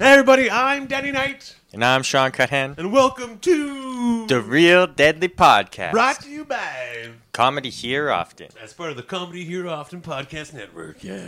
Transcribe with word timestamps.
Hey 0.00 0.12
everybody, 0.12 0.50
I'm 0.50 0.86
Danny 0.86 1.10
Knight, 1.12 1.56
And 1.74 1.84
I'm 1.84 2.02
Sean 2.02 2.30
Cuthan. 2.32 2.78
and 2.78 2.90
welcome 2.90 3.38
to 3.40 4.26
The 4.28 4.40
Real 4.40 4.86
Deadly 4.86 5.28
Podcast. 5.28 5.92
Brought 5.92 6.22
to 6.22 6.30
you 6.30 6.46
by 6.46 7.10
Comedy 7.32 7.68
here 7.68 8.10
often. 8.10 8.48
as 8.62 8.72
part 8.72 8.90
of 8.90 8.96
the 8.96 9.02
Comedy 9.02 9.44
Here 9.44 9.68
Often 9.68 10.00
Podcast 10.00 10.54
Network. 10.54 11.04
Yeah, 11.04 11.18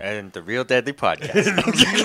And 0.00 0.32
the 0.32 0.42
Real 0.42 0.64
Deadly 0.64 0.94
Podcast. 0.94 1.32
the 1.44 1.52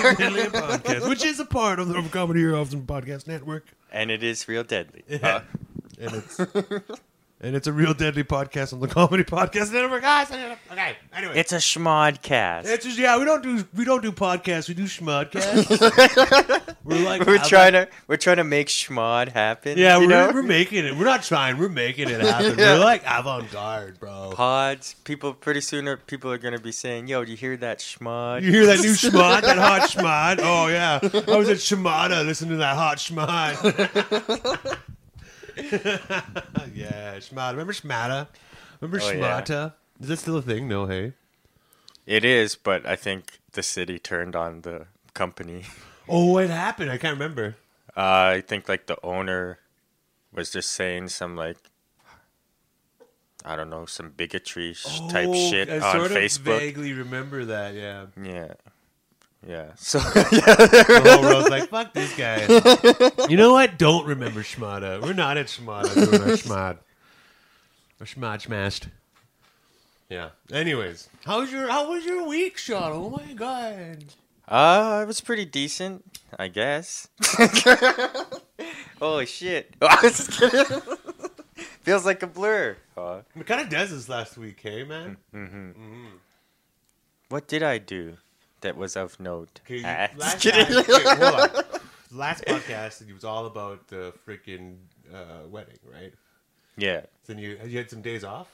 Real 0.02 0.14
Deadly 0.16 0.42
Podcast, 0.60 1.08
which 1.08 1.24
is 1.24 1.40
a 1.40 1.46
part 1.46 1.78
of 1.78 1.88
the 1.88 2.02
Comedy 2.10 2.40
Here 2.40 2.54
Often 2.54 2.82
Podcast 2.82 3.26
Network, 3.26 3.64
and 3.90 4.10
it 4.10 4.22
is 4.22 4.46
real 4.46 4.64
deadly. 4.64 5.04
Uh, 5.22 5.40
and 5.98 6.14
it's 6.14 6.36
and 7.40 7.54
it's 7.54 7.66
a 7.68 7.72
real 7.72 7.94
deadly 7.94 8.24
podcast 8.24 8.72
on 8.72 8.80
the 8.80 8.88
Comedy 8.98 9.22
Podcast 9.24 9.72
Network. 9.72 10.02
Ah, 10.04 10.26
Guys, 10.28 10.54
okay. 10.72 10.96
Anyway, 11.12 11.34
it's 11.36 11.52
a 11.52 11.56
schmodcast. 11.56 12.66
It's 12.66 12.84
just 12.84 12.98
yeah, 12.98 13.16
we 13.18 13.24
don't 13.24 13.42
do 13.42 13.64
we 13.74 13.84
don't 13.84 14.02
do 14.02 14.10
podcasts, 14.12 14.68
we 14.68 14.74
do 14.74 14.84
schmodcasts. 14.84 16.76
we're 16.84 17.04
like 17.04 17.24
we're 17.26 17.38
trying 17.38 17.72
to 17.72 17.88
we're 18.06 18.16
trying 18.16 18.38
to 18.38 18.44
make 18.44 18.66
schmod 18.68 19.28
happen. 19.28 19.78
Yeah, 19.78 19.96
you 19.98 20.06
we're, 20.06 20.08
know? 20.08 20.30
we're 20.34 20.42
making 20.42 20.84
it. 20.86 20.96
We're 20.96 21.04
not 21.04 21.22
trying. 21.22 21.58
We're 21.58 21.68
making 21.68 22.08
it 22.10 22.20
happen. 22.24 22.58
Yeah. 22.58 22.74
We're 22.74 22.84
like 22.84 23.02
avant 23.06 23.50
garde, 23.52 24.00
bro. 24.00 24.32
pods. 24.34 24.94
People 25.04 25.32
pretty 25.32 25.60
soon 25.60 25.86
are, 25.88 25.96
people 25.96 26.32
are 26.32 26.38
gonna 26.38 26.58
be 26.60 26.72
saying, 26.72 27.06
"Yo, 27.06 27.24
do 27.24 27.30
you 27.30 27.36
hear 27.36 27.56
that 27.58 27.78
schmod?" 27.78 28.42
You 28.42 28.50
hear 28.50 28.66
that 28.66 28.80
new 28.80 28.92
schmod, 28.92 29.42
that 29.42 29.58
hot 29.58 29.88
schmod? 29.90 30.40
Oh 30.42 30.66
yeah, 30.68 30.98
I 31.02 31.36
was 31.36 31.48
at 31.48 31.58
Shimada 31.60 32.24
listening 32.24 32.50
to 32.50 32.56
that 32.56 32.76
hot 32.76 32.98
schmod. 32.98 34.78
yeah, 36.74 37.16
schmada. 37.18 37.52
Remember 37.52 37.72
schmada? 37.72 38.28
Remember 38.80 39.00
Oh, 39.04 39.10
yeah. 39.10 39.40
schmata? 39.40 39.72
Is 40.00 40.08
that 40.08 40.18
still 40.18 40.36
a 40.36 40.42
thing? 40.42 40.68
No, 40.68 40.86
hey. 40.86 41.12
It 42.06 42.24
is, 42.24 42.54
but 42.56 42.86
I 42.86 42.96
think 42.96 43.38
the 43.52 43.62
city 43.62 43.98
turned 43.98 44.34
on 44.36 44.62
the 44.62 44.86
company. 45.14 45.64
Oh, 46.10 46.32
what 46.32 46.48
happened? 46.48 46.90
I 46.90 46.96
can't 46.96 47.12
remember. 47.18 47.56
Uh, 47.94 48.00
I 48.36 48.40
think 48.40 48.66
like 48.66 48.86
the 48.86 48.96
owner 49.04 49.58
was 50.32 50.50
just 50.50 50.70
saying 50.70 51.08
some 51.08 51.36
like 51.36 51.58
I 53.44 53.56
don't 53.56 53.68
know 53.68 53.84
some 53.84 54.10
bigotry 54.16 54.72
sh- 54.72 55.00
type 55.10 55.28
Oh, 55.28 55.50
shit 55.50 55.68
I 55.68 55.80
on 55.80 55.92
sort 55.92 56.10
of 56.12 56.16
Facebook. 56.16 56.58
vaguely 56.60 56.94
remember 56.94 57.44
that. 57.44 57.74
Yeah. 57.74 58.06
Yeah, 58.22 58.54
yeah. 59.48 59.72
So 59.76 59.98
The 60.00 61.18
whole 61.20 61.50
like, 61.50 61.68
fuck 61.70 61.92
this 61.94 62.14
guy. 62.16 63.26
You 63.28 63.36
know 63.36 63.52
what? 63.52 63.78
Don't 63.78 64.06
remember 64.06 64.42
Schmada. 64.42 65.00
We're 65.02 65.14
not 65.14 65.36
at 65.38 65.46
Schmada 65.46 65.92
doing 65.94 66.20
our 66.22 66.36
Schmad. 66.36 66.78
Our 67.98 68.06
Schmad 68.06 68.42
smashed. 68.42 68.88
Yeah. 70.10 70.28
Anyways, 70.52 71.08
how 71.24 71.40
was 71.40 71.50
your 71.50 71.68
how 71.68 71.90
was 71.90 72.04
your 72.04 72.26
week, 72.28 72.58
Sean? 72.58 72.92
Oh 72.92 73.10
my 73.10 73.32
god. 73.32 74.04
uh, 74.46 75.00
it 75.02 75.06
was 75.06 75.20
pretty 75.20 75.44
decent, 75.44 76.04
I 76.38 76.48
guess. 76.48 77.08
Holy 79.00 79.26
shit! 79.26 79.74
I 79.82 79.98
was 80.02 80.16
just 80.26 80.32
kidding. 80.38 80.80
Feels 81.82 82.04
like 82.04 82.22
a 82.22 82.26
blur. 82.26 82.76
It 82.96 83.46
kind 83.46 83.60
of 83.62 83.68
does 83.68 83.90
this 83.90 84.08
last 84.08 84.36
week, 84.36 84.58
hey 84.60 84.84
man. 84.84 85.16
mhm. 85.34 85.74
What 87.30 87.46
did 87.48 87.62
I 87.62 87.78
do 87.78 88.16
that 88.62 88.76
was 88.76 88.96
of 88.96 89.18
note? 89.20 89.60
Okay, 89.64 89.78
you- 89.78 89.82
Ah, 89.86 90.08
last 90.16 90.40
kidding. 90.40 90.66
time- 90.66 90.78
okay, 90.88 91.24
hold 91.24 91.34
on. 91.56 91.64
Last 92.10 92.44
podcast, 92.46 93.06
it 93.06 93.12
was 93.12 93.24
all 93.24 93.46
about 93.46 93.86
the 93.88 94.12
freaking 94.26 94.76
uh, 95.14 95.46
wedding, 95.48 95.78
right? 95.84 96.12
yeah, 96.76 97.02
Then 97.26 97.38
you 97.38 97.58
you 97.66 97.76
had 97.78 97.90
some 97.90 98.00
days 98.02 98.24
off. 98.24 98.48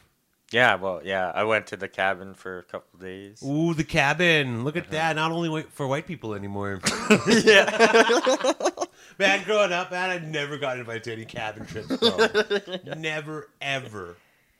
yeah. 0.50 0.74
Well, 0.76 1.00
yeah. 1.04 1.30
I 1.34 1.44
went 1.44 1.66
to 1.68 1.76
the 1.76 1.88
cabin 1.88 2.34
for 2.34 2.58
a 2.58 2.62
couple 2.64 2.98
days. 2.98 3.42
Ooh, 3.44 3.72
the 3.74 3.84
cabin! 3.84 4.64
Look 4.64 4.76
at 4.76 4.90
that. 4.90 5.14
Not 5.16 5.30
only 5.30 5.48
wait 5.50 5.70
for 5.70 5.86
white 5.86 6.06
people 6.06 6.34
anymore. 6.34 6.80
yeah. 7.28 8.70
Man, 9.18 9.44
growing 9.44 9.72
up, 9.72 9.90
man, 9.92 10.10
I 10.10 10.18
never 10.18 10.56
got 10.58 10.78
invited 10.78 11.04
to 11.04 11.12
any 11.12 11.24
cabin 11.24 11.66
trips, 11.66 11.96
bro. 11.96 12.26
never, 12.96 13.48
ever, 13.60 14.16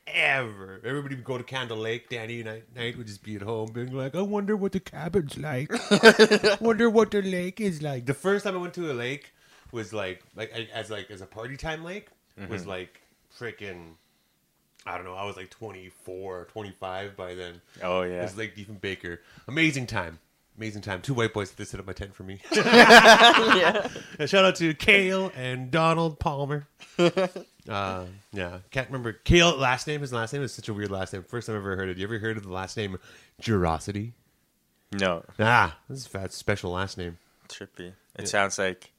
ever. 0.07 0.81
Everybody 0.83 1.15
would 1.15 1.23
go 1.23 1.37
to 1.37 1.43
Candle 1.43 1.77
Lake. 1.77 2.09
Danny 2.09 2.43
Knight, 2.43 2.63
Knight 2.75 2.97
would 2.97 3.07
just 3.07 3.23
be 3.23 3.35
at 3.35 3.41
home, 3.41 3.71
being 3.71 3.91
like, 3.93 4.15
"I 4.15 4.21
wonder 4.21 4.55
what 4.55 4.71
the 4.71 4.79
cabin's 4.79 5.37
like. 5.37 5.71
wonder 6.61 6.89
what 6.89 7.11
the 7.11 7.21
lake 7.21 7.59
is 7.61 7.81
like." 7.81 8.05
The 8.05 8.13
first 8.13 8.45
time 8.45 8.55
I 8.55 8.57
went 8.57 8.73
to 8.75 8.91
a 8.91 8.93
lake 8.93 9.33
was 9.71 9.93
like, 9.93 10.23
like 10.35 10.51
as 10.73 10.89
like 10.89 11.11
as 11.11 11.21
a 11.21 11.25
party 11.25 11.57
time 11.57 11.83
lake 11.83 12.07
was 12.49 12.61
mm-hmm. 12.61 12.69
like 12.69 13.01
freaking. 13.37 13.93
I 14.87 14.97
don't 14.97 15.05
know. 15.05 15.15
I 15.15 15.25
was 15.25 15.35
like 15.35 15.49
24, 15.49 16.45
25 16.51 17.17
by 17.17 17.33
then. 17.33 17.59
Oh 17.81 18.03
yeah. 18.03 18.07
It 18.07 18.15
yeah. 18.15 18.21
was 18.21 18.37
Lake 18.37 18.55
Deep 18.55 18.69
and 18.69 18.79
Baker. 18.79 19.19
Amazing 19.47 19.87
time. 19.87 20.19
Amazing 20.57 20.83
time. 20.83 21.01
Two 21.01 21.15
white 21.15 21.33
boys 21.33 21.51
that 21.51 21.67
set 21.67 21.79
up 21.79 21.87
my 21.87 21.93
tent 21.93 22.13
for 22.13 22.23
me. 22.23 22.39
yeah. 22.51 23.87
And 24.19 24.29
shout 24.29 24.45
out 24.45 24.55
to 24.57 24.73
Kale 24.75 25.31
and 25.35 25.71
Donald 25.71 26.19
Palmer. 26.19 26.67
Uh, 27.69 28.05
yeah, 28.31 28.59
can't 28.71 28.87
remember 28.87 29.13
Kale 29.13 29.55
last 29.57 29.87
name. 29.87 30.01
His 30.01 30.13
last 30.13 30.33
name 30.33 30.43
is 30.43 30.53
such 30.53 30.69
a 30.69 30.73
weird 30.73 30.91
last 30.91 31.13
name. 31.13 31.23
First 31.23 31.47
time 31.47 31.55
I 31.55 31.59
ever 31.59 31.75
heard 31.75 31.89
it. 31.89 31.97
You 31.97 32.03
ever 32.05 32.19
heard 32.19 32.37
of 32.37 32.43
the 32.43 32.51
last 32.51 32.77
name 32.77 32.97
Jurosity? 33.41 34.11
No, 34.93 35.23
Ah, 35.39 35.77
this 35.89 35.99
is 35.99 36.05
a 36.05 36.09
fat 36.09 36.31
special 36.31 36.71
last 36.71 36.97
name. 36.97 37.17
trippy. 37.49 37.93
It 38.17 38.27
sounds 38.29 38.57
like 38.57 38.91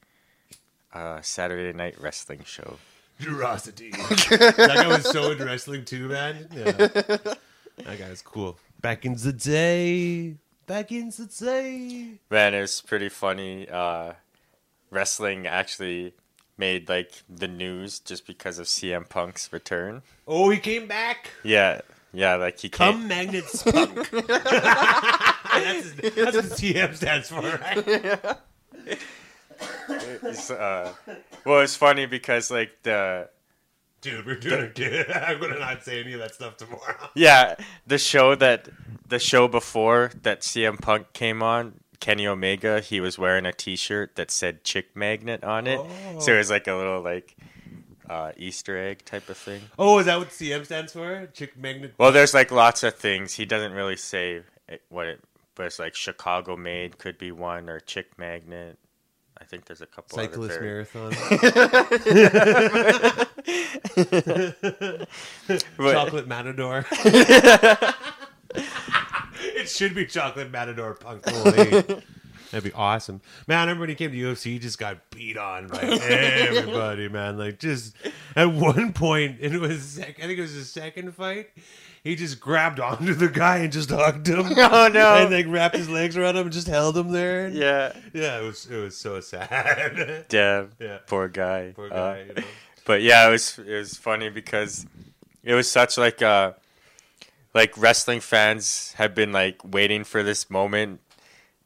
a 0.93 1.19
Saturday 1.23 1.75
night 1.75 1.95
wrestling 1.99 2.43
show. 2.45 2.77
Jurosity. 3.19 3.91
that 4.57 4.67
guy 4.75 4.87
was 4.87 5.09
so 5.09 5.31
into 5.31 5.45
wrestling 5.45 5.85
too, 5.85 6.07
man. 6.09 6.47
Yeah. 6.53 6.71
That 6.71 7.99
guy 7.99 8.09
was 8.09 8.21
cool. 8.21 8.59
Back 8.81 9.05
in 9.05 9.15
the 9.15 9.33
day. 9.33 10.35
Back 10.67 10.91
in 10.91 11.09
the 11.09 11.25
day. 11.25 12.19
Man, 12.29 12.53
it 12.53 12.61
was 12.61 12.81
pretty 12.81 13.09
funny. 13.09 13.67
Uh, 13.69 14.13
wrestling 14.91 15.47
actually 15.47 16.13
made 16.57 16.89
like 16.89 17.23
the 17.29 17.47
news 17.47 17.99
just 17.99 18.25
because 18.27 18.59
of 18.59 18.67
CM 18.67 19.07
Punk's 19.07 19.51
return. 19.53 20.01
Oh, 20.27 20.49
he 20.49 20.57
came 20.57 20.87
back. 20.87 21.31
Yeah, 21.43 21.81
yeah, 22.13 22.35
like 22.35 22.59
he 22.59 22.69
Come 22.69 22.99
came. 22.99 23.07
Magnet 23.07 23.45
Spunk. 23.45 24.09
that's, 24.27 25.91
that's 25.93 26.35
what 26.35 26.45
TM 26.45 26.95
stands 26.95 27.29
for, 27.29 27.41
right? 27.41 28.37
it's, 29.89 30.51
uh, 30.51 30.93
well, 31.45 31.61
it's 31.61 31.75
funny 31.75 32.05
because 32.05 32.51
like 32.51 32.83
the 32.83 33.29
Dude, 33.99 34.25
we're 34.27 34.35
doing 34.35 34.71
it. 34.75 35.07
I'm 35.15 35.39
gonna 35.39 35.59
not 35.59 35.83
say 35.83 35.99
any 36.01 36.13
of 36.13 36.19
that 36.19 36.35
stuff 36.35 36.57
tomorrow. 36.57 37.09
yeah 37.15 37.55
the 37.85 37.97
show 37.97 38.35
that 38.35 38.69
the 39.07 39.19
show 39.19 39.47
before 39.47 40.11
that 40.21 40.41
CM 40.41 40.79
Punk 40.79 41.13
came 41.13 41.41
on. 41.41 41.79
Kenny 41.99 42.27
Omega, 42.27 42.79
he 42.79 42.99
was 42.99 43.17
wearing 43.17 43.45
a 43.45 43.53
T-shirt 43.53 44.15
that 44.15 44.31
said 44.31 44.63
"Chick 44.63 44.95
Magnet" 44.95 45.43
on 45.43 45.67
it, 45.67 45.79
so 46.21 46.33
it 46.33 46.37
was 46.37 46.49
like 46.49 46.67
a 46.67 46.75
little 46.75 47.01
like 47.01 47.35
uh, 48.09 48.31
Easter 48.37 48.77
egg 48.77 49.03
type 49.05 49.29
of 49.29 49.37
thing. 49.37 49.61
Oh, 49.77 49.99
is 49.99 50.05
that 50.05 50.17
what 50.19 50.29
CM 50.29 50.65
stands 50.65 50.93
for? 50.93 51.27
Chick 51.33 51.57
Magnet. 51.57 51.93
Well, 51.97 52.11
there's 52.11 52.33
like 52.33 52.51
lots 52.51 52.83
of 52.83 52.95
things. 52.95 53.33
He 53.33 53.45
doesn't 53.45 53.73
really 53.73 53.97
say 53.97 54.41
it, 54.69 54.81
what 54.89 55.07
it, 55.07 55.21
but 55.55 55.65
it's 55.65 55.79
like 55.79 55.95
Chicago 55.95 56.55
made 56.55 56.97
could 56.97 57.17
be 57.17 57.31
one 57.31 57.69
or 57.69 57.79
Chick 57.79 58.17
Magnet. 58.17 58.77
I 59.39 59.43
think 59.43 59.65
there's 59.65 59.81
a 59.81 59.85
couple. 59.85 60.17
Cyclist 60.17 60.59
vari- 60.59 60.85
marathon. 60.93 61.13
But- 65.77 65.93
Chocolate 65.93 66.27
Matador. 66.27 66.85
it 69.67 69.71
should 69.71 69.93
be 69.95 70.05
Chocolate 70.05 70.51
Matador 70.51 70.93
Punk. 70.95 71.27
Holy. 71.27 71.81
That'd 72.51 72.63
be 72.63 72.71
awesome. 72.73 73.19
Man, 73.45 73.57
I 73.57 73.61
remember 73.63 73.81
when 73.81 73.89
he 73.89 73.95
came 73.95 74.11
to 74.11 74.17
UFC, 74.17 74.43
he 74.43 74.59
just 74.59 74.79
got 74.79 75.09
beat 75.11 75.37
on 75.37 75.67
by 75.67 75.79
everybody, 75.81 77.09
man. 77.09 77.37
Like, 77.37 77.59
just 77.59 77.93
at 78.37 78.45
one 78.45 78.93
point, 78.93 79.37
it 79.41 79.59
was, 79.59 79.81
sec- 79.83 80.17
I 80.19 80.27
think 80.27 80.39
it 80.39 80.43
was 80.43 80.53
his 80.53 80.71
second 80.71 81.13
fight, 81.13 81.49
he 82.05 82.15
just 82.15 82.39
grabbed 82.39 82.79
onto 82.79 83.13
the 83.13 83.27
guy 83.27 83.57
and 83.57 83.73
just 83.73 83.89
hugged 83.89 84.27
him. 84.29 84.45
Oh 84.57 84.87
no! 84.93 85.15
And 85.15 85.33
like 85.33 85.45
wrapped 85.49 85.75
his 85.75 85.89
legs 85.89 86.15
around 86.15 86.37
him 86.37 86.43
and 86.43 86.53
just 86.53 86.67
held 86.67 86.95
him 86.97 87.11
there. 87.11 87.49
yeah, 87.49 87.91
Yeah, 88.13 88.39
it 88.39 88.43
was 88.43 88.65
it 88.67 88.77
was 88.77 88.95
so 88.95 89.19
sad. 89.19 90.25
Damn. 90.29 90.69
Yeah. 90.79 90.99
poor 91.05 91.27
guy. 91.27 91.73
Poor 91.75 91.87
Uh, 91.87 92.13
guy, 92.13 92.25
you 92.29 92.33
know. 92.33 92.43
but 92.85 93.01
yeah, 93.01 93.27
it 93.27 93.31
was 93.31 93.59
it 93.59 93.73
was 93.77 93.97
funny 93.97 94.29
because 94.29 94.85
it 95.43 95.53
was 95.53 95.69
such 95.69 95.97
like 95.97 96.21
uh 96.21 96.53
like 97.57 97.75
wrestling 97.75 98.19
fans 98.19 98.93
have 98.97 99.15
been 99.15 99.31
like 99.31 99.59
waiting 99.65 100.03
for 100.03 100.21
this 100.21 100.47
moment 100.47 101.01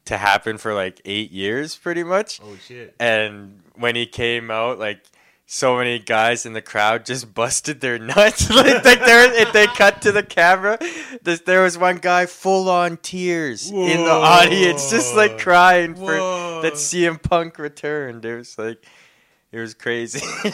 to 0.06 0.16
happen 0.16 0.56
for 0.56 0.72
like 0.72 1.02
eight 1.04 1.30
years, 1.30 1.76
pretty 1.76 2.02
much. 2.02 2.40
Oh 2.42 2.56
shit. 2.56 2.94
and 2.98 3.60
when 3.74 3.94
he 3.94 4.06
came 4.06 4.50
out, 4.50 4.78
like 4.78 5.04
so 5.44 5.76
many 5.76 5.98
guys 5.98 6.46
in 6.46 6.54
the 6.54 6.62
crowd 6.62 7.04
just 7.04 7.34
busted 7.42 7.82
their 7.82 7.98
nuts. 7.98 8.48
like, 8.50 8.82
like 8.82 9.04
there, 9.04 9.42
if 9.42 9.52
they 9.52 9.66
cut 9.66 10.00
to 10.02 10.12
the 10.12 10.22
camera, 10.22 10.78
this, 11.22 11.40
there 11.40 11.62
was 11.62 11.76
one 11.76 11.98
guy 11.98 12.24
full 12.24 12.70
on 12.70 12.96
tears 12.96 13.70
in 13.70 14.04
the 14.04 14.10
audience, 14.10 14.90
just 14.90 15.14
like 15.14 15.38
crying 15.38 15.94
for 15.94 16.14
that 16.62 16.72
CM 16.74 17.22
Punk 17.22 17.58
returned. 17.58 18.24
It 18.24 18.38
was 18.38 18.56
like 18.56 18.82
It 19.52 19.60
was 19.60 19.74
crazy. 19.74 20.20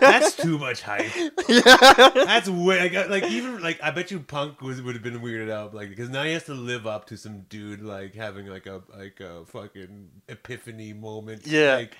That's 0.00 0.34
too 0.34 0.58
much 0.66 0.82
hype. 0.82 1.12
That's 1.46 2.48
way 2.48 2.90
like, 2.90 3.08
like 3.08 3.30
even 3.30 3.62
like 3.62 3.80
I 3.80 3.92
bet 3.92 4.10
you 4.10 4.18
Punk 4.18 4.60
was 4.60 4.82
would 4.82 4.94
have 4.96 5.04
been 5.04 5.20
weirded 5.20 5.50
out 5.50 5.72
like 5.72 5.88
because 5.88 6.08
now 6.10 6.24
he 6.24 6.32
has 6.32 6.44
to 6.46 6.54
live 6.54 6.84
up 6.84 7.06
to 7.06 7.16
some 7.16 7.42
dude 7.48 7.80
like 7.80 8.14
having 8.16 8.46
like 8.46 8.66
a 8.66 8.82
like 8.98 9.20
a 9.20 9.44
fucking 9.46 10.08
epiphany 10.28 10.92
moment. 10.92 11.46
Yeah. 11.46 11.76
Like, 11.76 11.96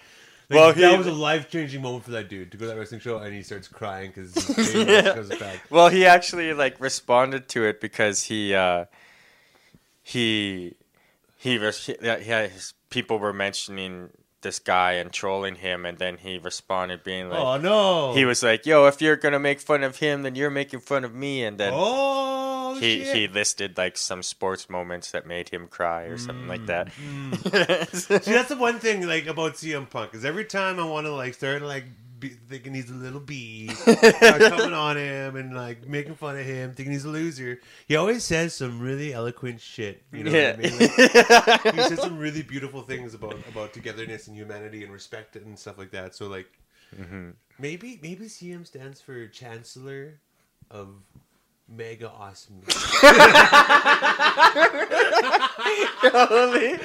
like, 0.49 0.58
Well, 0.58 0.73
that 0.73 0.91
he- 0.91 0.99
was 0.99 1.06
a 1.06 1.12
life 1.12 1.49
changing 1.49 1.82
moment 1.82 2.02
for 2.05 2.11
that 2.11 2.29
dude 2.29 2.50
to 2.50 2.56
go 2.56 2.64
to 2.64 2.73
that 2.73 2.76
wrestling 2.79 3.00
show 3.00 3.19
and 3.19 3.32
he 3.32 3.44
starts 3.44 3.69
crying 3.69 4.11
because 4.14 4.35
Yeah. 4.75 4.82
yeah. 4.85 5.14
goes 5.14 5.29
back. 5.38 5.61
well, 5.70 5.88
he 5.88 6.05
actually 6.05 6.52
like 6.52 6.81
responded 6.81 7.49
to 7.50 7.64
it 7.64 7.81
because 7.81 8.25
he 8.25 8.55
uh 8.55 8.87
he 10.02 10.75
he 11.37 11.58
was 11.58 11.87
he, 11.87 11.97
yeah, 12.02 12.49
his 12.49 12.75
people 12.91 13.19
were 13.20 13.32
mentioning 13.32 14.11
this 14.43 14.59
guy 14.59 14.93
and 14.93 15.13
trolling 15.13 15.57
him 15.57 15.85
and 15.85 15.99
then 15.99 16.17
he 16.19 16.39
responded 16.39 17.05
being 17.05 17.29
like 17.29 17.39
oh 17.39 17.57
no! 17.59 18.15
he 18.15 18.25
was 18.25 18.43
like, 18.43 18.67
"Yo, 18.67 18.87
if 18.87 19.01
you're 19.01 19.17
to 19.17 19.39
make 19.39 19.61
fun 19.61 19.83
of 19.83 19.97
him, 19.97 20.23
then 20.23 20.35
you're 20.35 20.51
making 20.51 20.81
fun 20.81 21.05
of 21.05 21.15
me." 21.15 21.45
And 21.45 21.59
then 21.59 21.73
Oh 21.75 22.75
he 22.81 23.05
shit! 23.05 23.17
he 23.17 23.29
listed 23.29 23.77
like 23.77 23.97
some 23.97 24.23
sports 24.23 24.71
moments 24.71 25.11
that 25.11 25.27
made 25.27 25.49
him 25.51 25.67
cry 25.69 26.05
or 26.05 26.19
something 26.19 26.49
like 26.49 26.67
that. 26.67 26.89
Mm, 26.95 27.31
mm. 27.33 28.23
See, 28.23 28.33
that's 28.33 28.49
the 28.49 28.57
one 28.57 28.79
thing 28.79 29.07
like 29.07 29.27
about 29.27 29.55
CM 29.55 29.89
Punk 29.89 30.15
is 30.15 30.25
every 30.25 30.45
time 30.45 30.81
I 30.81 30.85
want 30.85 31.07
to 31.07 31.13
like 31.13 31.35
start 31.35 31.63
like 31.63 31.85
be, 32.21 32.29
thinking 32.29 32.75
he's 32.75 32.91
a 32.91 32.95
little 32.95 33.21
bee, 33.21 33.71
coming 33.85 34.75
on 34.75 34.97
him 34.97 35.37
and 35.37 35.55
like 35.55 35.89
making 35.89 36.15
fun 36.15 36.39
of 36.39 36.45
him, 36.45 36.75
thinking 36.75 36.93
he's 36.93 37.05
a 37.05 37.09
loser. 37.09 37.61
He 37.89 37.97
always 37.97 38.23
says 38.25 38.55
some 38.55 38.81
really 38.81 39.13
eloquent 39.13 39.61
shit. 39.61 40.03
You 40.13 40.25
know 40.25 40.31
yeah. 40.31 40.57
what 40.57 40.67
I 40.67 40.69
mean? 40.69 40.79
Like, 41.65 41.75
he 41.75 41.83
says 41.83 42.01
some 42.01 42.19
really 42.27 42.43
beautiful 42.43 42.83
things 42.83 43.15
about 43.15 43.39
about 43.49 43.73
togetherness 43.73 44.29
and 44.29 44.37
humanity 44.37 44.85
and 44.85 44.93
respect 44.93 45.37
and 45.37 45.59
stuff 45.59 45.79
like 45.79 45.91
that. 45.93 46.15
So 46.15 46.29
like 46.29 46.49
mm-hmm. 46.95 47.31
maybe 47.59 47.99
maybe 48.03 48.27
CM 48.27 48.67
stands 48.67 49.01
for 49.01 49.27
Chancellor 49.27 50.21
of 50.71 50.89
Mega 51.69 52.11
Awesome. 52.11 52.63
Holy. 56.03 56.77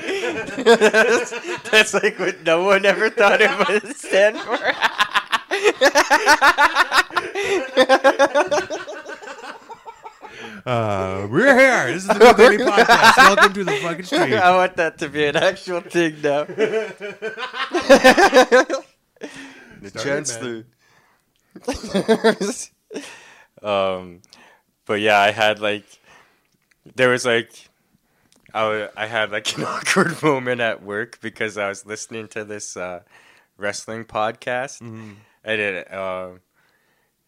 that's, 0.64 1.32
that's 1.70 1.94
like 1.94 2.20
what 2.20 2.44
no 2.44 2.64
one 2.64 2.86
ever 2.86 3.10
thought 3.10 3.42
it 3.42 3.68
would 3.68 3.96
stand 3.96 4.38
for. 4.38 4.60
Uh, 10.66 11.28
we're 11.30 11.56
here. 11.56 11.94
This 11.94 12.02
is 12.02 12.08
the 12.08 12.18
Real 12.18 12.34
Deadly 12.34 12.58
Podcast. 12.58 13.18
Welcome 13.18 13.54
to 13.54 13.64
the 13.66 13.74
fucking 13.74 14.06
stream. 14.06 14.34
I 14.34 14.56
want 14.56 14.76
that 14.78 14.98
to 14.98 15.10
be 15.10 15.28
an 15.28 15.36
actual 15.36 15.82
thing 15.82 16.16
now. 16.24 16.46
the 16.56 16.96
chancellor. 19.96 20.66
um, 23.62 24.22
but 24.88 25.02
yeah, 25.02 25.20
I 25.20 25.30
had 25.30 25.60
like, 25.60 25.86
there 26.96 27.10
was 27.10 27.28
like, 27.28 27.70
I, 28.52 28.90
I 28.98 29.06
had 29.06 29.30
like 29.32 29.56
an 29.58 29.66
awkward 29.66 30.20
moment 30.24 30.62
at 30.62 30.82
work 30.82 31.20
because 31.22 31.60
I 31.60 31.70
was 31.70 31.86
listening 31.86 32.28
to 32.30 32.44
this 32.44 32.76
uh, 32.76 33.02
wrestling 33.58 34.06
podcast, 34.06 34.82
and 35.46 35.62
it. 35.62 35.94
Um, 35.94 36.40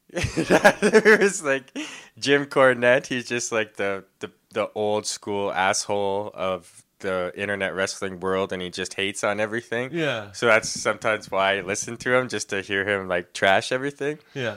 there 0.82 1.18
was 1.20 1.44
like 1.44 1.78
Jim 2.18 2.46
Cornette. 2.46 3.08
He's 3.08 3.28
just 3.28 3.52
like 3.52 3.76
the, 3.76 4.06
the 4.20 4.32
the 4.52 4.70
old 4.74 5.06
school 5.06 5.52
asshole 5.52 6.32
of 6.34 6.84
the 7.00 7.32
internet 7.36 7.76
wrestling 7.76 8.20
world, 8.20 8.52
and 8.54 8.62
he 8.62 8.70
just 8.70 8.96
hates 8.96 9.24
on 9.24 9.40
everything. 9.40 9.92
Yeah, 9.94 10.32
So 10.32 10.48
that's 10.48 10.70
sometimes 10.70 11.30
why 11.30 11.58
I 11.58 11.62
listen 11.62 11.98
to 11.98 12.16
him 12.16 12.28
just 12.30 12.50
to 12.50 12.62
hear 12.62 12.88
him 12.88 13.08
like 13.08 13.34
trash 13.34 13.72
everything. 13.72 14.20
yeah. 14.34 14.56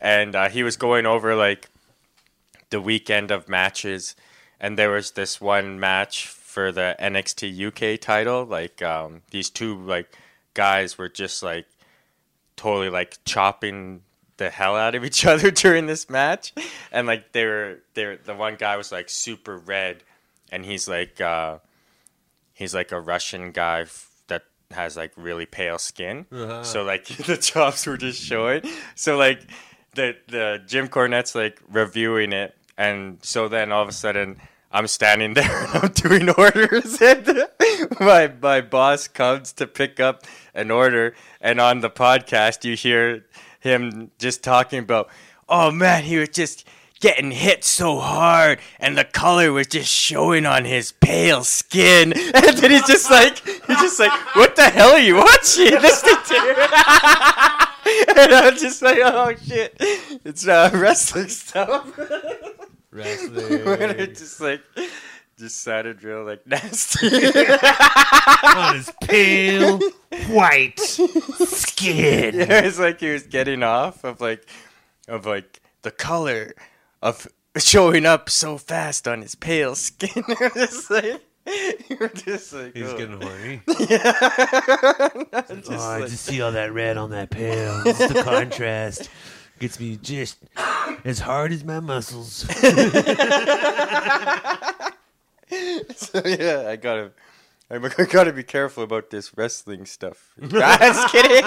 And 0.00 0.34
uh, 0.34 0.48
he 0.48 0.62
was 0.64 0.76
going 0.76 1.06
over 1.06 1.34
like 1.36 1.68
the 2.70 2.80
weekend 2.80 3.30
of 3.30 3.48
matches, 3.48 4.16
and 4.58 4.78
there 4.78 4.90
was 4.90 5.12
this 5.12 5.40
one 5.40 5.78
match 5.78 6.26
for 6.28 6.72
the 6.72 6.96
NXT 6.98 7.94
UK 7.94 8.00
title. 8.00 8.44
Like 8.44 8.82
um, 8.82 9.22
these 9.30 9.50
two 9.50 9.78
like 9.80 10.16
guys 10.54 10.96
were 10.96 11.08
just 11.08 11.42
like 11.42 11.66
totally 12.56 12.90
like 12.90 13.18
chopping 13.24 14.02
the 14.36 14.50
hell 14.50 14.76
out 14.76 14.94
of 14.94 15.04
each 15.08 15.24
other 15.24 15.50
during 15.50 15.86
this 15.86 16.08
match, 16.10 16.52
and 16.90 17.06
like 17.06 17.32
they 17.32 17.44
were 17.44 17.78
they 17.94 18.06
were, 18.06 18.18
the 18.24 18.34
one 18.34 18.56
guy 18.56 18.76
was 18.76 18.92
like 18.92 19.08
super 19.08 19.56
red, 19.56 20.02
and 20.50 20.64
he's 20.64 20.88
like 20.88 21.20
uh, 21.20 21.58
he's 22.52 22.74
like 22.74 22.92
a 22.92 23.00
Russian 23.00 23.52
guy 23.52 23.82
f- 23.82 24.10
that 24.28 24.42
has 24.70 24.96
like 24.96 25.12
really 25.16 25.46
pale 25.46 25.78
skin. 25.78 26.26
Uh-huh. 26.32 26.62
So 26.62 26.84
like 26.84 27.06
the 27.06 27.36
chops 27.36 27.86
were 27.86 27.96
just 27.96 28.22
showing. 28.22 28.62
So 28.94 29.16
like 29.16 29.40
the 29.94 30.16
the 30.28 30.62
Jim 30.66 30.88
Cornette's 30.88 31.34
like 31.34 31.60
reviewing 31.70 32.32
it, 32.32 32.56
and 32.76 33.18
so 33.22 33.48
then 33.48 33.72
all 33.72 33.82
of 33.82 33.88
a 33.88 33.92
sudden 33.92 34.40
I'm 34.72 34.86
standing 34.86 35.34
there 35.34 35.66
and 35.66 35.84
I'm 35.84 35.92
doing 35.92 36.30
orders, 36.30 37.00
and 37.00 37.46
my 38.00 38.32
my 38.40 38.60
boss 38.60 39.08
comes 39.08 39.52
to 39.54 39.66
pick 39.66 40.00
up 40.00 40.24
an 40.54 40.70
order, 40.70 41.14
and 41.40 41.60
on 41.60 41.80
the 41.80 41.90
podcast 41.90 42.64
you 42.64 42.76
hear 42.76 43.24
him 43.60 44.10
just 44.18 44.42
talking 44.42 44.80
about, 44.80 45.08
oh 45.48 45.70
man, 45.70 46.04
he 46.04 46.16
was 46.16 46.30
just 46.30 46.66
getting 47.02 47.32
hit 47.32 47.64
so 47.64 47.98
hard 47.98 48.60
and 48.78 48.96
the 48.96 49.02
color 49.04 49.52
was 49.52 49.66
just 49.66 49.90
showing 49.90 50.46
on 50.46 50.64
his 50.64 50.92
pale 50.92 51.42
skin. 51.44 52.12
And 52.34 52.56
then 52.56 52.70
he's 52.70 52.86
just 52.86 53.10
like 53.10 53.44
he's 53.44 53.80
just 53.80 53.98
like 53.98 54.12
what 54.36 54.54
the 54.56 54.62
hell 54.62 54.92
are 54.92 55.00
you 55.00 55.16
watching? 55.16 55.72
Listening 55.82 56.16
to 56.28 57.68
and 58.16 58.32
i'm 58.34 58.56
just 58.56 58.80
like 58.82 58.98
oh 59.02 59.34
shit. 59.44 59.76
It's 60.24 60.46
uh, 60.46 60.70
wrestling 60.72 61.28
stuff 61.28 61.98
Wrestling. 62.92 63.66
and 63.80 63.92
it 63.92 64.16
just 64.16 64.40
like 64.40 64.60
just 65.38 65.62
sounded 65.62 66.04
real 66.04 66.24
like 66.24 66.42
nasty 66.46 67.06
on 67.06 68.76
his 68.76 68.92
pale 69.02 69.80
white 70.28 70.78
skin. 70.78 72.34
yeah, 72.34 72.60
it's 72.60 72.78
like 72.78 73.00
he 73.00 73.10
was 73.10 73.22
getting 73.24 73.62
off 73.62 74.04
of 74.04 74.20
like 74.20 74.46
of 75.08 75.24
like 75.24 75.62
the 75.80 75.90
color 75.90 76.54
of 77.00 77.26
showing 77.56 78.04
up 78.04 78.28
so 78.28 78.58
fast 78.58 79.08
on 79.08 79.22
his 79.22 79.34
pale 79.34 79.74
skin. 79.74 80.22
just 80.54 80.90
like 80.90 81.22
you're 81.88 82.08
just 82.10 82.52
like 82.52 82.74
He's 82.74 82.88
oh. 82.88 82.98
getting 82.98 83.20
horny. 83.20 83.62
Just 83.66 83.90
oh, 85.72 85.80
I 85.80 86.00
just 86.02 86.24
see 86.24 86.40
all 86.40 86.52
that 86.52 86.72
red 86.72 86.96
on 86.96 87.10
that 87.10 87.30
pale. 87.30 87.82
It's 87.86 88.12
the 88.12 88.22
contrast 88.22 89.08
gets 89.62 89.78
me 89.78 89.96
just 89.96 90.38
as 91.04 91.20
hard 91.20 91.52
as 91.52 91.62
my 91.62 91.78
muscles. 91.78 92.32
so 95.94 96.20
yeah, 96.24 96.64
I 96.68 96.76
gotta. 96.76 97.12
I 97.70 97.78
gotta 97.78 98.34
be 98.34 98.42
careful 98.42 98.82
about 98.82 99.08
this 99.08 99.34
wrestling 99.34 99.86
stuff. 99.86 100.34
Just 100.42 101.10
kidding. 101.10 101.42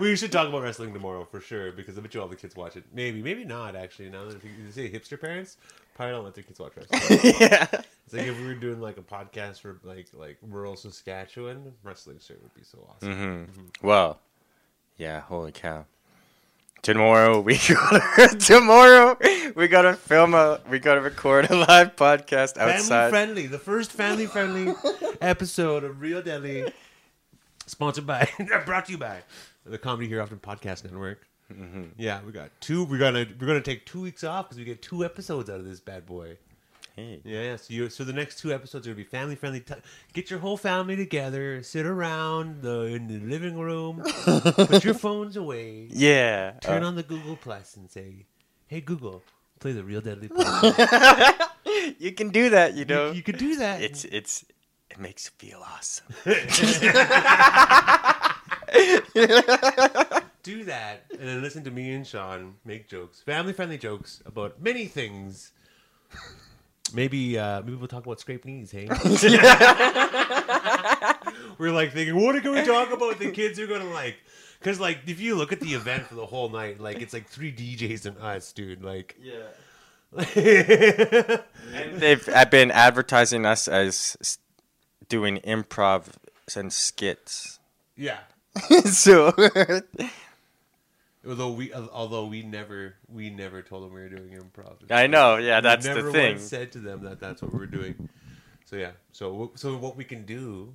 we 0.00 0.16
should 0.16 0.32
talk 0.32 0.48
about 0.48 0.62
wrestling 0.62 0.94
tomorrow 0.94 1.26
for 1.26 1.42
sure 1.42 1.72
because 1.72 1.98
I 1.98 2.00
bet 2.00 2.14
you 2.14 2.22
all 2.22 2.28
the 2.28 2.36
kids 2.36 2.56
watch 2.56 2.76
it. 2.76 2.84
Maybe, 2.94 3.20
maybe 3.20 3.44
not 3.44 3.76
actually. 3.76 4.08
Now 4.08 4.24
that 4.24 4.36
if 4.36 4.44
you, 4.44 4.50
you 4.64 4.72
say 4.72 4.90
hipster 4.90 5.20
parents, 5.20 5.58
probably 5.94 6.14
don't 6.14 6.24
let 6.24 6.34
their 6.34 6.44
kids 6.44 6.58
watch 6.58 6.72
wrestling. 6.74 7.34
yeah. 7.38 7.66
It's 8.06 8.14
like 8.14 8.26
if 8.26 8.40
we 8.40 8.46
were 8.46 8.54
doing 8.54 8.80
like 8.80 8.96
a 8.96 9.02
podcast 9.02 9.60
for 9.60 9.78
like 9.84 10.06
like 10.14 10.38
rural 10.40 10.74
Saskatchewan, 10.74 11.74
wrestling 11.82 12.18
sure 12.18 12.38
would 12.40 12.54
be 12.54 12.62
so 12.64 12.88
awesome. 12.88 13.14
Mm-hmm. 13.14 13.86
Well, 13.86 14.20
yeah. 14.96 15.20
Holy 15.20 15.52
cow! 15.52 15.84
Tomorrow 16.82 17.40
we 17.40 17.58
gotta 17.68 18.36
tomorrow 18.38 19.18
we 19.54 19.68
gotta 19.68 19.94
film 19.94 20.34
a 20.34 20.60
we 20.70 20.78
gotta 20.78 21.00
record 21.00 21.50
a 21.50 21.56
live 21.56 21.96
podcast 21.96 22.54
Family 22.54 22.74
outside. 22.74 23.10
friendly, 23.10 23.46
the 23.46 23.58
first 23.58 23.92
family 23.92 24.26
friendly 24.26 24.74
episode 25.20 25.84
of 25.84 26.00
Real 26.00 26.22
Deadly, 26.22 26.72
sponsored 27.66 28.06
by, 28.06 28.28
brought 28.64 28.86
to 28.86 28.92
you 28.92 28.98
by 28.98 29.18
the 29.66 29.76
Comedy 29.78 30.08
Here 30.08 30.22
Often 30.22 30.38
Podcast 30.38 30.84
Network. 30.84 31.26
Mm-hmm. 31.52 31.84
Yeah, 31.98 32.20
we 32.24 32.32
got 32.32 32.50
two. 32.60 32.84
We're 32.84 32.98
gonna 32.98 33.26
we're 33.40 33.46
gonna 33.46 33.60
take 33.60 33.84
two 33.84 34.00
weeks 34.00 34.22
off 34.22 34.46
because 34.46 34.58
we 34.58 34.64
get 34.64 34.80
two 34.80 35.04
episodes 35.04 35.50
out 35.50 35.58
of 35.58 35.64
this 35.66 35.80
bad 35.80 36.06
boy. 36.06 36.36
Hey. 36.98 37.20
Yeah, 37.24 37.42
yeah. 37.42 37.56
So 37.56 37.72
you 37.74 37.88
so 37.90 38.02
the 38.02 38.12
next 38.12 38.40
two 38.40 38.52
episodes 38.52 38.84
are 38.86 38.90
gonna 38.90 38.96
be 38.96 39.04
family 39.04 39.36
friendly. 39.36 39.60
T- 39.60 39.74
get 40.14 40.30
your 40.30 40.40
whole 40.40 40.56
family 40.56 40.96
together, 40.96 41.62
sit 41.62 41.86
around 41.86 42.62
the 42.62 42.86
in 42.86 43.06
the 43.06 43.20
living 43.20 43.56
room, 43.56 44.02
put 44.24 44.82
your 44.82 44.94
phones 44.94 45.36
away, 45.36 45.86
Yeah. 45.92 46.54
turn 46.60 46.82
uh, 46.82 46.88
on 46.88 46.96
the 46.96 47.04
Google 47.04 47.36
Plus, 47.36 47.76
and 47.76 47.88
say, 47.88 48.26
"Hey 48.66 48.80
Google, 48.80 49.22
play 49.60 49.70
the 49.72 49.84
Real 49.84 50.00
Deadly." 50.00 50.28
You 51.98 52.12
can 52.12 52.30
do 52.30 52.50
that, 52.50 52.74
you 52.74 52.84
know. 52.84 53.10
you, 53.10 53.16
you 53.18 53.22
could 53.22 53.38
do 53.38 53.56
that. 53.56 53.80
it's 53.80 54.04
it's 54.06 54.44
it 54.90 54.98
makes 54.98 55.26
you 55.30 55.32
feel 55.38 55.62
awesome. 55.62 56.06
do 60.42 60.64
that 60.64 61.04
and 61.12 61.20
then 61.28 61.42
listen 61.42 61.62
to 61.64 61.70
me 61.70 61.92
and 61.92 62.06
Sean 62.06 62.54
make 62.64 62.88
jokes, 62.88 63.20
family 63.20 63.52
friendly 63.52 63.78
jokes 63.78 64.20
about 64.26 64.60
many 64.60 64.86
things. 64.86 65.52
Maybe 66.94 67.38
uh 67.38 67.62
maybe 67.62 67.76
we'll 67.76 67.88
talk 67.88 68.04
about 68.06 68.20
scraped 68.20 68.44
knees, 68.44 68.70
hey? 68.70 68.88
We're 71.58 71.72
like 71.72 71.92
thinking, 71.92 72.16
what 72.16 72.40
can 72.42 72.52
we 72.52 72.62
talk 72.64 72.92
about 72.92 73.18
the 73.18 73.30
kids 73.30 73.58
are 73.58 73.66
gonna 73.66 73.90
like? 73.90 74.16
Because 74.58 74.80
like, 74.80 75.00
if 75.06 75.20
you 75.20 75.34
look 75.36 75.52
at 75.52 75.60
the 75.60 75.74
event 75.74 76.04
for 76.06 76.14
the 76.14 76.26
whole 76.26 76.48
night, 76.48 76.80
like 76.80 77.00
it's 77.00 77.12
like 77.12 77.28
three 77.28 77.52
DJs 77.52 78.06
and 78.06 78.18
us, 78.18 78.52
dude. 78.52 78.82
Like, 78.82 79.16
Yeah. 79.20 79.34
yeah, 80.34 81.40
They've 81.92 82.28
been 82.50 82.70
advertising 82.70 83.44
us 83.44 83.68
as 83.68 84.38
doing 85.08 85.38
improv 85.38 86.04
and 86.56 86.72
skits. 86.72 87.58
Yeah. 87.96 88.20
so 88.90 89.32
although 91.26 91.50
we, 91.50 91.72
although 91.72 92.26
we 92.26 92.42
never, 92.42 92.94
we 93.08 93.30
never 93.30 93.62
told 93.62 93.84
them 93.84 93.94
we 93.94 94.00
were 94.00 94.08
doing 94.08 94.30
improv. 94.30 94.76
I 94.90 95.06
know, 95.06 95.36
yeah, 95.36 95.58
We 95.58 95.62
that's 95.62 95.86
never 95.86 96.02
the 96.02 96.12
thing. 96.12 96.36
once 96.36 96.44
said 96.48 96.72
to 96.72 96.78
them 96.78 97.02
that 97.04 97.20
that's 97.20 97.42
what 97.42 97.52
we're 97.54 97.66
doing. 97.66 98.08
So 98.64 98.76
yeah, 98.76 98.90
so 99.12 99.52
so 99.54 99.76
what 99.76 99.96
we 99.96 100.04
can 100.04 100.24
do 100.26 100.74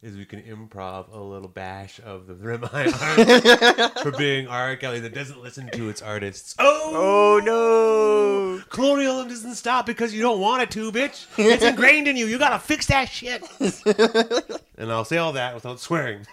is 0.00 0.16
we 0.16 0.24
can 0.24 0.40
improv 0.42 1.12
a 1.12 1.18
little 1.18 1.48
bash 1.48 1.98
of 2.04 2.26
the 2.28 2.70
art 2.72 3.92
for 4.02 4.12
being 4.12 4.46
R. 4.46 4.76
Kelly 4.76 5.00
that 5.00 5.12
doesn't 5.12 5.42
listen 5.42 5.68
to 5.72 5.88
its 5.88 6.00
artists. 6.00 6.54
Oh, 6.58 6.92
Oh 6.94 7.40
no! 7.44 8.62
colonialism 8.70 9.28
doesn't 9.28 9.54
stop 9.56 9.86
because 9.86 10.14
you 10.14 10.22
don't 10.22 10.40
want 10.40 10.62
it 10.62 10.70
to, 10.70 10.92
bitch. 10.92 11.26
It's 11.36 11.64
ingrained 11.64 12.06
in 12.08 12.16
you. 12.16 12.26
You 12.26 12.38
gotta 12.38 12.58
fix 12.60 12.86
that 12.86 13.06
shit. 13.10 13.42
and 14.78 14.90
I'll 14.92 15.04
say 15.04 15.18
all 15.18 15.32
that 15.32 15.54
without 15.54 15.80
swearing. 15.80 16.26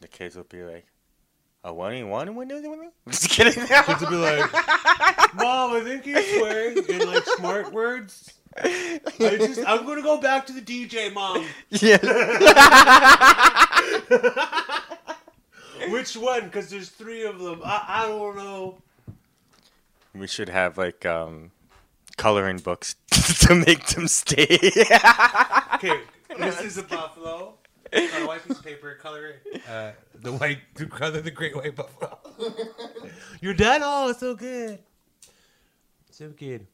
The 0.00 0.08
kids 0.08 0.36
will 0.36 0.44
be 0.44 0.62
like, 0.62 0.86
"Oh, 1.64 1.72
one, 1.72 1.94
one, 2.08 2.10
one, 2.10 2.34
one, 2.34 2.36
one." 2.36 2.36
Window 2.36 2.70
with 2.70 2.80
me? 2.80 2.88
Just 3.08 3.30
kidding. 3.30 3.66
Kids 3.66 4.00
will 4.00 4.10
be 4.10 4.16
like, 4.16 4.52
"Mom, 5.34 5.76
I 5.76 5.80
think 5.84 6.04
he's 6.04 6.38
swearing 6.38 6.78
in 6.88 7.06
like 7.06 7.24
smart 7.36 7.72
words." 7.72 8.32
I 8.58 9.00
just, 9.18 9.60
I'm 9.66 9.84
gonna 9.86 10.02
go 10.02 10.18
back 10.20 10.46
to 10.46 10.52
the 10.52 10.62
DJ, 10.62 11.12
Mom. 11.12 11.44
yeah. 11.70 11.98
Which 15.90 16.16
one? 16.16 16.44
Because 16.44 16.70
there's 16.70 16.88
three 16.88 17.24
of 17.24 17.38
them. 17.38 17.60
I, 17.64 17.84
I 17.86 18.06
don't 18.06 18.36
know. 18.36 18.78
We 20.14 20.26
should 20.26 20.48
have 20.48 20.78
like 20.78 21.04
um, 21.04 21.50
coloring 22.16 22.58
books 22.58 22.96
to 23.10 23.54
make 23.54 23.86
them 23.88 24.08
stay. 24.08 24.58
Okay, 25.74 26.00
this 26.38 26.60
is 26.62 26.78
a 26.78 26.82
buffalo. 26.82 27.54
On 27.96 28.22
a 28.22 28.26
white 28.26 28.46
piece 28.46 28.58
of 28.58 28.64
paper, 28.64 28.94
color 29.00 29.26
it. 29.44 29.62
Uh, 29.68 29.92
the 30.14 30.32
white, 30.32 30.58
the 30.74 30.86
color 30.86 31.20
the 31.20 31.30
great 31.30 31.54
white 31.56 31.74
buffalo. 31.74 32.18
You're 33.40 33.54
done. 33.54 33.80
Oh, 33.84 34.12
so 34.12 34.34
good. 34.34 34.78
So 36.10 36.28
good. 36.30 36.66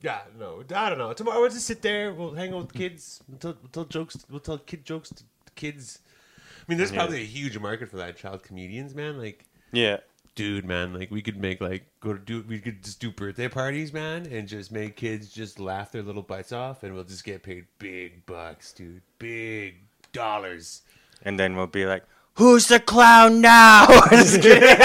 Yeah, 0.00 0.20
no, 0.38 0.62
I 0.74 0.88
don't 0.90 0.98
know. 0.98 1.12
Tomorrow 1.12 1.40
we'll 1.40 1.50
just 1.50 1.66
sit 1.66 1.82
there. 1.82 2.12
We'll 2.12 2.34
hang 2.34 2.52
out 2.52 2.58
with 2.62 2.74
kids. 2.74 3.22
We'll 3.28 3.38
tell, 3.38 3.56
we'll 3.62 3.70
tell 3.70 3.84
jokes. 3.84 4.16
We'll 4.30 4.40
tell 4.40 4.58
kid 4.58 4.84
jokes 4.84 5.10
to 5.10 5.24
kids. 5.54 6.00
I 6.38 6.64
mean, 6.68 6.78
there's 6.78 6.90
Yeah. 6.92 6.98
probably 6.98 7.22
a 7.22 7.26
huge 7.26 7.58
market 7.58 7.88
for 7.90 7.96
that. 7.96 8.16
Child 8.16 8.42
comedians, 8.42 8.94
man. 8.94 9.18
Like, 9.18 9.44
yeah. 9.72 9.98
dude, 10.34 10.66
man, 10.66 10.92
like 10.92 11.10
we 11.10 11.22
could 11.22 11.38
make 11.38 11.60
like 11.62 11.86
go 12.00 12.12
to 12.12 12.18
do 12.18 12.44
we 12.46 12.60
could 12.60 12.84
just 12.84 13.00
do 13.00 13.10
birthday 13.10 13.48
parties, 13.48 13.92
man, 13.92 14.26
and 14.26 14.46
just 14.46 14.70
make 14.70 14.94
kids 14.96 15.30
just 15.30 15.58
laugh 15.58 15.90
their 15.92 16.02
little 16.02 16.22
bites 16.22 16.52
off, 16.52 16.82
and 16.82 16.94
we'll 16.94 17.04
just 17.04 17.24
get 17.24 17.42
paid 17.42 17.66
big 17.78 18.26
bucks, 18.26 18.72
dude, 18.72 19.00
big 19.18 19.76
dollars. 20.16 20.82
And 21.22 21.38
then 21.38 21.56
we'll 21.56 21.66
be 21.68 21.86
like, 21.86 22.04
"Who's 22.34 22.66
the 22.68 22.80
clown 22.80 23.40
now?" 23.40 23.86
Just 24.10 24.42
kidding. 24.42 24.76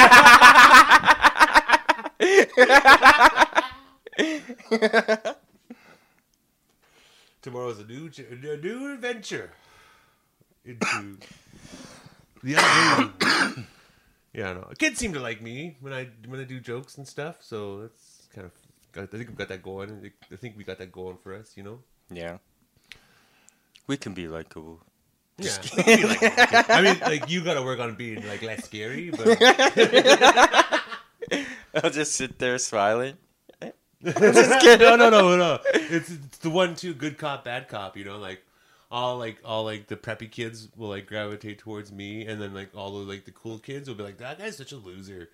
Tomorrow's 7.42 7.80
a 7.80 7.86
new 7.86 8.10
ch- 8.10 8.20
a 8.30 8.58
new 8.58 8.94
adventure 8.94 9.52
into 10.64 11.18
the 12.44 12.54
unknown. 12.58 13.14
yeah, 14.34 14.52
I 14.52 14.54
know. 14.54 14.70
Kids 14.78 15.00
seem 15.00 15.14
to 15.14 15.20
like 15.20 15.42
me 15.42 15.78
when 15.80 15.94
I 15.94 16.10
when 16.28 16.40
I 16.40 16.44
do 16.44 16.60
jokes 16.60 16.98
and 16.98 17.08
stuff, 17.08 17.38
so 17.42 17.82
that's 17.82 18.28
kind 18.34 18.46
of. 18.46 18.52
I 18.96 19.06
think 19.08 19.30
we've 19.30 19.38
got 19.38 19.48
that 19.48 19.64
going. 19.64 20.12
I 20.32 20.36
think 20.36 20.58
we 20.58 20.64
got 20.64 20.78
that 20.80 20.92
going 20.92 21.18
for 21.18 21.34
us, 21.34 21.54
you 21.56 21.64
know. 21.64 21.80
yeah. 22.12 22.38
We 23.88 23.98
can 23.98 24.14
be 24.14 24.28
likable. 24.28 24.82
Yeah, 25.42 25.58
we 25.64 25.84
can 25.84 25.86
be 26.02 26.08
like 26.08 26.20
that. 26.20 26.66
I 26.70 26.82
mean, 26.82 27.00
like 27.02 27.30
you 27.30 27.44
got 27.44 27.56
to 27.56 27.62
work 27.62 27.80
on 27.80 27.96
being 27.96 28.26
like 28.28 28.42
less 28.42 28.66
scary, 28.66 29.12
but 29.12 29.38
I'll 31.84 31.90
just 31.90 32.16
sit 32.16 32.40
there 32.40 32.58
smiling. 32.58 33.18
no, 33.62 34.96
no, 34.96 35.10
no, 35.10 35.38
no. 35.38 35.60
It's, 35.74 36.12
it's 36.12 36.38
the 36.40 36.50
one, 36.50 36.76
two, 36.76 36.94
good 36.94 37.18
cop, 37.18 37.46
bad 37.46 37.68
cop. 37.68 37.98
You 37.98 38.06
know, 38.06 38.18
like 38.18 38.44
all 38.92 39.18
like 39.18 39.40
all 39.46 39.64
like 39.64 39.88
the 39.88 39.96
preppy 39.96 40.30
kids 40.30 40.68
will 40.76 40.90
like 40.90 41.08
gravitate 41.08 41.60
towards 41.60 41.92
me, 41.92 42.26
and 42.26 42.42
then 42.42 42.54
like 42.54 42.70
all 42.76 42.92
the 42.92 43.06
like 43.06 43.26
the 43.26 43.32
cool 43.32 43.60
kids 43.60 43.88
will 43.88 43.96
be 43.96 44.04
like, 44.04 44.18
that 44.18 44.40
guy's 44.40 44.58
such 44.58 44.72
a 44.72 44.78
loser. 44.78 45.30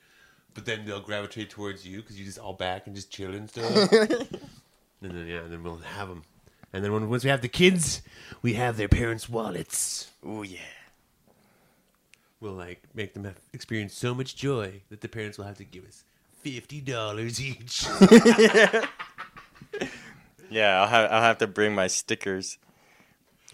But 0.54 0.66
then 0.66 0.86
they'll 0.86 1.02
gravitate 1.02 1.52
towards 1.52 1.86
you 1.86 2.02
because 2.02 2.20
you 2.20 2.26
just 2.26 2.40
all 2.40 2.54
back 2.54 2.88
and 2.88 2.96
just 2.96 3.12
chill 3.12 3.36
and 3.36 3.48
stuff. 3.48 3.92
and 3.92 4.28
then 5.02 5.28
yeah, 5.28 5.42
and 5.42 5.54
then 5.54 5.64
we'll 5.64 5.78
have 5.78 6.10
them. 6.10 6.24
And 6.78 6.86
then 6.86 6.94
when, 6.94 7.10
once 7.10 7.24
we 7.24 7.30
have 7.30 7.42
the 7.42 7.48
kids, 7.48 8.02
we 8.42 8.54
have 8.54 8.78
their 8.78 8.88
parents' 8.88 9.28
wallets. 9.28 10.12
Oh 10.26 10.44
yeah. 10.44 10.60
We'll 12.40 12.54
like 12.54 12.82
make 12.94 13.14
them 13.14 13.26
have, 13.26 13.40
experience 13.52 13.94
so 13.96 14.14
much 14.14 14.36
joy 14.36 14.82
that 14.90 15.02
the 15.02 15.10
parents 15.10 15.38
will 15.38 15.46
have 15.46 15.58
to 15.58 15.64
give 15.64 15.86
us 15.86 16.04
fifty 16.42 16.80
dollars 16.82 17.42
each. 17.42 17.86
Yeah, 20.50 20.82
I'll 20.82 20.88
have 20.88 21.12
I'll 21.12 21.22
have 21.22 21.38
to 21.40 21.48
bring 21.48 21.76
my 21.76 21.88
stickers. 21.88 22.58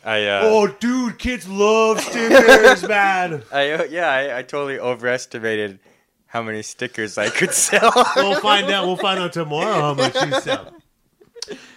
I 0.05 0.25
uh, 0.25 0.41
oh, 0.43 0.67
dude, 0.67 1.17
kids 1.17 1.47
love 1.47 1.99
stickers, 2.01 2.83
man. 2.87 3.43
I 3.51 3.71
uh, 3.71 3.83
yeah, 3.85 4.09
I, 4.09 4.39
I 4.39 4.41
totally 4.43 4.79
overestimated 4.79 5.79
how 6.27 6.43
many 6.43 6.61
stickers 6.61 7.17
I 7.17 7.29
could 7.29 7.51
sell. 7.53 7.91
We'll 8.15 8.39
find 8.41 8.69
out. 8.69 8.85
We'll 8.85 8.97
find 8.97 9.19
out 9.19 9.33
tomorrow 9.33 9.81
how 9.81 9.93
much 9.93 10.15
you 10.15 10.41
sell. 10.41 10.73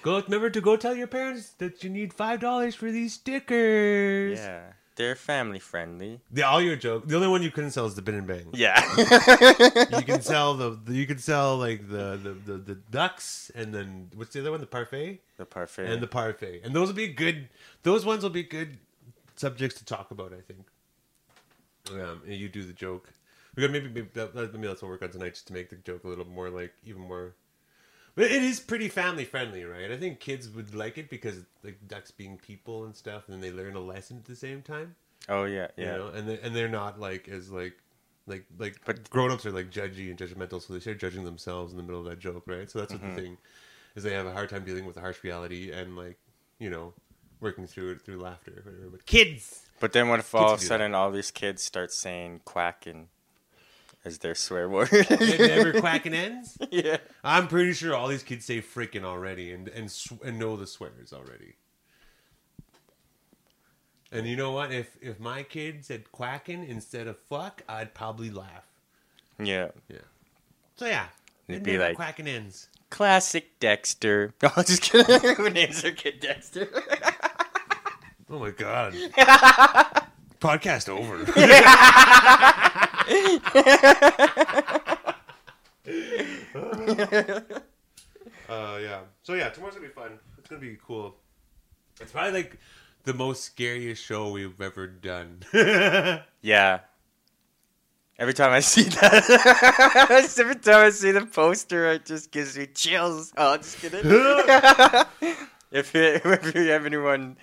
Go 0.06 0.20
remember 0.20 0.50
to 0.50 0.60
go 0.60 0.76
tell 0.76 0.94
your 0.94 1.08
parents 1.08 1.50
that 1.58 1.82
you 1.82 1.90
need 1.90 2.14
five 2.14 2.38
dollars 2.38 2.76
for 2.76 2.92
these 2.92 3.14
stickers. 3.14 4.38
yeah, 4.38 4.62
they're 4.94 5.16
family 5.16 5.58
friendly. 5.58 6.20
The 6.30 6.42
all 6.42 6.62
your 6.62 6.76
joke. 6.76 7.08
The 7.08 7.16
only 7.16 7.26
one 7.26 7.42
you 7.42 7.50
couldn't 7.50 7.72
sell 7.72 7.86
is 7.86 7.96
the 7.96 8.02
bin 8.02 8.14
and 8.14 8.26
bang. 8.28 8.46
Yeah. 8.54 8.80
You 9.98 10.04
can 10.04 10.22
sell 10.22 10.54
the, 10.54 10.78
the 10.84 10.94
you 10.94 11.08
can 11.08 11.18
sell 11.18 11.56
like 11.58 11.88
the, 11.88 12.20
the 12.22 12.32
the 12.52 12.58
the 12.58 12.75
ducks 12.88 13.50
and 13.56 13.75
then 13.75 14.10
what's 14.14 14.32
the 14.32 14.42
other 14.42 14.52
one? 14.52 14.60
The 14.60 14.66
parfait 14.68 15.22
the 15.38 15.44
parfait. 15.44 15.86
and 15.90 16.00
the 16.00 16.06
parfait. 16.06 16.60
And 16.62 16.72
those 16.72 16.86
will 16.86 16.94
be 16.94 17.08
good. 17.08 17.48
Those 17.82 18.06
ones 18.06 18.22
will 18.22 18.30
be 18.30 18.44
good 18.44 18.78
subjects 19.34 19.76
to 19.78 19.84
talk 19.84 20.12
about. 20.12 20.32
I 20.32 20.40
think. 20.40 20.66
Um, 22.00 22.22
and 22.26 22.34
you 22.36 22.48
do 22.48 22.62
the 22.62 22.72
joke. 22.72 23.12
We 23.56 23.62
got 23.62 23.72
maybe 23.72 23.88
maybe, 23.88 24.08
that, 24.14 24.34
that- 24.34 24.54
maybe 24.54 24.68
that's 24.68 24.82
what 24.82 24.88
we'll 24.88 24.92
work 25.00 25.02
on 25.02 25.10
tonight, 25.10 25.34
just 25.34 25.48
to 25.48 25.52
make 25.52 25.68
the 25.70 25.76
joke 25.76 26.04
a 26.04 26.08
little 26.08 26.26
more 26.26 26.48
like 26.48 26.72
even 26.84 27.02
more. 27.02 27.34
But 28.16 28.25
it 28.32 28.42
is 28.42 28.58
pretty 28.61 28.88
family 28.88 29.25
friendly, 29.25 29.64
right? 29.64 29.90
I 29.92 29.96
think 29.96 30.18
kids 30.20 30.49
would 30.49 30.75
like 30.75 30.99
it 30.99 31.08
because 31.11 31.44
like 31.62 31.78
ducks 31.87 32.11
being 32.11 32.38
people 32.38 32.85
and 32.85 32.96
stuff, 32.96 33.28
and 33.28 33.35
then 33.35 33.40
they 33.42 33.56
learn 33.56 33.76
a 33.76 33.80
lesson 33.80 34.16
at 34.16 34.25
the 34.25 34.35
same 34.35 34.62
time. 34.62 34.96
oh 35.28 35.44
yeah, 35.44 35.68
You 35.76 35.85
yeah. 35.85 35.96
know, 35.99 36.08
and 36.08 36.28
they, 36.28 36.40
and 36.40 36.56
they're 36.56 36.66
not 36.68 36.99
like 36.99 37.28
as 37.28 37.50
like 37.50 37.75
like 38.26 38.46
like 38.58 38.80
But- 38.85 39.08
grown 39.11 39.30
ups 39.30 39.44
are 39.46 39.52
like 39.52 39.70
judgy 39.70 40.08
and 40.11 40.18
judgmental, 40.18 40.61
so 40.62 40.73
they 40.73 40.80
start 40.80 40.99
judging 40.99 41.25
themselves 41.25 41.73
in 41.73 41.76
the 41.76 41.82
middle 41.85 42.00
of 42.00 42.06
that 42.06 42.18
joke, 42.18 42.44
right? 42.46 42.70
So 42.70 42.78
that's 42.80 42.92
Mm-hmm. 42.94 43.14
the 43.14 43.20
thing 43.23 43.38
is. 43.94 44.02
They 44.02 44.12
have 44.14 44.26
a 44.26 44.32
hard 44.32 44.49
time 44.50 44.64
dealing 44.64 44.85
with 44.87 44.94
the 44.94 45.00
harsh 45.02 45.23
reality 45.23 45.70
and 45.70 45.94
like 45.96 46.16
you 46.58 46.70
know 46.70 46.94
working 47.40 47.66
through 47.66 47.90
it 47.92 48.02
through 48.02 48.18
laughter, 48.18 48.62
whatever. 48.64 48.88
But 48.90 49.04
kids, 49.04 49.66
But 49.78 49.92
then 49.92 50.08
what 50.08 50.20
if 50.20 50.35
all 50.35 50.52
of 50.52 50.58
a 50.58 50.62
do 50.62 50.64
that. 50.64 50.68
sudden 50.68 50.94
all 50.94 51.11
these 51.11 51.30
kids 51.30 51.62
start 51.62 51.92
saying 51.92 52.40
quacking 52.46 53.08
as 54.06 54.18
their 54.18 54.34
swear 54.34 54.68
word? 54.68 54.88
Oh, 54.92 55.16
never 55.38 55.80
quacking 55.80 56.14
ends. 56.26 56.56
yeah. 56.70 56.98
I'm 57.25 57.48
pretty 57.48 57.72
sure 57.72 57.94
all 57.94 58.08
these 58.08 58.22
kids 58.22 58.44
say 58.44 58.62
freaking 58.62 59.02
already 59.04 59.52
and 59.52 59.68
and 59.68 59.90
sw- 59.90 60.12
and 60.25 60.38
know 60.38 60.56
the 60.56 60.66
swears 60.66 61.12
already. 61.12 61.56
And 64.12 64.26
you 64.26 64.36
know 64.36 64.52
what? 64.52 64.72
If 64.72 64.96
if 65.02 65.18
my 65.18 65.42
kid 65.42 65.84
said 65.84 66.10
quacking 66.12 66.64
instead 66.68 67.06
of 67.08 67.18
fuck, 67.28 67.62
I'd 67.68 67.92
probably 67.94 68.30
laugh. 68.30 68.64
Yeah. 69.38 69.68
Yeah. 69.88 69.98
So 70.76 70.86
yeah, 70.86 71.06
It'd 71.48 71.62
it 71.62 71.64
be 71.64 71.72
never 71.72 71.84
like- 71.84 71.96
quacking 71.96 72.28
ends. 72.28 72.68
Classic 72.88 73.58
Dexter. 73.58 74.32
No, 74.42 74.50
I'm 74.56 74.64
just 74.64 74.82
kidding. 74.82 75.34
Who 75.34 75.50
names 75.50 75.82
their 75.82 75.92
kid 75.92 76.20
Dexter? 76.20 76.68
Oh 78.28 78.40
my 78.40 78.50
god. 78.50 78.92
Podcast 80.40 80.88
over. 80.88 81.18
uh 88.48 88.78
yeah. 88.80 89.00
So 89.22 89.34
yeah, 89.34 89.50
tomorrow's 89.50 89.75
gonna 89.75 89.86
be 89.86 89.92
fun. 89.92 90.18
It's 90.38 90.48
gonna 90.48 90.60
be 90.60 90.76
cool. 90.84 91.16
It's 92.00 92.12
probably 92.12 92.32
like 92.32 92.58
the 93.04 93.14
most 93.14 93.44
scariest 93.44 94.04
show 94.04 94.30
we've 94.30 94.60
ever 94.60 94.86
done. 94.88 95.42
yeah. 96.42 96.80
Every 98.18 98.34
time 98.34 98.50
I 98.52 98.60
see 98.60 98.84
that, 98.84 100.36
every 100.38 100.56
time 100.56 100.86
I 100.86 100.90
see 100.90 101.12
the 101.12 101.26
poster, 101.26 101.92
it 101.92 102.06
just 102.06 102.30
gives 102.30 102.56
me 102.56 102.66
chills. 102.66 103.32
Oh, 103.36 103.56
just 103.58 103.78
kidding. 103.78 104.00
if, 105.70 105.94
you, 105.94 106.20
if 106.25 106.54
you 106.54 106.68
have 106.70 106.86
anyone 106.86 107.36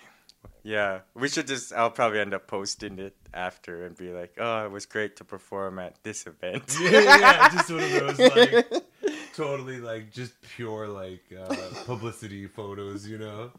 Yeah, 0.63 1.01
we 1.13 1.27
should 1.27 1.47
just. 1.47 1.73
I'll 1.73 1.91
probably 1.91 2.21
end 2.21 2.33
up 2.33 2.47
posting 2.47 2.97
it 2.97 3.15
after 3.33 3.85
and 3.85 3.97
be 3.97 4.13
like, 4.13 4.35
"Oh, 4.39 4.65
it 4.65 4.71
was 4.71 4.85
great 4.85 5.17
to 5.17 5.25
perform 5.25 5.77
at 5.77 6.01
this 6.03 6.25
event." 6.25 6.77
yeah, 6.81 7.01
yeah, 7.01 7.49
just 7.49 7.69
one 7.69 7.83
of 7.83 7.91
those 8.17 8.19
like 8.19 8.83
totally 9.33 9.81
like 9.81 10.11
just 10.11 10.39
pure 10.41 10.87
like 10.87 11.23
uh, 11.37 11.53
publicity 11.85 12.47
photos, 12.47 13.05
you 13.05 13.17
know. 13.17 13.51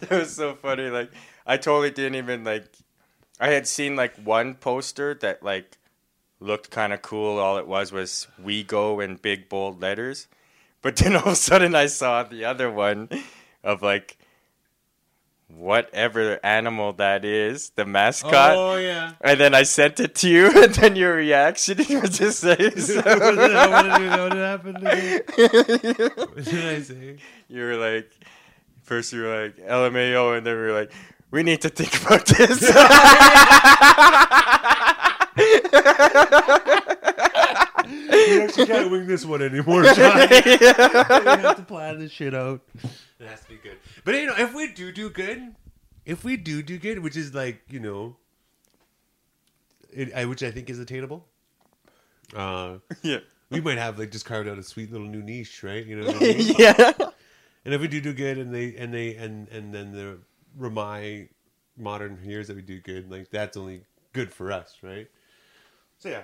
that 0.00 0.10
was 0.10 0.34
so 0.34 0.56
funny. 0.56 0.90
Like, 0.90 1.12
I 1.46 1.58
totally 1.58 1.92
didn't 1.92 2.16
even 2.16 2.42
like. 2.42 2.66
I 3.38 3.50
had 3.50 3.68
seen 3.68 3.94
like 3.94 4.16
one 4.16 4.56
poster 4.56 5.14
that 5.14 5.44
like 5.44 5.78
looked 6.40 6.72
kind 6.72 6.92
of 6.92 7.02
cool. 7.02 7.38
All 7.38 7.56
it 7.58 7.68
was 7.68 7.92
was 7.92 8.26
"We 8.36 8.64
Go" 8.64 8.98
in 8.98 9.14
big 9.14 9.48
bold 9.48 9.80
letters, 9.80 10.26
but 10.82 10.96
then 10.96 11.14
all 11.14 11.22
of 11.22 11.32
a 11.34 11.36
sudden 11.36 11.76
I 11.76 11.86
saw 11.86 12.24
the 12.24 12.44
other 12.44 12.68
one 12.68 13.08
of 13.62 13.80
like 13.80 14.17
whatever 15.48 16.38
animal 16.44 16.92
that 16.94 17.24
is, 17.24 17.70
the 17.70 17.84
mascot. 17.84 18.54
Oh 18.56 18.76
yeah. 18.76 19.12
And 19.20 19.40
then 19.40 19.54
I 19.54 19.62
sent 19.62 19.98
it 20.00 20.14
to 20.16 20.28
you, 20.28 20.46
and 20.62 20.74
then 20.74 20.96
your 20.96 21.14
reaction 21.14 21.78
was 21.78 22.18
just 22.18 22.40
saying, 22.40 22.58
what, 22.58 22.74
did, 22.74 23.04
what, 23.04 23.98
did, 23.98 24.20
what 24.20 24.32
happened? 24.32 24.78
Again? 24.78 25.20
What 26.16 26.44
did 26.44 26.64
I 26.64 26.80
say? 26.82 27.16
you 27.48 27.62
were 27.62 27.76
like, 27.76 28.10
first 28.82 29.12
you 29.12 29.22
were 29.22 29.44
like 29.44 29.56
LMAO, 29.56 30.36
and 30.36 30.46
then 30.46 30.54
we 30.54 30.62
were 30.62 30.72
like, 30.72 30.92
we 31.30 31.42
need 31.42 31.60
to 31.62 31.68
think 31.68 32.02
about 32.02 32.24
this. 32.26 32.62
We 37.88 38.42
actually 38.42 38.66
can't 38.66 38.90
wing 38.90 39.06
this 39.06 39.24
one 39.24 39.42
anymore, 39.42 39.82
John. 39.94 40.18
we 40.18 40.26
have 40.66 41.56
to 41.56 41.64
plan 41.66 41.98
this 41.98 42.12
shit 42.12 42.34
out. 42.34 42.60
It 43.18 43.26
has 43.26 43.40
to 43.42 43.48
be 43.48 43.56
good. 43.56 43.78
But 44.04 44.14
you 44.14 44.26
know, 44.26 44.34
if 44.36 44.54
we 44.54 44.72
do 44.72 44.92
do 44.92 45.10
good, 45.10 45.54
if 46.04 46.24
we 46.24 46.36
do 46.36 46.62
do 46.62 46.78
good, 46.78 46.98
which 47.00 47.16
is 47.16 47.34
like 47.34 47.62
you 47.70 47.80
know, 47.80 48.16
it, 49.92 50.12
I, 50.14 50.26
which 50.26 50.42
I 50.42 50.50
think 50.50 50.70
is 50.70 50.78
attainable. 50.78 51.26
Uh, 52.36 52.78
yeah. 53.02 53.18
we 53.50 53.60
might 53.60 53.78
have 53.78 53.98
like 53.98 54.10
just 54.10 54.26
carved 54.26 54.48
out 54.48 54.58
a 54.58 54.62
sweet 54.62 54.92
little 54.92 55.06
new 55.06 55.22
niche, 55.22 55.62
right? 55.62 55.84
You 55.84 56.00
know, 56.00 56.06
what 56.08 56.16
I 56.16 56.20
mean? 56.20 56.54
yeah. 56.58 56.92
and 57.64 57.74
if 57.74 57.80
we 57.80 57.88
do 57.88 58.00
do 58.00 58.12
good, 58.12 58.38
and 58.38 58.54
they 58.54 58.76
and 58.76 58.92
they 58.92 59.16
and 59.16 59.48
and 59.48 59.72
then 59.72 59.92
the 59.92 60.18
Remai 60.58 61.28
Modern 61.78 62.18
hears 62.18 62.48
that 62.48 62.56
we 62.56 62.62
do 62.62 62.80
good, 62.80 63.10
like 63.10 63.30
that's 63.30 63.56
only 63.56 63.84
good 64.12 64.32
for 64.32 64.52
us, 64.52 64.76
right? 64.82 65.08
So 65.98 66.10
yeah, 66.10 66.22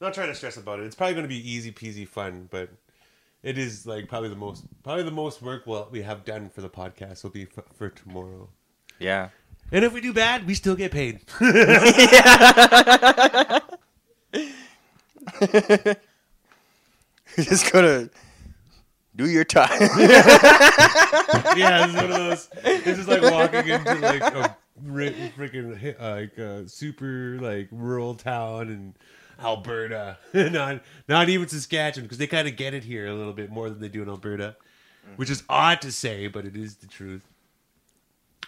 not 0.00 0.14
trying 0.14 0.28
to 0.28 0.34
stress 0.34 0.56
about 0.56 0.80
it. 0.80 0.86
It's 0.86 0.94
probably 0.94 1.14
going 1.14 1.24
to 1.24 1.28
be 1.28 1.50
easy 1.50 1.72
peasy 1.72 2.06
fun, 2.06 2.48
but 2.50 2.70
it 3.42 3.58
is 3.58 3.86
like 3.86 4.08
probably 4.08 4.30
the 4.30 4.36
most 4.36 4.64
probably 4.82 5.02
the 5.02 5.10
most 5.10 5.42
work 5.42 5.66
what 5.66 5.92
we 5.92 6.02
have 6.02 6.24
done 6.24 6.48
for 6.48 6.62
the 6.62 6.70
podcast 6.70 7.22
will 7.22 7.30
be 7.30 7.44
for, 7.44 7.64
for 7.74 7.88
tomorrow. 7.90 8.48
Yeah. 8.98 9.28
And 9.72 9.84
if 9.84 9.92
we 9.92 10.00
do 10.00 10.12
bad, 10.12 10.46
we 10.46 10.54
still 10.54 10.76
get 10.76 10.92
paid. 10.92 11.20
You're 11.40 11.52
just 17.36 17.72
gonna 17.72 18.08
do 19.16 19.28
your 19.28 19.44
time. 19.44 19.80
yeah, 21.56 21.86
this 21.86 21.88
is 21.88 21.96
one 21.96 22.04
of 22.04 22.10
those. 22.10 22.48
This 22.62 22.98
is 22.98 23.08
like 23.08 23.22
walking 23.22 23.68
into 23.68 23.94
like 23.96 24.22
a 24.22 24.56
freaking 24.86 26.00
like 26.00 26.38
a 26.38 26.68
super 26.68 27.38
like 27.40 27.68
rural 27.70 28.14
town 28.14 28.68
in 28.68 28.94
Alberta, 29.42 30.18
not 30.34 30.82
not 31.08 31.28
even 31.28 31.48
Saskatchewan, 31.48 32.04
because 32.04 32.18
they 32.18 32.26
kind 32.26 32.48
of 32.48 32.56
get 32.56 32.74
it 32.74 32.84
here 32.84 33.06
a 33.06 33.14
little 33.14 33.32
bit 33.32 33.50
more 33.50 33.70
than 33.70 33.80
they 33.80 33.88
do 33.88 34.02
in 34.02 34.08
Alberta, 34.08 34.56
which 35.16 35.30
is 35.30 35.42
odd 35.48 35.80
to 35.82 35.92
say, 35.92 36.26
but 36.26 36.44
it 36.44 36.56
is 36.56 36.76
the 36.76 36.86
truth. 36.86 37.22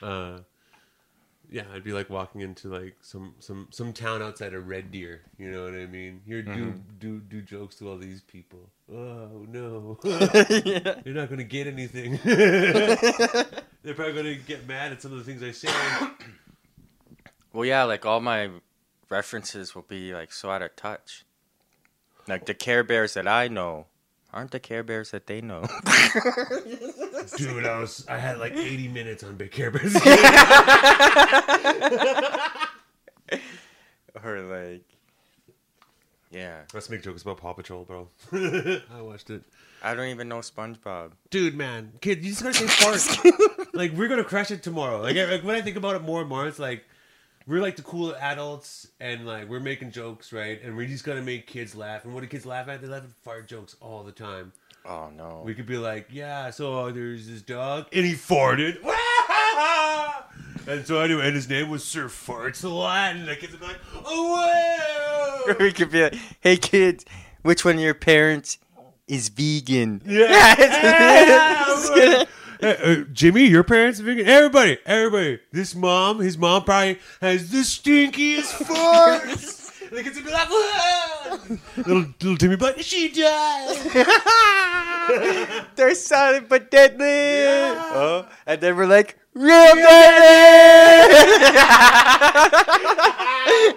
Uh, 0.02 0.38
yeah, 1.50 1.62
I'd 1.72 1.84
be 1.84 1.92
like 1.92 2.10
walking 2.10 2.40
into 2.40 2.68
like 2.68 2.96
some 3.02 3.34
some 3.38 3.68
some 3.70 3.92
town 3.92 4.22
outside 4.22 4.52
of 4.54 4.66
Red 4.66 4.90
Deer. 4.90 5.22
You 5.38 5.50
know 5.50 5.64
what 5.64 5.74
I 5.74 5.86
mean? 5.86 6.20
You're 6.26 6.42
do 6.42 6.74
do 6.98 7.20
do 7.20 7.40
jokes 7.40 7.76
to 7.76 7.88
all 7.88 7.96
these 7.96 8.20
people. 8.22 8.70
Oh 8.92 9.46
no, 9.48 9.98
you're 11.04 11.14
not 11.14 11.30
gonna 11.30 11.44
get 11.44 11.66
anything. 11.66 12.18
They're 12.24 13.94
probably 13.94 14.14
gonna 14.14 14.34
get 14.34 14.66
mad 14.66 14.92
at 14.92 15.02
some 15.02 15.12
of 15.12 15.18
the 15.18 15.24
things 15.24 15.42
I 15.42 15.52
say. 15.52 15.72
well, 17.52 17.64
yeah, 17.64 17.84
like 17.84 18.04
all 18.04 18.20
my 18.20 18.50
references 19.08 19.74
will 19.74 19.82
be 19.82 20.14
like 20.14 20.32
so 20.32 20.50
out 20.50 20.62
of 20.62 20.76
touch. 20.76 21.24
Like 22.28 22.46
the 22.46 22.54
Care 22.54 22.82
Bears 22.82 23.14
that 23.14 23.28
I 23.28 23.48
know 23.48 23.86
aren't 24.32 24.50
the 24.50 24.60
Care 24.60 24.82
Bears 24.82 25.12
that 25.12 25.26
they 25.26 25.40
know. 25.40 25.62
Dude, 27.36 27.64
I 27.66 27.78
was 27.78 28.06
I 28.08 28.18
had 28.18 28.38
like 28.38 28.54
80 28.54 28.88
minutes 28.88 29.22
on 29.24 29.36
Big 29.36 29.50
Care 29.52 29.70
Bears. 29.70 29.94
or 34.24 34.40
like, 34.42 34.82
yeah, 36.30 36.62
Let's 36.74 36.90
make 36.90 37.02
jokes 37.02 37.22
about 37.22 37.38
Paw 37.38 37.52
Patrol, 37.52 37.84
bro. 37.84 38.08
I 38.32 39.00
watched 39.00 39.30
it. 39.30 39.42
I 39.82 39.94
don't 39.94 40.08
even 40.08 40.28
know 40.28 40.38
SpongeBob. 40.38 41.12
Dude, 41.30 41.54
man, 41.54 41.92
kid, 42.00 42.24
you 42.24 42.30
just 42.30 42.42
gotta 42.42 42.54
say 42.54 42.66
fart. 42.66 43.74
like 43.74 43.92
we're 43.92 44.08
gonna 44.08 44.24
crush 44.24 44.50
it 44.50 44.62
tomorrow. 44.62 45.00
Like, 45.00 45.16
like 45.16 45.44
when 45.44 45.54
I 45.54 45.62
think 45.62 45.76
about 45.76 45.94
it 45.96 46.02
more 46.02 46.20
and 46.20 46.28
more, 46.28 46.46
it's 46.46 46.58
like 46.58 46.84
we're 47.46 47.62
like 47.62 47.76
the 47.76 47.82
cool 47.82 48.14
adults, 48.16 48.88
and 49.00 49.26
like 49.26 49.48
we're 49.48 49.60
making 49.60 49.92
jokes, 49.92 50.32
right? 50.32 50.60
And 50.62 50.76
we're 50.76 50.86
just 50.86 51.04
gonna 51.04 51.22
make 51.22 51.46
kids 51.46 51.74
laugh. 51.74 52.04
And 52.04 52.12
what 52.12 52.22
do 52.22 52.26
kids 52.26 52.44
laugh 52.44 52.68
at? 52.68 52.80
They 52.80 52.88
laugh 52.88 53.04
at 53.04 53.10
fart 53.22 53.46
jokes 53.46 53.76
all 53.80 54.02
the 54.02 54.12
time. 54.12 54.52
Oh 54.84 55.10
no. 55.16 55.42
We 55.44 55.54
could 55.54 55.66
be 55.66 55.78
like, 55.78 56.08
yeah, 56.10 56.50
so 56.50 56.86
uh, 56.86 56.92
there's 56.92 57.28
this 57.28 57.42
dog, 57.42 57.86
and 57.92 58.04
he 58.04 58.14
farted. 58.14 58.78
and 60.68 60.86
so 60.86 61.00
anyway, 61.00 61.26
and 61.26 61.34
his 61.34 61.48
name 61.48 61.70
was 61.70 61.84
Sir 61.84 62.06
Farts 62.06 62.64
a 62.64 62.68
lot, 62.68 63.14
and 63.14 63.26
the 63.26 63.36
kids 63.36 63.52
would 63.52 63.60
be 63.60 63.66
like, 63.66 63.80
oh 64.04 65.44
wow. 65.48 65.56
we 65.60 65.72
could 65.72 65.90
be 65.90 66.02
like, 66.02 66.16
hey 66.40 66.56
kids, 66.56 67.04
which 67.42 67.64
one 67.64 67.76
of 67.76 67.80
your 67.80 67.94
parents 67.94 68.58
is 69.06 69.28
vegan? 69.28 70.02
Yeah. 70.04 70.54
uh, 72.62 72.96
Jimmy, 73.12 73.46
your 73.46 73.64
parents 73.64 74.00
are 74.00 74.04
vegan. 74.04 74.26
Everybody, 74.26 74.78
everybody. 74.86 75.40
This 75.52 75.74
mom, 75.74 76.20
his 76.20 76.38
mom 76.38 76.64
probably 76.64 76.98
has 77.20 77.50
the 77.50 77.58
stinkiest 77.58 78.52
farts. 78.66 79.64
The 79.90 80.02
kids 80.02 80.16
would 80.16 80.24
be 80.24 80.32
like, 80.32 80.48
"Whoa!" 80.50 81.38
little 81.76 82.06
little 82.20 82.36
Timmy, 82.36 82.56
but 82.56 82.84
she 82.84 83.08
does. 83.08 83.84
They're 85.76 85.94
silent 85.94 86.48
but 86.48 86.70
deadly. 86.70 87.06
Yeah. 87.06 87.92
Oh, 87.94 88.28
and 88.46 88.60
then 88.60 88.76
we're 88.76 88.86
like, 88.86 89.16
real 89.34 89.74
deadly. 89.74 89.84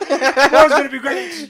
that 0.09 0.49
was 0.51 0.71
gonna 0.71 0.89
be 0.89 0.99
great. 0.99 1.49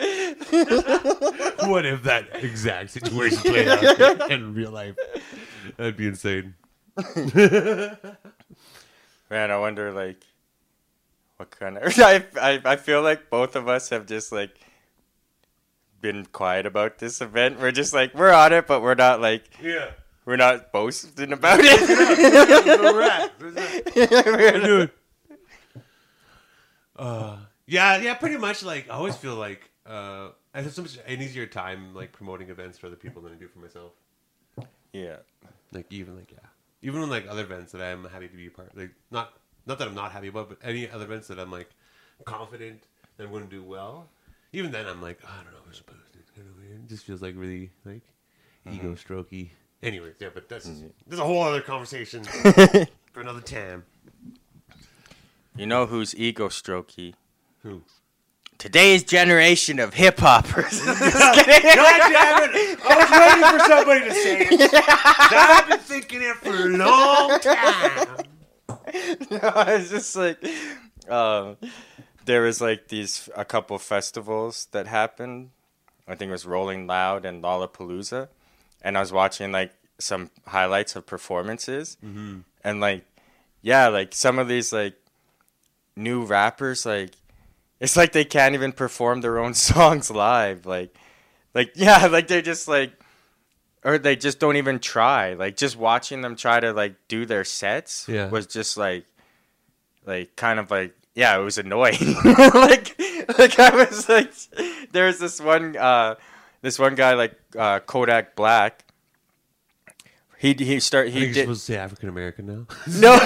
what 1.68 1.84
if 1.84 2.02
that 2.04 2.28
exact 2.34 2.90
situation 2.90 3.38
played 3.38 3.68
out 3.68 4.30
in 4.30 4.54
real 4.54 4.70
life? 4.70 4.96
That'd 5.76 5.96
be 5.96 6.06
insane. 6.06 6.54
Man, 9.30 9.50
I 9.50 9.58
wonder 9.58 9.92
like 9.92 10.24
what 11.36 11.50
kind 11.50 11.78
of 11.78 11.92
I, 11.98 12.24
I 12.40 12.60
I 12.64 12.76
feel 12.76 13.02
like 13.02 13.30
both 13.30 13.56
of 13.56 13.68
us 13.68 13.90
have 13.90 14.06
just 14.06 14.32
like 14.32 14.50
been 16.00 16.26
quiet 16.26 16.66
about 16.66 16.98
this 16.98 17.20
event. 17.20 17.60
We're 17.60 17.72
just 17.72 17.92
like 17.94 18.14
we're 18.14 18.32
on 18.32 18.52
it, 18.52 18.66
but 18.66 18.80
we're 18.82 18.94
not 18.94 19.20
like 19.20 19.44
Yeah. 19.62 19.90
we're 20.24 20.36
not 20.36 20.72
boasting 20.72 21.32
about 21.32 21.60
it. 21.62 22.80
We're 22.80 23.02
at. 23.02 23.32
We're. 23.40 24.90
Uh, 26.96 27.38
yeah, 27.66 27.96
yeah, 27.98 28.14
pretty 28.14 28.36
much. 28.36 28.62
Like, 28.62 28.90
I 28.90 28.94
always 28.94 29.16
feel 29.16 29.34
like 29.36 29.69
uh, 29.86 30.28
I 30.54 30.62
have 30.62 30.72
so 30.72 30.82
much 30.82 30.98
an 31.06 31.20
easier 31.20 31.46
time 31.46 31.94
like 31.94 32.12
promoting 32.12 32.50
events 32.50 32.78
for 32.78 32.86
other 32.86 32.96
people 32.96 33.22
than 33.22 33.32
I 33.32 33.36
do 33.36 33.48
for 33.48 33.58
myself. 33.58 33.92
yeah. 34.92 35.16
Like, 35.72 35.86
even 35.90 36.16
like 36.16 36.32
yeah, 36.32 36.48
even 36.82 37.00
when 37.00 37.10
like 37.10 37.28
other 37.28 37.42
events 37.42 37.72
that 37.72 37.80
I'm 37.80 38.04
happy 38.04 38.28
to 38.28 38.36
be 38.36 38.48
a 38.48 38.50
part. 38.50 38.76
Like, 38.76 38.90
not 39.10 39.34
not 39.66 39.78
that 39.78 39.86
I'm 39.88 39.94
not 39.94 40.12
happy 40.12 40.28
about, 40.28 40.48
but 40.48 40.58
any 40.64 40.90
other 40.90 41.04
events 41.04 41.28
that 41.28 41.38
I'm 41.38 41.50
like 41.50 41.70
confident 42.24 42.82
that 43.16 43.24
I'm 43.24 43.30
going 43.30 43.44
to 43.44 43.50
do 43.50 43.62
well. 43.62 44.08
Even 44.52 44.72
then, 44.72 44.86
I'm 44.86 45.00
like, 45.00 45.20
I 45.24 45.44
don't 45.44 45.52
know, 45.52 45.60
supposed 45.72 46.12
to. 46.12 46.18
Kind 46.34 46.48
of 46.48 46.56
weird. 46.58 46.84
It 46.84 46.88
just 46.88 47.04
feels 47.04 47.22
like 47.22 47.34
really 47.36 47.70
like 47.84 48.02
ego 48.70 48.94
strokey. 48.94 49.50
Anyways, 49.82 50.14
yeah, 50.20 50.28
but 50.32 50.48
that's 50.48 50.70
there's 51.06 51.20
a 51.20 51.24
whole 51.24 51.42
other 51.42 51.60
conversation 51.60 52.22
for 53.12 53.20
another 53.20 53.40
time. 53.40 53.84
You 55.56 55.66
know 55.66 55.86
who's 55.86 56.14
ego 56.14 56.48
strokey? 56.48 57.14
Who? 57.62 57.82
Today's 58.60 59.04
generation 59.04 59.78
of 59.78 59.94
hip 59.94 60.18
hoppers. 60.18 60.80
God 60.84 60.96
damn 61.46 62.50
it! 62.50 62.78
I 62.84 62.96
was 62.98 63.10
waiting 63.10 63.58
for 63.58 63.64
somebody 63.66 64.04
to 64.04 64.14
say 64.14 64.48
it. 64.50 64.70
I've 65.32 65.66
been 65.66 65.78
thinking 65.78 66.20
it 66.20 66.36
for 66.36 66.50
a 66.50 66.68
long 66.68 67.40
time. 67.40 68.26
no, 69.30 69.64
it's 69.66 69.88
just 69.88 70.14
like 70.14 70.44
um, 71.08 71.56
there 72.26 72.42
was 72.42 72.60
like 72.60 72.88
these 72.88 73.30
a 73.34 73.46
couple 73.46 73.78
festivals 73.78 74.68
that 74.72 74.86
happened. 74.86 75.52
I 76.06 76.14
think 76.14 76.28
it 76.28 76.32
was 76.32 76.44
Rolling 76.44 76.86
Loud 76.86 77.24
and 77.24 77.42
Lollapalooza, 77.42 78.28
and 78.82 78.98
I 78.98 79.00
was 79.00 79.10
watching 79.10 79.52
like 79.52 79.72
some 79.98 80.30
highlights 80.46 80.94
of 80.96 81.06
performances, 81.06 81.96
and 82.62 82.80
like, 82.80 83.06
yeah, 83.62 83.88
like 83.88 84.14
some 84.14 84.38
of 84.38 84.48
these 84.48 84.70
like 84.70 84.96
new 85.96 86.26
rappers, 86.26 86.84
like 86.84 87.12
it's 87.80 87.96
like 87.96 88.12
they 88.12 88.24
can't 88.24 88.54
even 88.54 88.72
perform 88.72 89.20
their 89.22 89.38
own 89.38 89.54
songs 89.68 90.10
live, 90.10 90.66
like, 90.66 90.94
like 91.54 91.72
yeah, 91.74 92.06
like 92.10 92.28
they're 92.28 92.42
just 92.42 92.68
like. 92.68 92.92
Or 93.82 93.96
they 93.96 94.14
just 94.14 94.38
don't 94.38 94.56
even 94.56 94.78
try. 94.78 95.32
Like 95.32 95.56
just 95.56 95.74
watching 95.74 96.20
them 96.20 96.36
try 96.36 96.60
to 96.60 96.74
like 96.74 96.96
do 97.08 97.24
their 97.24 97.44
sets 97.44 98.06
Yeah. 98.06 98.28
was 98.28 98.46
just 98.46 98.76
like, 98.76 99.06
like 100.04 100.36
kind 100.36 100.58
of 100.60 100.70
like 100.70 100.94
yeah, 101.14 101.34
it 101.38 101.42
was 101.42 101.56
annoying. 101.56 102.14
like 102.24 103.00
like 103.38 103.58
I 103.58 103.70
was 103.74 104.06
like, 104.06 104.34
there 104.92 105.06
was 105.06 105.18
this 105.18 105.40
one 105.40 105.78
uh, 105.78 106.16
this 106.60 106.78
one 106.78 106.94
guy 106.94 107.14
like 107.14 107.34
uh, 107.58 107.80
Kodak 107.80 108.36
Black. 108.36 108.84
He 110.40 110.54
he 110.54 110.80
start 110.80 111.08
he 111.08 111.26
did 111.26 111.34
supposed 111.42 111.66
to 111.66 111.72
say 111.72 111.78
African 111.78 112.08
American 112.08 112.46
now. 112.46 112.66
no. 112.98 113.16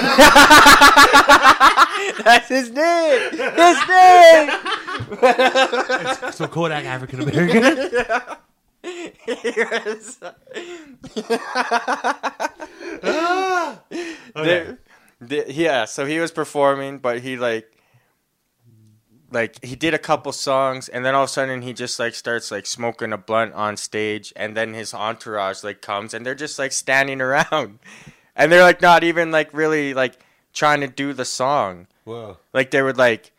That's 2.23 2.47
his 2.49 2.69
name. 2.71 3.31
His 3.31 3.77
name. 3.87 4.49
so 6.33 6.47
Kodak 6.47 6.85
African 6.85 7.21
American. 7.21 8.37
Yes. 9.27 10.19
Ah! 13.03 13.79
okay. 14.35 14.45
There- 14.45 14.77
the- 15.21 15.45
yeah, 15.51 15.85
so 15.85 16.05
he 16.05 16.19
was 16.19 16.31
performing, 16.31 16.99
but 16.99 17.21
he 17.21 17.37
like 17.37 17.67
like 19.31 19.63
he 19.63 19.75
did 19.75 19.93
a 19.93 19.99
couple 19.99 20.31
songs 20.31 20.87
and 20.87 21.05
then 21.05 21.15
all 21.15 21.23
of 21.23 21.29
a 21.29 21.31
sudden 21.31 21.61
he 21.61 21.73
just 21.73 21.99
like 21.99 22.15
starts 22.15 22.51
like 22.51 22.65
smoking 22.65 23.11
a 23.11 23.17
blunt 23.17 23.53
on 23.53 23.75
stage 23.77 24.31
and 24.35 24.55
then 24.55 24.73
his 24.73 24.93
entourage 24.93 25.63
like 25.63 25.81
comes 25.81 26.13
and 26.13 26.25
they're 26.25 26.35
just 26.35 26.59
like 26.59 26.71
standing 26.71 27.21
around. 27.27 27.79
And 28.35 28.51
they're 28.51 28.63
like 28.63 28.81
not 28.81 29.03
even 29.03 29.31
like 29.31 29.53
really 29.53 29.93
like 29.93 30.17
trying 30.53 30.81
to 30.81 30.87
do 30.87 31.13
the 31.13 31.25
song. 31.25 31.87
Whoa. 32.05 32.37
like 32.53 32.69
they 32.69 32.83
would 32.83 32.97
like 32.97 33.31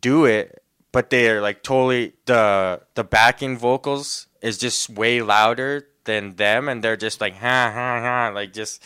do 0.00 0.24
it 0.24 0.62
but 0.92 1.10
they're 1.10 1.42
like 1.42 1.64
totally 1.64 2.12
the 2.26 2.80
the 2.94 3.02
backing 3.02 3.58
vocals 3.58 4.28
is 4.40 4.56
just 4.56 4.88
way 4.88 5.20
louder 5.20 5.88
than 6.04 6.36
them 6.36 6.68
and 6.68 6.84
they're 6.84 6.96
just 6.96 7.20
like 7.20 7.34
ha 7.34 7.72
ha 7.74 8.00
ha 8.00 8.30
like 8.32 8.52
just 8.52 8.80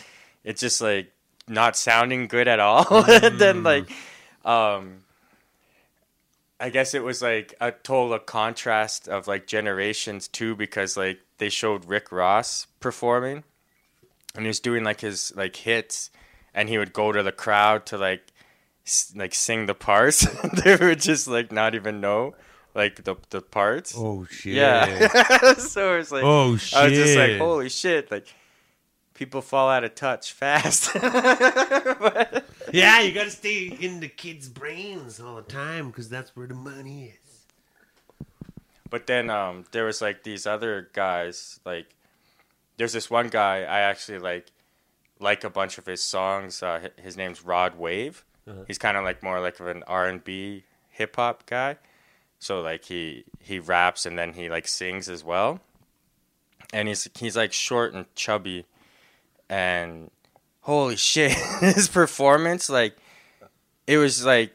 it's 0.45 0.63
just 0.63 0.81
like 0.81 1.13
not 1.47 1.77
sounding 1.77 2.27
good 2.27 2.49
at 2.49 2.59
all 2.59 3.05
and 3.11 3.39
then 3.39 3.63
like 3.63 3.91
um 4.47 5.05
I 6.61 6.71
guess 6.71 6.93
it 6.95 7.05
was 7.05 7.23
like 7.23 7.55
a 7.61 7.71
total 7.71 8.19
contrast 8.19 9.09
of 9.09 9.27
like 9.29 9.47
generations 9.47 10.27
too 10.29 10.57
because 10.57 10.97
like 10.97 11.21
they 11.39 11.49
showed 11.51 11.85
Rick 11.85 12.11
Ross 12.11 12.67
performing 12.81 13.45
and 14.35 14.45
he 14.45 14.49
was 14.49 14.59
doing 14.61 14.83
like 14.85 15.01
his 15.01 15.33
like 15.37 15.55
hits 15.57 16.11
and 16.55 16.69
he 16.69 16.77
would 16.79 16.93
go 16.93 17.13
to 17.13 17.23
the 17.23 17.31
crowd 17.33 17.87
to 17.87 17.99
like 17.99 18.33
s- 18.87 19.13
like 19.15 19.35
sing 19.35 19.67
the 19.67 19.75
parts 19.75 20.27
they 20.65 20.75
would 20.77 21.01
just 21.01 21.29
like 21.29 21.53
not 21.53 21.75
even 21.77 22.01
know 22.01 22.35
like 22.75 23.05
the 23.05 23.15
the 23.31 23.41
parts 23.41 23.95
Oh 23.97 24.27
shit. 24.29 24.55
yeah 24.55 25.53
so 25.59 25.95
it 25.95 25.99
was 25.99 26.11
like 26.13 26.25
Oh 26.25 26.57
shit. 26.57 26.77
I 26.79 26.85
was 26.89 26.93
just 26.93 27.17
like 27.17 27.37
holy 27.39 27.69
shit 27.69 28.11
like 28.11 28.27
people 29.15 29.43
fall 29.43 29.69
out 29.71 29.85
of 29.85 29.95
touch 29.95 30.33
fast 30.33 30.91
But- 31.01 32.45
Yeah, 32.73 33.01
you 33.01 33.13
gotta 33.13 33.31
stay 33.31 33.67
in 33.67 34.01
the 34.01 34.09
kids' 34.09 34.49
brains 34.49 35.21
all 35.21 35.37
the 35.37 35.43
time 35.43 35.89
because 35.89 36.09
that's 36.09 36.35
where 36.37 36.47
the 36.47 36.55
money 36.55 37.15
is. 37.23 38.27
But 38.91 39.07
then 39.07 39.31
um, 39.31 39.65
there 39.73 39.85
was 39.85 40.01
like 40.01 40.23
these 40.23 40.47
other 40.47 40.89
guys. 40.93 41.61
Like, 41.65 41.95
there's 42.77 42.93
this 42.93 43.11
one 43.11 43.29
guy 43.29 43.59
I 43.59 43.81
actually 43.81 44.19
like, 44.19 44.47
like 45.21 45.45
a 45.45 45.51
bunch 45.51 45.79
of 45.79 45.87
his 45.87 46.03
songs. 46.03 46.63
Uh, 46.63 46.89
his 46.97 47.17
name's 47.17 47.45
Rod 47.45 47.79
Wave. 47.79 48.25
Uh-huh. 48.49 48.65
He's 48.67 48.79
kind 48.79 48.97
of 48.97 49.05
like 49.05 49.23
more 49.23 49.41
like 49.41 49.61
of 49.61 49.67
an 49.67 49.83
R 49.87 50.07
and 50.07 50.23
B 50.25 50.65
hip 50.91 51.17
hop 51.17 51.47
guy. 51.47 51.77
So 52.39 52.61
like 52.61 52.85
he 52.85 53.25
he 53.41 53.59
raps 53.59 54.07
and 54.07 54.19
then 54.19 54.33
he 54.33 54.49
like 54.49 54.69
sings 54.69 55.09
as 55.09 55.25
well. 55.25 55.61
And 56.73 56.89
he's 56.89 57.09
he's 57.19 57.37
like 57.37 57.53
short 57.53 57.95
and 57.95 58.07
chubby, 58.15 58.67
and 59.49 60.11
holy 60.69 60.97
shit, 60.97 61.33
his 61.61 61.89
performance 61.89 62.69
like 62.69 62.95
it 63.87 63.97
was 63.97 64.23
like 64.23 64.53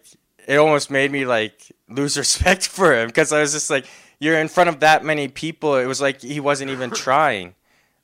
it 0.48 0.58
almost 0.58 0.92
made 0.92 1.12
me 1.12 1.26
like 1.26 1.72
lose 1.90 2.16
respect 2.24 2.68
for 2.68 2.96
him 2.96 3.08
because 3.08 3.34
I 3.34 3.42
was 3.42 3.52
just 3.52 3.70
like, 3.70 3.86
you're 4.20 4.40
in 4.40 4.48
front 4.48 4.70
of 4.70 4.80
that 4.82 5.04
many 5.04 5.28
people. 5.28 5.76
It 5.76 5.88
was 5.88 6.00
like 6.00 6.22
he 6.22 6.40
wasn't 6.40 6.70
even 6.70 6.92
trying. 7.06 7.56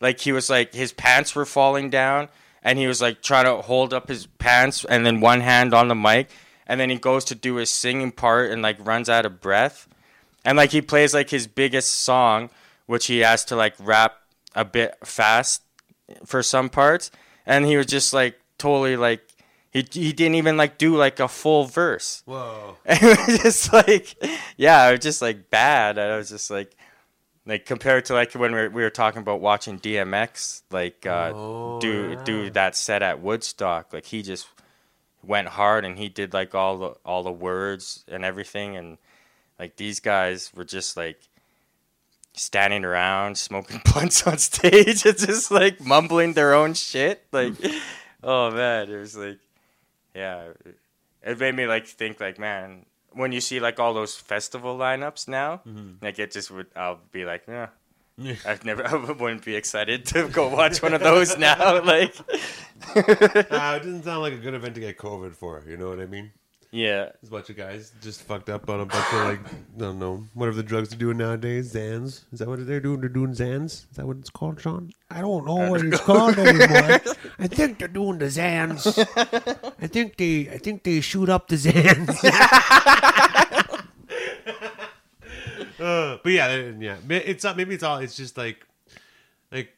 Like 0.02 0.20
he 0.20 0.32
was 0.32 0.50
like 0.50 0.74
his 0.74 0.92
pants 0.92 1.36
were 1.36 1.46
falling 1.46 1.92
down, 1.92 2.30
and 2.64 2.80
he 2.80 2.88
was 2.88 3.00
like 3.00 3.22
trying 3.22 3.46
to 3.46 3.62
hold 3.62 3.94
up 3.94 4.08
his 4.08 4.26
pants, 4.26 4.84
and 4.86 5.06
then 5.06 5.22
one 5.22 5.42
hand 5.42 5.74
on 5.76 5.88
the 5.88 5.96
mic, 5.96 6.30
and 6.66 6.80
then 6.80 6.90
he 6.90 6.98
goes 6.98 7.24
to 7.26 7.36
do 7.36 7.56
his 7.56 7.70
singing 7.70 8.12
part 8.12 8.50
and 8.50 8.64
like 8.64 8.84
runs 8.84 9.08
out 9.08 9.26
of 9.26 9.40
breath, 9.40 9.88
and 10.44 10.58
like 10.58 10.72
he 10.72 10.82
plays 10.82 11.14
like 11.14 11.30
his 11.30 11.46
biggest 11.46 11.92
song, 11.92 12.50
which 12.88 13.06
he 13.06 13.20
has 13.20 13.46
to 13.46 13.56
like 13.56 13.76
rap 13.78 14.16
a 14.56 14.66
bit 14.66 14.96
fast 15.04 15.62
for 16.26 16.42
some 16.42 16.70
parts, 16.70 17.12
and 17.50 17.66
he 17.66 17.76
was 17.76 17.88
just 17.88 18.14
like 18.14 18.40
totally 18.58 18.96
like 18.96 19.22
he 19.72 19.86
he 19.92 20.14
didn't 20.14 20.36
even 20.36 20.56
like 20.56 20.78
do 20.78 20.96
like 20.96 21.20
a 21.20 21.28
full 21.28 21.66
verse. 21.66 22.24
Whoa. 22.26 22.78
And 22.86 23.00
it 23.04 23.28
was 23.28 23.40
just 23.42 23.74
like, 23.74 24.16
yeah, 24.58 24.88
it 24.88 24.92
was 24.92 25.00
just 25.02 25.22
like 25.22 25.50
bad. 25.50 25.98
And 25.98 26.12
I 26.14 26.18
was 26.18 26.30
just 26.30 26.50
like, 26.50 26.76
like 27.46 27.66
compared 27.66 28.06
to 28.06 28.14
like 28.14 28.34
when 28.34 28.52
we 28.54 28.58
were, 28.62 28.70
we 28.70 28.82
were 28.84 28.90
talking 28.90 29.22
about 29.22 29.42
watching 29.42 29.80
DMX, 29.80 30.62
like 30.72 31.06
uh, 31.06 31.32
Oh, 31.36 31.80
do 31.80 32.12
yeah. 32.12 32.24
do 32.24 32.50
that 32.52 32.76
set 32.76 33.02
at 33.04 33.22
Woodstock. 33.22 33.94
Like 33.94 34.06
he 34.06 34.22
just 34.22 34.48
went 35.24 35.50
hard 35.50 35.84
and 35.86 35.98
he 36.00 36.10
did 36.10 36.34
like 36.34 36.56
all 36.56 36.78
the 36.78 36.90
all 37.06 37.24
the 37.24 37.32
words 37.32 38.04
and 38.08 38.24
everything. 38.26 38.76
And 38.78 38.98
like 39.60 39.76
these 39.76 40.00
guys 40.00 40.52
were 40.56 40.66
just 40.66 40.98
like 40.98 41.20
standing 42.40 42.86
around 42.86 43.38
smoking 43.38 43.82
blunts 43.94 44.26
on 44.26 44.38
stage 44.38 45.06
and 45.06 45.18
just 45.18 45.52
like 45.52 45.80
mumbling 45.82 46.34
their 46.34 46.54
own 46.54 46.74
shit. 46.74 47.26
Like, 47.32 47.54
oh 48.24 48.52
man, 48.52 48.90
it 48.90 48.98
was 48.98 49.16
like, 49.16 49.40
yeah, 50.16 50.50
it 51.22 51.40
made 51.40 51.56
me 51.56 51.68
like 51.68 51.86
think 51.86 52.20
like, 52.20 52.40
man, 52.40 52.86
when 53.12 53.32
you 53.32 53.42
see 53.42 53.60
like 53.60 53.80
all 53.80 53.94
those 53.94 54.16
festival 54.16 54.78
lineups 54.78 55.28
now, 55.28 55.62
like 56.02 56.20
it 56.20 56.32
just 56.32 56.52
would, 56.52 56.68
I'll 56.76 57.00
be 57.12 57.26
like, 57.26 57.44
yeah. 57.48 57.68
I've 58.46 58.66
never, 58.66 58.86
I 58.86 58.96
wouldn't 58.96 59.46
be 59.46 59.56
excited 59.56 60.06
to 60.08 60.28
go 60.28 60.50
watch 60.50 60.82
one 60.82 60.94
of 60.94 61.00
those 61.00 61.38
now. 61.38 61.82
Like, 61.82 62.14
Uh, 62.96 63.04
it 63.06 63.50
doesn't 63.84 64.04
sound 64.04 64.22
like 64.22 64.34
a 64.34 64.38
good 64.38 64.54
event 64.54 64.76
to 64.76 64.82
get 64.82 64.98
COVID 64.98 65.36
for. 65.36 65.64
You 65.68 65.78
know 65.78 65.90
what 65.90 66.00
I 66.02 66.06
mean? 66.06 66.32
Yeah, 66.72 67.10
There's 67.20 67.30
a 67.30 67.32
bunch 67.32 67.50
of 67.50 67.58
guys 67.58 67.92
just 68.00 68.22
fucked 68.22 68.48
up 68.48 68.70
on 68.70 68.82
a 68.82 68.86
bunch 68.86 69.06
of 69.12 69.26
like, 69.26 69.40
I 69.76 69.80
don't 69.80 69.98
know, 69.98 70.24
whatever 70.36 70.58
the 70.58 70.64
drugs 70.64 70.90
they're 70.90 71.00
doing 71.00 71.18
nowadays. 71.18 71.74
Xans. 71.74 72.26
Is 72.32 72.40
that 72.40 72.48
what 72.48 72.66
they're 72.66 72.80
doing? 72.80 73.00
They're 73.00 73.10
doing 73.10 73.32
Xans. 73.32 73.90
Is 73.90 73.96
that 73.96 74.06
what 74.06 74.18
it's 74.18 74.30
called, 74.30 74.62
Sean? 74.62 74.92
I 75.10 75.22
don't 75.22 75.48
know 75.48 75.72
what 75.72 75.84
it's 75.84 76.00
called 76.00 76.38
anymore. 76.38 77.02
I 77.40 77.48
think 77.48 77.80
they're 77.80 77.88
doing 77.88 78.20
the 78.20 78.26
Xans. 78.26 78.86
I 79.82 79.88
think 79.88 80.18
they, 80.18 80.48
I 80.50 80.60
think 80.60 80.84
they 80.84 81.02
shoot 81.02 81.28
up 81.28 81.48
the 81.48 81.56
Xans. 81.56 82.24
uh, 85.80 86.18
but 86.24 86.32
yeah, 86.32 86.72
yeah, 86.80 86.98
it's 87.10 87.44
not. 87.44 87.58
Maybe 87.58 87.74
it's 87.74 87.84
all. 87.84 87.98
It's 87.98 88.16
just 88.16 88.38
like, 88.38 88.64
like 89.52 89.70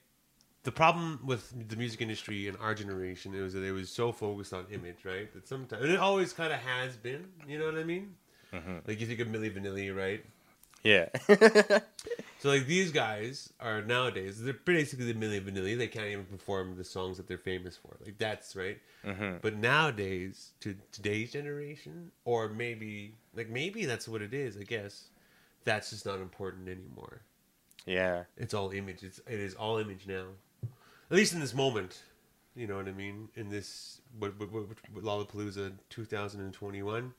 the 0.64 0.72
problem 0.72 1.20
with 1.26 1.70
the 1.70 1.76
music 1.76 2.02
industry 2.02 2.48
in 2.48 2.56
our 2.58 2.74
generation 2.76 3.34
is 3.34 3.54
that 3.54 3.64
it 3.64 3.72
was 3.72 3.90
so 3.90 4.12
focused 4.12 4.54
on 4.54 4.66
image, 4.72 5.04
right? 5.06 5.32
That 5.34 5.48
sometimes 5.48 5.84
and 5.84 5.92
it 5.92 6.00
always 6.00 6.34
kind 6.34 6.54
of 6.54 6.60
has 6.60 6.96
been. 6.98 7.26
You 7.48 7.60
know 7.60 7.66
what 7.66 7.76
I 7.78 7.84
mean? 7.84 8.16
Mm-hmm. 8.54 8.78
Like 8.88 9.00
you 9.00 9.08
think 9.08 9.20
of 9.20 9.28
Milli 9.28 9.52
Vanilli, 9.56 9.96
right? 9.96 10.24
yeah, 10.84 11.10
So 12.40 12.50
like 12.50 12.66
these 12.66 12.92
guys 12.92 13.54
are 13.60 13.84
nowadays 13.84 14.42
they're 14.42 14.54
basically 14.54 15.12
the 15.12 15.20
Milli 15.20 15.40
Vanilli. 15.40 15.78
They 15.78 15.88
can't 15.88 16.08
even 16.08 16.26
perform 16.26 16.76
the 16.76 16.84
songs 16.84 17.18
that 17.18 17.28
they're 17.28 17.38
famous 17.38 17.78
for. 17.78 17.98
Like 18.04 18.18
that's 18.18 18.56
right. 18.56 18.80
Mm-hmm. 19.06 19.38
But 19.44 19.58
nowadays, 19.58 20.52
to 20.62 20.76
today's 20.92 21.32
generation, 21.34 22.12
or 22.26 22.50
maybe 22.50 23.14
like 23.36 23.50
maybe 23.50 23.86
that's 23.86 24.08
what 24.08 24.24
it 24.24 24.34
is. 24.34 24.58
I 24.58 24.64
guess 24.64 25.06
that's 25.66 25.92
just 25.92 26.06
not 26.08 26.20
important 26.20 26.68
anymore. 26.68 27.22
yeah, 27.86 28.24
It's 28.36 28.56
all 28.56 28.72
image. 28.72 29.04
It's 29.04 29.20
it 29.28 29.40
is 29.40 29.54
all 29.54 29.78
image 29.78 30.08
now. 30.08 30.26
At 31.12 31.18
least 31.18 31.34
in 31.34 31.40
this 31.42 31.54
moment, 31.54 32.02
you 32.56 32.66
know 32.68 32.78
what 32.78 32.88
I 32.88 32.94
mean. 32.94 33.28
In 33.36 33.50
this 33.50 34.00
what, 34.18 34.40
what, 34.40 34.52
what, 34.52 34.66
what 34.94 35.04
Lollapalooza 35.04 35.74
2021, 35.90 37.14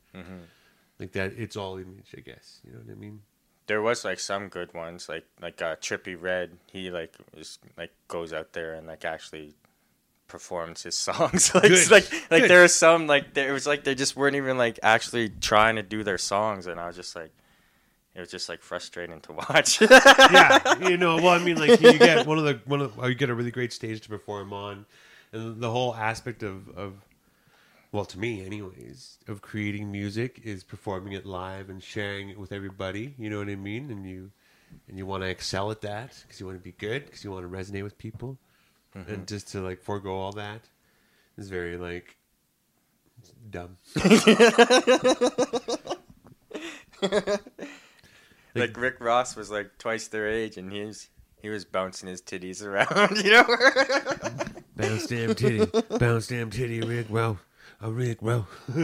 like 0.98 1.12
that, 1.12 1.32
it's 1.36 1.56
all 1.56 1.76
image. 1.76 2.14
I 2.16 2.20
guess 2.20 2.60
you 2.66 2.72
know 2.72 2.78
what 2.84 2.90
I 2.90 2.94
mean. 2.96 3.20
there 3.66 3.82
was 3.82 4.04
like 4.04 4.18
some 4.18 4.48
good 4.48 4.72
ones, 4.74 5.08
like 5.08 5.24
like 5.40 5.60
uh, 5.62 5.76
Trippie 5.76 6.20
Redd. 6.20 6.56
He 6.72 6.90
like 6.90 7.14
is 7.36 7.58
like 7.76 7.92
goes 8.08 8.32
out 8.32 8.52
there 8.54 8.74
and 8.74 8.86
like 8.86 9.04
actually 9.04 9.54
performs 10.28 10.82
his 10.84 10.96
songs. 11.08 11.54
like 11.54 11.64
Good. 11.64 11.90
like 11.90 12.10
like 12.30 12.42
Good. 12.42 12.50
there 12.50 12.62
was 12.62 12.74
some 12.74 13.06
like 13.06 13.34
there 13.34 13.52
was 13.52 13.66
like 13.66 13.84
they 13.84 13.94
just 13.94 14.16
weren't 14.16 14.36
even 14.36 14.56
like 14.56 14.78
actually 14.82 15.28
trying 15.28 15.76
to 15.76 15.82
do 15.82 16.02
their 16.02 16.18
songs, 16.18 16.66
and 16.66 16.80
I 16.80 16.86
was 16.86 16.96
just 16.96 17.14
like, 17.14 17.32
it 18.14 18.20
was 18.20 18.30
just 18.30 18.48
like 18.48 18.62
frustrating 18.62 19.20
to 19.22 19.32
watch. 19.50 19.80
yeah, 19.80 20.88
you 20.88 20.96
know. 20.96 21.16
Well, 21.16 21.30
I 21.30 21.38
mean, 21.38 21.56
like 21.56 21.80
you 21.80 21.98
get 21.98 22.26
one 22.26 22.38
of 22.38 22.44
the 22.44 22.60
one 22.64 22.80
of 22.80 22.96
you 23.02 23.14
get 23.14 23.30
a 23.30 23.34
really 23.34 23.50
great 23.50 23.72
stage 23.72 24.00
to 24.02 24.08
perform 24.08 24.52
on, 24.52 24.86
and 25.32 25.60
the 25.60 25.70
whole 25.70 25.94
aspect 25.94 26.42
of 26.42 26.68
of 26.76 26.94
well, 27.90 28.04
to 28.06 28.18
me, 28.18 28.44
anyways, 28.44 29.18
of 29.28 29.42
creating 29.42 29.92
music 29.92 30.40
is 30.44 30.64
performing 30.64 31.12
it 31.12 31.26
live 31.26 31.68
and 31.68 31.82
sharing 31.82 32.30
it 32.30 32.38
with 32.38 32.52
everybody. 32.52 33.14
You 33.18 33.30
know 33.30 33.38
what 33.38 33.48
I 33.48 33.56
mean? 33.56 33.90
And 33.90 34.06
you 34.06 34.30
and 34.88 34.98
you 34.98 35.06
want 35.06 35.22
to 35.22 35.28
excel 35.28 35.70
at 35.70 35.80
that 35.82 36.18
because 36.22 36.40
you 36.40 36.46
want 36.46 36.58
to 36.58 36.62
be 36.62 36.72
good 36.72 37.06
because 37.06 37.24
you 37.24 37.30
want 37.30 37.50
to 37.50 37.56
resonate 37.56 37.82
with 37.82 37.98
people, 37.98 38.38
and 38.94 39.06
mm-hmm. 39.06 39.24
just 39.24 39.48
to 39.52 39.60
like 39.60 39.82
forego 39.82 40.14
all 40.14 40.32
that 40.32 40.60
is 41.38 41.48
very 41.48 41.78
like 41.78 42.16
dumb. 43.50 43.78
like 48.54 48.76
Rick 48.76 48.96
Ross 49.00 49.36
was 49.36 49.50
like 49.50 49.78
twice 49.78 50.08
their 50.08 50.28
age, 50.28 50.56
and 50.56 50.72
he 50.72 50.84
was 50.84 51.08
he 51.40 51.48
was 51.48 51.64
bouncing 51.64 52.08
his 52.08 52.22
titties 52.22 52.64
around, 52.64 53.16
you 53.24 53.30
know. 53.32 53.44
Bounce 54.76 55.06
damn 55.06 55.34
titty, 55.34 55.66
bounce 55.98 56.28
damn 56.28 56.50
titty, 56.50 56.80
Rick. 56.80 57.06
Well, 57.10 57.38
a 57.80 57.90
Rick. 57.90 58.22
Well, 58.22 58.46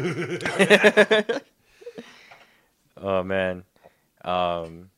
oh 2.97 3.23
man. 3.23 3.65
Um, 4.25 4.91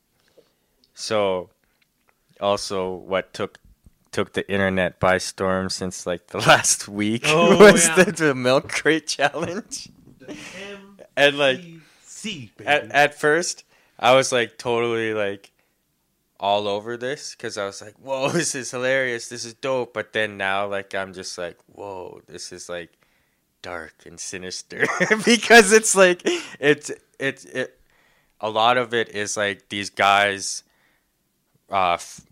so 0.95 1.51
also 2.41 2.95
what 2.95 3.33
took 3.35 3.59
took 4.13 4.33
the 4.33 4.51
internet 4.51 4.99
by 4.99 5.19
storm 5.19 5.69
since 5.69 6.07
like 6.07 6.29
the 6.29 6.39
last 6.47 6.89
week 6.89 7.23
Oh, 7.27 7.57
was 7.59 7.87
yeah. 7.87 8.05
the, 8.05 8.13
the 8.13 8.35
milk 8.35 8.69
crate 8.69 9.07
challenge. 9.07 9.89
And 11.17 11.39
like 11.39 11.61
C, 12.03 12.51
at 12.65 12.91
at 12.91 13.15
first 13.15 13.65
I 14.01 14.15
was 14.15 14.33
like 14.33 14.57
totally 14.59 15.13
like 15.15 15.53
all 16.41 16.67
over 16.67 16.97
this 16.97 17.35
because 17.35 17.59
I 17.59 17.67
was 17.67 17.83
like, 17.83 17.95
"Whoa, 18.01 18.31
this 18.33 18.55
is 18.55 18.71
hilarious! 18.71 19.29
This 19.29 19.45
is 19.45 19.53
dope!" 19.55 19.93
But 19.93 20.13
then 20.15 20.37
now, 20.39 20.67
like, 20.67 20.95
I'm 20.95 21.13
just 21.13 21.37
like, 21.37 21.59
"Whoa, 21.67 22.23
this 22.27 22.51
is 22.51 22.69
like 22.69 22.91
dark 23.63 23.93
and 24.07 24.19
sinister," 24.19 24.87
because 25.25 25.71
it's 25.73 25.95
like 25.95 26.23
it's 26.59 26.91
it's 27.19 27.45
it. 27.45 27.77
A 28.41 28.49
lot 28.49 28.79
of 28.79 28.95
it 28.95 29.11
is 29.11 29.37
like 29.37 29.69
these 29.69 29.91
guys, 29.91 30.63
uh, 31.71 31.93
f- 32.01 32.23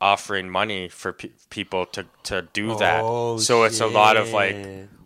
offering 0.00 0.48
money 0.48 0.88
for 0.88 1.12
pe- 1.12 1.28
people 1.50 1.84
to 1.92 2.06
to 2.22 2.48
do 2.54 2.74
that. 2.78 3.02
Oh, 3.04 3.36
so 3.36 3.64
it's 3.64 3.80
a 3.80 3.86
lot 3.86 4.16
of 4.16 4.32
like 4.32 4.56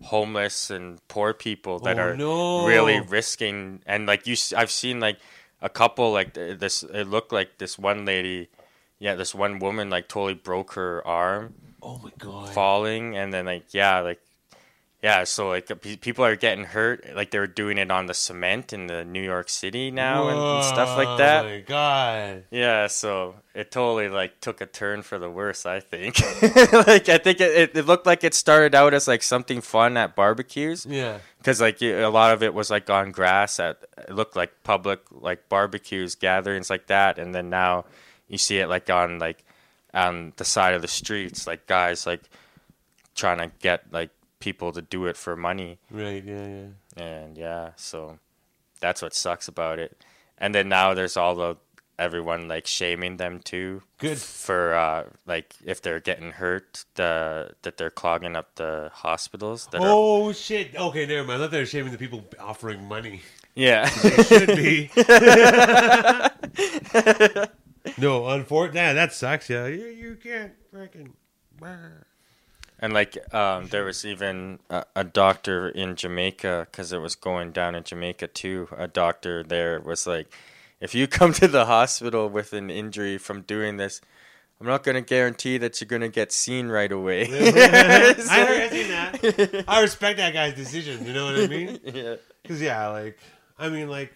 homeless 0.05 0.71
and 0.71 1.01
poor 1.09 1.35
people 1.35 1.81
that 1.81 1.99
Oh, 1.99 2.03
are 2.03 2.17
no. 2.17 2.65
really 2.65 3.01
risking 3.01 3.83
and 3.87 4.07
like 4.07 4.27
you 4.29 4.37
I've 4.57 4.71
seen 4.71 5.01
like 5.01 5.19
a 5.63 5.69
couple 5.69 6.13
like 6.13 6.35
this 6.35 6.83
it 6.83 7.07
looked 7.07 7.33
like 7.33 7.59
this 7.59 7.79
one 7.79 8.05
lady 8.05 8.49
yeah 8.99 9.15
this 9.15 9.35
one 9.35 9.59
woman 9.59 9.91
like 9.91 10.09
totally 10.09 10.35
broke 10.35 10.73
her 10.75 11.07
arm 11.07 11.55
oh 11.83 11.99
my 12.03 12.11
god. 12.19 12.49
falling 12.51 13.17
and 13.17 13.33
then 13.33 13.47
like 13.47 13.73
yeah 13.73 14.01
like 14.01 14.21
yeah 15.03 15.25
so 15.25 15.49
like 15.49 15.67
pe- 15.81 15.97
people 15.97 16.25
are 16.25 16.37
getting 16.37 16.65
hurt 16.65 17.05
like 17.17 17.31
they 17.31 17.39
were 17.39 17.47
doing 17.47 17.79
it 17.79 17.91
on 17.91 18.07
the 18.07 18.15
cement 18.15 18.73
in 18.73 18.87
the 18.87 19.05
New 19.05 19.23
York 19.23 19.49
City 19.49 19.91
now 19.91 20.29
and, 20.29 20.39
and 20.39 20.65
stuff 20.65 20.97
like 20.99 21.17
that 21.19 21.45
Oh 21.45 21.49
my 21.49 21.61
god. 21.61 22.45
yeah, 22.51 22.87
so 22.87 23.37
it 23.55 23.71
totally 23.71 24.09
like 24.09 24.41
took 24.41 24.61
a 24.61 24.67
turn 24.67 25.03
for 25.03 25.19
the 25.19 25.29
worse. 25.31 25.65
I 25.67 25.81
think. 25.81 26.21
like 26.87 27.09
I 27.09 27.19
think 27.19 27.41
it, 27.41 27.51
it, 27.51 27.77
it 27.77 27.87
looked 27.87 28.07
like 28.07 28.23
it 28.25 28.35
started 28.35 28.75
out 28.75 28.93
as 28.95 29.09
like 29.09 29.23
something 29.23 29.61
fun 29.61 29.97
at 29.97 30.15
barbecues 30.15 30.87
Yeah. 30.87 31.19
because 31.39 31.61
like 31.61 31.81
a 31.83 32.07
lot 32.07 32.33
of 32.33 32.43
it 32.43 32.53
was 32.55 32.71
like 32.71 32.89
on 32.91 33.11
grass 33.11 33.59
at 33.59 33.79
it 33.99 34.11
looked 34.15 34.37
like 34.37 34.53
public 34.65 35.01
like 35.11 35.49
barbecues 35.49 36.15
gatherings 36.15 36.69
like 36.71 36.87
that, 36.89 37.19
and 37.19 37.35
then 37.35 37.49
now 37.51 37.87
you 38.29 38.39
see 38.39 38.59
it 38.59 38.69
like 38.69 38.91
on 38.91 39.19
like 39.19 39.43
on 39.95 40.33
the 40.37 40.45
side 40.45 40.75
of 40.75 40.83
the 40.83 40.89
streets, 40.89 41.47
like 41.47 41.67
guys 41.67 42.07
like 42.07 42.23
trying 43.17 43.39
to 43.39 43.51
get 43.61 43.83
like 43.93 44.11
people 44.41 44.73
to 44.73 44.83
do 44.83 45.07
it 45.07 45.17
for 45.17 45.37
money. 45.37 45.79
Right. 45.91 46.23
Yeah. 46.25 46.47
Yeah. 46.47 46.67
And 47.03 47.39
yeah, 47.39 47.71
so 47.77 48.19
that's 48.81 49.01
what 49.03 49.15
sucks 49.15 49.49
about 49.49 49.79
it. 49.79 50.05
And 50.39 50.55
then 50.55 50.69
now 50.69 50.93
there's 50.95 51.17
all 51.17 51.35
the 51.35 51.57
everyone 51.99 52.49
like 52.49 52.67
shaming 52.67 53.19
them 53.19 53.39
too 53.41 53.83
Good. 53.99 54.17
for 54.19 54.75
uh 54.75 55.05
like 55.27 55.55
if 55.67 55.83
they're 55.83 56.01
getting 56.01 56.31
hurt 56.33 56.87
the 56.95 57.51
that 57.61 57.77
they're 57.77 57.91
clogging 57.91 58.37
up 58.37 58.55
the 58.55 58.91
hospitals 58.95 59.67
that 59.71 59.83
are 59.83 59.87
Oh 59.87 60.33
shit. 60.33 60.75
Okay, 60.75 61.05
never 61.05 61.29
mind. 61.29 61.43
I 61.43 61.45
thought 61.45 61.51
they 61.51 61.59
were 61.61 61.67
shaming 61.67 61.93
the 61.93 61.99
people 61.99 62.25
offering 62.39 62.89
money. 62.89 63.21
yeah 63.55 63.87
They 64.03 64.23
should 64.23 64.57
be. 64.57 64.91
no, 67.99 68.29
unfortunately, 68.29 68.95
that 68.95 69.13
sucks. 69.13 69.51
Yeah, 69.51 69.67
you, 69.67 69.87
you 69.87 70.17
can't 70.17 70.53
freaking. 70.73 71.13
And 72.81 72.93
like 72.93 73.17
um 73.35 73.69
there 73.69 73.85
was 73.85 74.05
even 74.05 74.59
a, 74.69 74.85
a 74.97 75.05
doctor 75.05 75.69
in 75.69 75.95
Jamaica 75.97 76.67
cuz 76.73 76.93
it 76.93 76.99
was 76.99 77.15
going 77.15 77.53
down 77.53 77.75
in 77.75 77.85
Jamaica 77.85 78.29
too 78.29 78.69
a 78.77 78.89
doctor 78.89 79.43
there 79.43 79.81
was 79.81 80.07
like 80.07 80.33
if 80.81 80.95
you 80.95 81.07
come 81.19 81.33
to 81.35 81.47
the 81.49 81.67
hospital 81.67 82.29
with 82.29 82.53
an 82.53 82.71
injury 82.71 83.19
from 83.19 83.43
doing 83.43 83.77
this 83.77 84.01
I'm 84.61 84.67
not 84.67 84.83
going 84.83 84.97
to 84.97 85.01
guarantee 85.01 85.57
that 85.57 85.81
you're 85.81 85.89
going 85.89 86.03
to 86.03 86.11
get 86.11 86.33
seen 86.33 86.69
right 86.69 86.93
away. 86.93 87.23
I 87.33 88.45
heard 88.45 88.71
seen 88.71 88.89
that. 88.89 89.65
I 89.67 89.81
respect 89.81 90.19
that 90.19 90.35
guy's 90.35 90.53
decision. 90.55 91.07
You 91.07 91.15
know 91.15 91.25
what 91.25 91.37
I 91.37 91.47
mean? 91.47 91.81
yeah. 91.83 92.17
Because 92.43 92.61
yeah, 92.61 92.89
like 92.89 93.19
I 93.59 93.71
mean, 93.71 93.89
like 93.89 94.15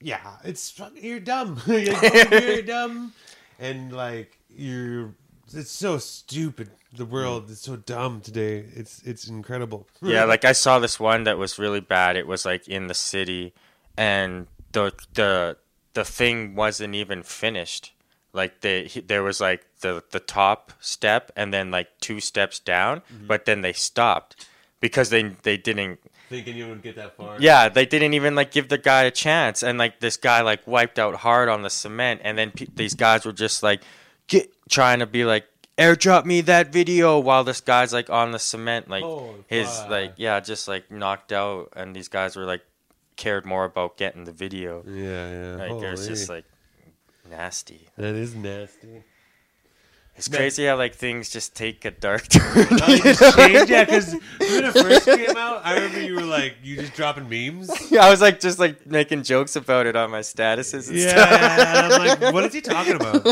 yeah, 0.00 0.36
it's 0.44 0.80
you're 0.94 1.20
dumb. 1.20 1.60
you're, 1.66 1.94
dumb 1.94 2.28
you're 2.30 2.62
dumb, 2.62 3.12
and 3.58 3.92
like 3.92 4.38
you're. 4.48 5.14
It's 5.54 5.70
so 5.70 5.98
stupid. 5.98 6.70
The 6.92 7.04
world 7.04 7.50
is 7.50 7.60
so 7.60 7.76
dumb 7.76 8.20
today. 8.20 8.64
It's 8.74 9.02
it's 9.04 9.28
incredible. 9.28 9.86
yeah, 10.02 10.24
like 10.24 10.44
I 10.44 10.52
saw 10.52 10.78
this 10.78 10.98
one 10.98 11.24
that 11.24 11.38
was 11.38 11.58
really 11.58 11.80
bad. 11.80 12.16
It 12.16 12.26
was 12.26 12.44
like 12.44 12.66
in 12.66 12.88
the 12.88 12.94
city, 12.94 13.52
and 13.96 14.46
the 14.72 14.92
the 15.14 15.56
the 15.94 16.04
thing 16.04 16.54
wasn't 16.54 16.94
even 16.94 17.22
finished. 17.22 17.92
Like 18.32 18.60
they 18.60 18.84
he- 18.84 19.00
there 19.00 19.22
was 19.22 19.40
like 19.40 19.66
the 19.80 20.02
the 20.10 20.20
top 20.20 20.72
step 20.80 21.30
and 21.36 21.54
then 21.54 21.70
like 21.70 21.88
two 22.00 22.20
steps 22.20 22.58
down, 22.58 23.00
mm-hmm. 23.00 23.26
but 23.26 23.44
then 23.44 23.60
they 23.60 23.72
stopped 23.72 24.48
because 24.80 25.10
they 25.10 25.22
they 25.42 25.56
didn't. 25.56 26.00
thinking 26.28 26.56
you 26.56 26.68
would 26.68 26.82
get 26.82 26.96
that 26.96 27.16
far. 27.16 27.36
Yeah, 27.38 27.68
they 27.68 27.86
didn't 27.86 28.14
even 28.14 28.34
like 28.34 28.50
give 28.50 28.68
the 28.68 28.78
guy 28.78 29.04
a 29.04 29.10
chance, 29.10 29.62
and 29.62 29.78
like 29.78 30.00
this 30.00 30.16
guy 30.16 30.40
like 30.40 30.66
wiped 30.66 30.98
out 30.98 31.14
hard 31.16 31.48
on 31.48 31.62
the 31.62 31.70
cement, 31.70 32.20
and 32.24 32.36
then 32.36 32.50
pe- 32.50 32.66
these 32.74 32.94
guys 32.94 33.24
were 33.24 33.32
just 33.32 33.62
like 33.62 33.82
get 34.28 34.50
trying 34.68 34.98
to 35.00 35.06
be 35.06 35.24
like 35.24 35.46
airdrop 35.78 36.24
me 36.24 36.40
that 36.42 36.72
video 36.72 37.18
while 37.18 37.44
this 37.44 37.60
guy's 37.60 37.92
like 37.92 38.08
on 38.10 38.32
the 38.32 38.38
cement 38.38 38.88
like 38.88 39.02
Holy 39.02 39.44
his 39.46 39.68
fuck. 39.68 39.90
like 39.90 40.14
yeah 40.16 40.40
just 40.40 40.68
like 40.68 40.90
knocked 40.90 41.32
out, 41.32 41.72
and 41.76 41.94
these 41.94 42.08
guys 42.08 42.36
were 42.36 42.44
like 42.44 42.62
cared 43.16 43.46
more 43.46 43.64
about 43.64 43.96
getting 43.96 44.24
the 44.24 44.32
video. 44.32 44.82
yeah, 44.86 45.30
yeah. 45.30 45.56
Like 45.56 45.82
it 45.82 45.90
was 45.90 46.06
just 46.06 46.28
like 46.28 46.44
nasty. 47.28 47.88
that 47.96 48.14
is 48.14 48.34
nasty. 48.34 49.02
It's 50.16 50.28
crazy 50.28 50.64
how 50.64 50.76
like 50.76 50.94
things 50.94 51.28
just 51.28 51.54
take 51.54 51.84
a 51.84 51.90
dark 51.90 52.26
turn. 52.28 52.54
They 52.54 53.64
yeah. 53.68 53.84
Because 53.84 54.12
when 54.12 54.64
it 54.64 54.72
first 54.72 55.04
came 55.04 55.36
out, 55.36 55.60
I 55.64 55.74
remember 55.74 56.00
you 56.00 56.14
were 56.14 56.22
like, 56.22 56.54
you 56.62 56.76
just 56.76 56.94
dropping 56.94 57.28
memes. 57.28 57.70
Yeah, 57.90 58.04
I 58.04 58.10
was 58.10 58.20
like 58.20 58.40
just 58.40 58.58
like 58.58 58.84
making 58.86 59.22
jokes 59.22 59.54
about 59.56 59.86
it 59.86 59.94
on 59.94 60.10
my 60.10 60.20
statuses 60.20 60.88
and 60.88 60.98
Yeah, 60.98 61.08
stuff. 61.10 61.92
I'm 61.92 62.06
like, 62.20 62.34
what 62.34 62.44
is 62.44 62.52
he 62.52 62.60
talking 62.60 62.96
about? 62.96 63.24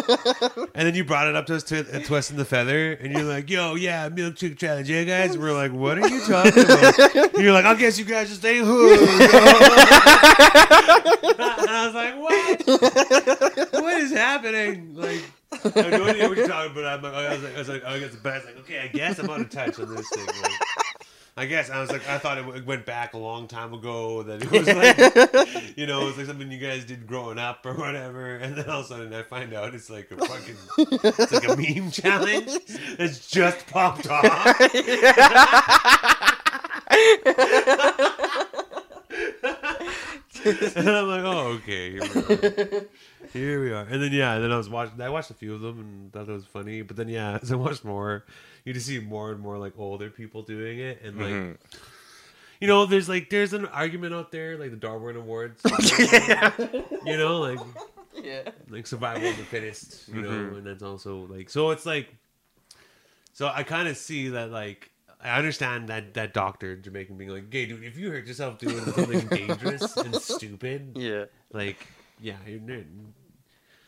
And 0.74 0.86
then 0.86 0.94
you 0.94 1.04
brought 1.04 1.26
it 1.26 1.34
up 1.34 1.46
to 1.46 1.56
us 1.56 1.62
to 1.64 1.80
uh, 1.80 2.00
Twist 2.00 2.30
and 2.30 2.38
the 2.38 2.44
Feather, 2.44 2.92
and 2.92 3.12
you're 3.12 3.24
like, 3.24 3.50
yo, 3.50 3.74
yeah, 3.74 4.08
milkshake 4.08 4.56
challenge, 4.58 4.88
yeah, 4.88 5.02
guys. 5.04 5.34
And 5.34 5.42
we're 5.42 5.52
like, 5.52 5.72
what 5.72 5.98
are 5.98 6.08
you 6.08 6.20
talking 6.24 6.64
about? 6.64 6.98
And 7.34 7.42
you're 7.42 7.52
like, 7.52 7.64
I 7.64 7.74
guess 7.74 7.98
you 7.98 8.04
guys 8.04 8.28
just 8.28 8.44
ain't 8.44 8.64
who. 8.64 8.92
and 8.92 9.00
I 11.40 11.86
was 11.86 11.94
like, 11.94 12.16
what? 12.18 13.72
What 13.82 14.00
is 14.02 14.12
happening? 14.12 14.94
Like, 14.94 15.22
I 15.64 15.82
have 15.82 15.90
no 15.90 16.04
idea 16.06 16.28
what 16.28 16.36
you're 16.38 16.48
talking 16.48 16.72
about. 16.72 16.84
I'm 16.84 17.02
like, 17.02 17.14
I 17.14 17.34
was 17.34 17.42
like, 17.42 17.54
I 17.54 17.58
was 17.58 17.68
like, 17.68 17.84
I 17.84 17.98
guess, 17.98 18.16
but 18.16 18.32
I 18.32 18.36
was 18.36 18.44
like, 18.46 18.58
okay, 18.60 18.80
I 18.80 18.88
guess 18.88 19.18
I'm 19.18 19.30
out 19.30 19.40
of 19.40 19.50
touch 19.50 19.78
on 19.78 19.94
this 19.94 20.08
thing. 20.08 20.26
Like, 20.26 20.52
I 21.36 21.46
guess 21.46 21.68
I 21.68 21.80
was 21.80 21.90
like, 21.90 22.08
I 22.08 22.18
thought 22.18 22.38
it 22.38 22.64
went 22.64 22.86
back 22.86 23.14
a 23.14 23.18
long 23.18 23.48
time 23.48 23.74
ago. 23.74 24.22
That 24.22 24.40
it 24.42 24.50
was 24.52 24.68
like, 24.68 24.96
you 25.76 25.86
know, 25.86 26.02
it 26.02 26.04
was 26.04 26.16
like 26.16 26.26
something 26.26 26.50
you 26.50 26.60
guys 26.60 26.84
did 26.84 27.08
growing 27.08 27.38
up 27.38 27.66
or 27.66 27.74
whatever. 27.74 28.36
And 28.36 28.54
then 28.56 28.70
all 28.70 28.80
of 28.80 28.86
a 28.86 28.88
sudden, 28.88 29.12
I 29.12 29.22
find 29.22 29.52
out 29.52 29.74
it's 29.74 29.90
like 29.90 30.12
a 30.12 30.16
fucking, 30.16 30.56
it's 30.78 31.32
like 31.32 31.48
a 31.48 31.56
meme 31.80 31.90
challenge 31.90 32.52
that's 32.96 33.28
just 33.28 33.66
popped 33.66 34.08
off. 34.08 34.60
and 40.76 40.88
I'm 40.88 41.08
like, 41.08 41.22
oh, 41.24 41.58
okay, 41.62 41.92
here 41.92 42.02
we 42.02 42.20
are. 42.78 42.84
Here 43.32 43.64
we 43.64 43.72
are. 43.72 43.82
And 43.82 44.00
then 44.02 44.12
yeah, 44.12 44.34
and 44.34 44.44
then 44.44 44.52
I 44.52 44.56
was 44.56 44.68
watching. 44.68 45.00
I 45.00 45.08
watched 45.08 45.30
a 45.30 45.34
few 45.34 45.54
of 45.54 45.60
them 45.60 45.80
and 45.80 46.12
thought 46.12 46.28
it 46.28 46.32
was 46.32 46.44
funny. 46.44 46.82
But 46.82 46.96
then 46.96 47.08
yeah, 47.08 47.38
as 47.42 47.50
I 47.50 47.56
watched 47.56 47.84
more, 47.84 48.24
you 48.64 48.72
just 48.72 48.86
see 48.86 49.00
more 49.00 49.32
and 49.32 49.40
more 49.40 49.58
like 49.58 49.72
older 49.78 50.08
people 50.10 50.42
doing 50.42 50.78
it, 50.78 51.00
and 51.02 51.16
like 51.18 51.32
Mhm. 51.32 51.56
you 52.60 52.68
know, 52.68 52.86
there's 52.86 53.08
like 53.08 53.30
there's 53.30 53.52
an 53.52 53.66
argument 53.66 54.14
out 54.14 54.30
there, 54.30 54.56
like 54.58 54.70
the 54.70 54.76
Darwin 54.76 55.16
Awards. 55.16 55.60
you 57.04 57.16
know, 57.16 57.40
like 57.40 57.58
Yeah. 58.22 58.50
like 58.68 58.86
survival 58.86 59.28
of 59.28 59.36
the 59.36 59.44
fittest, 59.44 60.08
you 60.08 60.22
know, 60.22 60.28
Mhm. 60.28 60.58
and 60.58 60.66
that's 60.66 60.82
also 60.82 61.26
like 61.26 61.50
so 61.50 61.70
it's 61.70 61.86
like 61.86 62.14
so 63.32 63.48
I 63.48 63.62
kind 63.64 63.88
of 63.88 63.96
see 63.96 64.28
that 64.28 64.50
like 64.50 64.90
I 65.24 65.38
understand 65.38 65.88
that 65.88 66.14
that 66.14 66.34
doctor 66.34 66.76
Jamaican 66.76 67.16
being 67.16 67.30
like, 67.30 67.50
"Gay 67.50 67.66
dude, 67.66 67.82
if 67.82 67.96
you 67.96 68.10
hurt 68.10 68.26
yourself 68.26 68.58
doing 68.58 68.78
something 68.84 69.26
dangerous 69.28 69.96
and 69.96 70.14
stupid, 70.22 70.96
Yeah. 70.96 71.24
like 71.52 71.78
yeah, 72.20 72.36
you're 72.46 72.60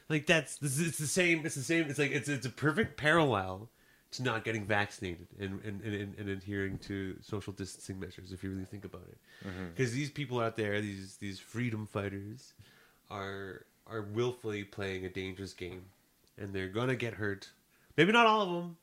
like 0.09 0.27
that's 0.27 0.57
this 0.59 0.79
it's 0.81 0.99
the 0.99 1.07
same. 1.07 1.45
It's 1.45 1.55
the 1.55 1.63
same. 1.63 1.89
It's 1.89 1.99
like 1.99 2.13
it's 2.13 2.29
it's 2.29 2.47
a 2.47 2.51
perfect 2.51 2.97
parallel 2.97 3.69
to 4.13 4.23
not 4.23 4.45
getting 4.45 4.65
vaccinated 4.65 5.27
and 5.39 5.61
and, 5.65 5.83
and, 5.83 6.15
and 6.19 6.29
adhering 6.29 6.79
to 6.79 7.17
social 7.21 7.53
distancing 7.53 7.99
measures. 7.99 8.33
If 8.33 8.43
you 8.45 8.51
really 8.51 8.65
think 8.65 8.85
about 8.85 9.03
it, 9.09 9.19
mm-hmm. 9.47 9.71
because 9.75 9.93
these 9.93 10.11
people 10.11 10.41
out 10.41 10.57
there, 10.57 10.81
these 10.81 11.17
these 11.17 11.41
freedom 11.41 11.87
fighters, 11.87 12.55
are 13.11 13.67
are 13.87 14.03
willfully 14.03 14.65
playing 14.65 15.05
a 15.05 15.11
dangerous 15.11 15.53
game, 15.53 15.87
and 16.39 16.53
they're 16.53 16.69
gonna 16.69 16.97
get 16.97 17.15
hurt. 17.15 17.51
Maybe 17.97 18.13
not 18.13 18.27
all 18.27 18.43
of 18.43 18.49
them. 18.51 18.77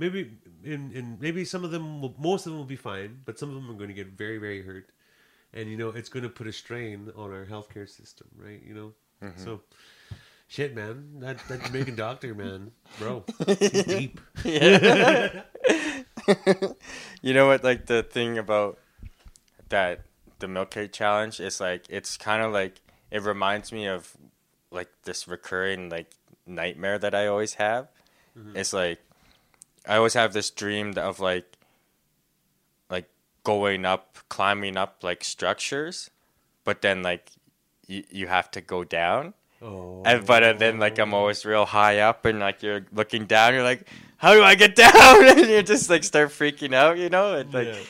Maybe 0.00 0.38
in, 0.64 0.90
in 0.92 1.18
maybe 1.20 1.44
some 1.44 1.62
of 1.62 1.70
them, 1.70 2.00
will, 2.00 2.14
most 2.18 2.46
of 2.46 2.52
them 2.52 2.58
will 2.58 2.66
be 2.66 2.76
fine, 2.76 3.20
but 3.24 3.38
some 3.38 3.50
of 3.50 3.54
them 3.54 3.70
are 3.70 3.74
going 3.74 3.88
to 3.88 3.94
get 3.94 4.08
very 4.08 4.38
very 4.38 4.62
hurt, 4.62 4.90
and 5.52 5.70
you 5.70 5.76
know 5.76 5.90
it's 5.90 6.08
going 6.08 6.22
to 6.22 6.30
put 6.30 6.46
a 6.46 6.52
strain 6.52 7.12
on 7.14 7.32
our 7.32 7.44
healthcare 7.44 7.88
system, 7.88 8.28
right? 8.34 8.62
You 8.66 8.74
know, 8.74 8.92
mm-hmm. 9.22 9.44
so 9.44 9.60
shit, 10.48 10.74
man, 10.74 11.20
that 11.20 11.38
that 11.48 11.64
Jamaican 11.64 11.96
doctor, 11.96 12.34
man, 12.34 12.70
bro, 12.98 13.24
deep. 13.86 14.20
You 17.22 17.34
know 17.34 17.46
what? 17.46 17.62
Like 17.62 17.86
the 17.86 18.02
thing 18.02 18.38
about 18.38 18.78
that 19.68 20.02
the 20.38 20.48
milk 20.48 20.72
crate 20.72 20.92
challenge 20.92 21.40
is 21.40 21.60
like 21.60 21.84
it's 21.88 22.16
kind 22.16 22.42
of 22.42 22.52
like 22.52 22.80
it 23.10 23.22
reminds 23.22 23.72
me 23.72 23.86
of 23.86 24.16
like 24.70 24.88
this 25.04 25.28
recurring 25.28 25.90
like 25.90 26.10
nightmare 26.46 26.98
that 26.98 27.14
I 27.14 27.26
always 27.26 27.54
have. 27.54 27.88
Mm-hmm. 28.36 28.56
It's 28.56 28.72
like 28.72 29.00
I 29.86 29.96
always 29.96 30.14
have 30.14 30.32
this 30.32 30.50
dream 30.50 30.94
of 30.96 31.20
like 31.20 31.56
like 32.88 33.08
going 33.44 33.84
up, 33.84 34.18
climbing 34.28 34.76
up 34.76 35.02
like 35.02 35.24
structures, 35.24 36.10
but 36.64 36.82
then 36.82 37.02
like 37.02 37.30
you 37.86 38.04
you 38.10 38.26
have 38.28 38.50
to 38.52 38.60
go 38.60 38.84
down. 38.84 39.34
Oh, 39.62 40.04
And 40.04 40.26
but 40.26 40.42
uh, 40.44 40.54
then 40.54 40.78
like 40.78 40.98
I'm 40.98 41.14
always 41.14 41.44
real 41.46 41.66
high 41.66 42.00
up 42.00 42.24
and 42.26 42.40
like 42.40 42.62
you're 42.62 42.86
looking 42.92 43.26
down, 43.26 43.54
you're 43.54 43.64
like, 43.64 43.88
how 44.18 44.34
do 44.34 44.42
I 44.42 44.54
get 44.56 44.76
down? 44.76 45.28
and 45.28 45.40
you 45.50 45.62
just 45.62 45.90
like 45.90 46.04
start 46.04 46.30
freaking 46.30 46.74
out, 46.74 46.98
you 46.98 47.10
know? 47.10 47.34
And 47.36 47.52
like 47.54 47.74
Yeah. 47.74 47.84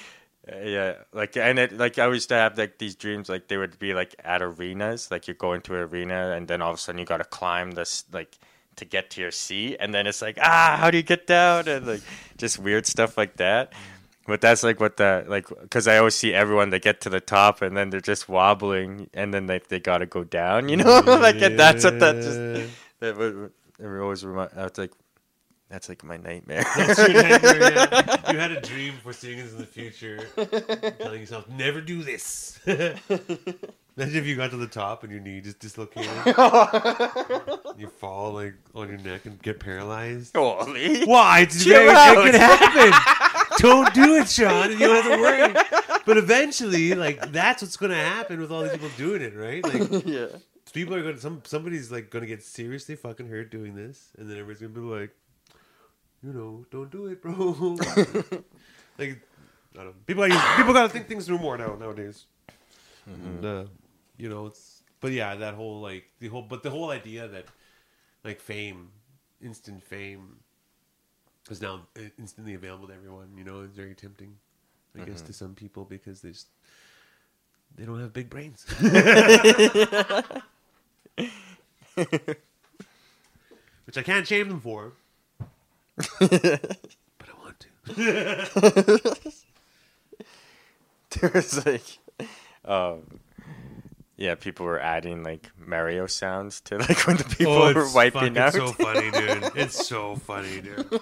uh, 0.50 0.58
yeah, 0.60 0.94
like 1.12 1.36
and 1.36 1.58
it 1.58 1.72
like 1.72 1.98
I 1.98 2.08
used 2.08 2.28
to 2.30 2.34
have 2.36 2.58
like 2.58 2.78
these 2.78 2.96
dreams 2.96 3.28
like 3.28 3.48
they 3.48 3.56
would 3.58 3.78
be 3.78 3.94
like 3.94 4.14
at 4.24 4.42
arenas, 4.42 5.10
like 5.10 5.28
you're 5.28 5.34
going 5.36 5.60
to 5.62 5.74
an 5.76 5.82
arena 5.82 6.32
and 6.36 6.48
then 6.48 6.62
all 6.62 6.70
of 6.72 6.76
a 6.78 6.80
sudden 6.80 6.98
you 6.98 7.04
got 7.06 7.18
to 7.18 7.24
climb 7.24 7.72
this 7.72 8.04
like 8.12 8.38
to 8.80 8.84
get 8.84 9.10
to 9.10 9.20
your 9.20 9.30
seat 9.30 9.76
and 9.78 9.94
then 9.94 10.06
it's 10.06 10.20
like 10.20 10.36
ah 10.42 10.76
how 10.78 10.90
do 10.90 10.96
you 10.96 11.02
get 11.02 11.26
down 11.26 11.68
and 11.68 11.86
like 11.86 12.02
just 12.36 12.58
weird 12.58 12.86
stuff 12.86 13.16
like 13.16 13.36
that. 13.36 13.72
But 14.26 14.40
that's 14.40 14.62
like 14.62 14.78
what 14.80 14.96
the 14.96 15.24
like 15.28 15.48
because 15.48 15.88
I 15.88 15.98
always 15.98 16.14
see 16.14 16.32
everyone 16.34 16.70
they 16.70 16.78
get 16.78 17.00
to 17.02 17.10
the 17.10 17.20
top 17.20 17.62
and 17.62 17.76
then 17.76 17.90
they're 17.90 18.00
just 18.00 18.28
wobbling 18.28 19.08
and 19.14 19.32
then 19.32 19.46
they 19.46 19.60
they 19.68 19.80
got 19.80 19.98
to 19.98 20.06
go 20.06 20.24
down, 20.24 20.68
you 20.68 20.76
know? 20.76 21.00
like 21.06 21.40
and 21.40 21.58
that's 21.58 21.84
what 21.84 21.98
that 22.00 22.16
just 22.16 22.70
that 23.00 23.16
would 23.16 23.52
always 24.00 24.24
remind. 24.24 24.50
That's 24.54 24.78
like 24.78 24.92
that's 25.68 25.88
like 25.88 26.04
my 26.04 26.16
nightmare. 26.16 26.64
That's 26.76 26.98
your 26.98 27.22
nightmare, 27.22 27.72
yeah. 27.72 28.16
You 28.32 28.38
had 28.38 28.50
a 28.50 28.60
dream 28.60 28.94
for 29.02 29.12
seeing 29.12 29.38
this 29.38 29.52
in 29.52 29.58
the 29.58 29.66
future, 29.66 30.26
telling 30.98 31.20
yourself, 31.20 31.48
never 31.48 31.80
do 31.80 32.02
this. 32.02 32.58
Imagine 34.00 34.16
if 34.16 34.26
you 34.26 34.34
got 34.36 34.50
to 34.52 34.56
the 34.56 34.66
top 34.66 35.02
and 35.02 35.12
your 35.12 35.20
knee 35.20 35.42
just 35.42 35.58
dislocated. 35.58 36.10
you 37.76 37.86
fall 37.98 38.32
like 38.32 38.54
on 38.74 38.88
your 38.88 38.96
neck 38.96 39.26
and 39.26 39.40
get 39.42 39.60
paralyzed. 39.60 40.34
Holy. 40.34 41.04
Why? 41.04 41.40
It's 41.40 41.62
Chill 41.62 41.74
very, 41.74 41.90
out. 41.90 42.26
it 42.26 42.32
can 42.32 42.40
happen. 42.40 43.50
Don't 43.58 43.92
do 43.92 44.16
it, 44.16 44.26
Sean. 44.26 44.70
You 44.70 44.78
don't 44.78 45.04
have 45.04 45.16
to 45.16 45.20
worry. 45.20 45.54
But 46.06 46.16
eventually, 46.16 46.94
like 46.94 47.30
that's 47.30 47.60
what's 47.60 47.76
going 47.76 47.90
to 47.90 47.96
happen 47.96 48.40
with 48.40 48.50
all 48.50 48.62
these 48.62 48.72
people 48.72 48.88
doing 48.96 49.20
it, 49.20 49.36
right? 49.36 49.62
Like 49.62 50.04
yeah. 50.06 50.28
people 50.72 50.94
are 50.94 51.02
going 51.02 51.16
to 51.16 51.20
some 51.20 51.42
somebody's 51.44 51.92
like 51.92 52.08
going 52.08 52.22
to 52.22 52.26
get 52.26 52.42
seriously 52.42 52.96
fucking 52.96 53.28
hurt 53.28 53.50
doing 53.50 53.74
this, 53.74 54.08
and 54.16 54.28
then 54.28 54.38
everybody's 54.38 54.60
going 54.62 54.74
to 54.74 54.80
be 54.80 54.86
like, 54.86 55.14
you 56.22 56.32
know, 56.32 56.64
don't 56.70 56.90
do 56.90 57.06
it, 57.06 57.20
bro. 57.20 57.76
like 58.98 59.20
I 59.74 59.76
don't 59.76 59.84
know. 59.84 59.94
People 60.06 60.24
are, 60.24 60.56
people 60.56 60.72
got 60.72 60.84
to 60.84 60.88
think 60.88 61.06
things 61.06 61.26
through 61.26 61.38
more 61.38 61.58
now 61.58 61.76
nowadays. 61.78 62.24
And, 63.06 63.44
uh, 63.44 63.64
you 64.20 64.28
know, 64.28 64.46
it's 64.46 64.82
but 65.00 65.12
yeah, 65.12 65.34
that 65.34 65.54
whole 65.54 65.80
like 65.80 66.04
the 66.20 66.28
whole 66.28 66.42
but 66.42 66.62
the 66.62 66.70
whole 66.70 66.90
idea 66.90 67.26
that 67.28 67.46
like 68.22 68.40
fame, 68.40 68.90
instant 69.42 69.82
fame, 69.82 70.36
is 71.50 71.62
now 71.62 71.86
instantly 72.18 72.54
available 72.54 72.88
to 72.88 72.94
everyone. 72.94 73.30
You 73.36 73.44
know, 73.44 73.62
it's 73.62 73.74
very 73.74 73.94
tempting, 73.94 74.36
I 75.00 75.04
guess, 75.04 75.22
to 75.22 75.32
some 75.32 75.54
people 75.54 75.86
because 75.86 76.20
they 76.20 76.30
just 76.30 76.48
they 77.76 77.86
don't 77.86 78.00
have 78.00 78.12
big 78.12 78.28
brains. 78.28 78.66
Which 83.86 83.96
I 83.96 84.02
can't 84.02 84.26
shame 84.26 84.48
them 84.48 84.60
for. 84.60 84.92
but 86.18 86.60
I 87.26 87.32
want 87.42 87.66
to. 87.86 89.32
There 91.18 91.30
was 91.34 91.66
like, 91.66 91.98
um, 92.64 93.18
yeah, 94.20 94.34
people 94.36 94.66
were 94.66 94.78
adding 94.78 95.22
like 95.24 95.50
Mario 95.58 96.06
sounds 96.06 96.60
to 96.60 96.76
like 96.88 97.06
when 97.06 97.16
the 97.16 97.24
people 97.24 97.54
Oh, 97.54 97.72
were 97.74 97.82
it's 97.84 97.94
wiping 97.94 98.36
out. 98.38 98.52
so 98.52 98.68
funny, 98.72 99.10
dude. 99.10 99.50
It's 99.56 99.88
so 99.88 100.14
funny, 100.14 100.60
dude. 100.60 100.92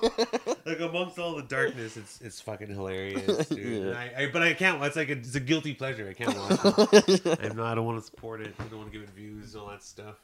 Like 0.64 0.78
amongst 0.81 1.18
all 1.18 1.35
the 1.37 1.42
darkness, 1.42 1.96
it's 1.96 2.20
it's 2.20 2.40
fucking 2.40 2.68
hilarious, 2.68 3.48
dude. 3.48 3.88
And 3.88 3.96
I, 3.98 4.12
I, 4.16 4.26
but 4.33 4.42
I 4.42 4.54
can't. 4.54 4.81
It's 4.85 4.94
like 4.96 5.09
a, 5.09 5.12
it's 5.18 5.35
a 5.35 5.40
guilty 5.40 5.74
pleasure. 5.74 6.09
I 6.09 6.12
can't 6.14 6.37
watch 6.38 7.09
it. 7.09 7.26
I'm 7.42 7.57
not. 7.57 7.72
I 7.72 7.74
don't 7.74 7.85
want 7.87 7.98
to 7.98 8.04
support 8.07 8.40
it. 8.40 8.54
I 8.59 8.62
don't 8.64 8.78
want 8.78 8.92
to 8.92 8.96
give 8.98 9.07
it 9.09 9.12
views 9.14 9.52
and 9.54 9.62
all 9.64 9.68
that 9.70 9.83
stuff. 9.83 10.14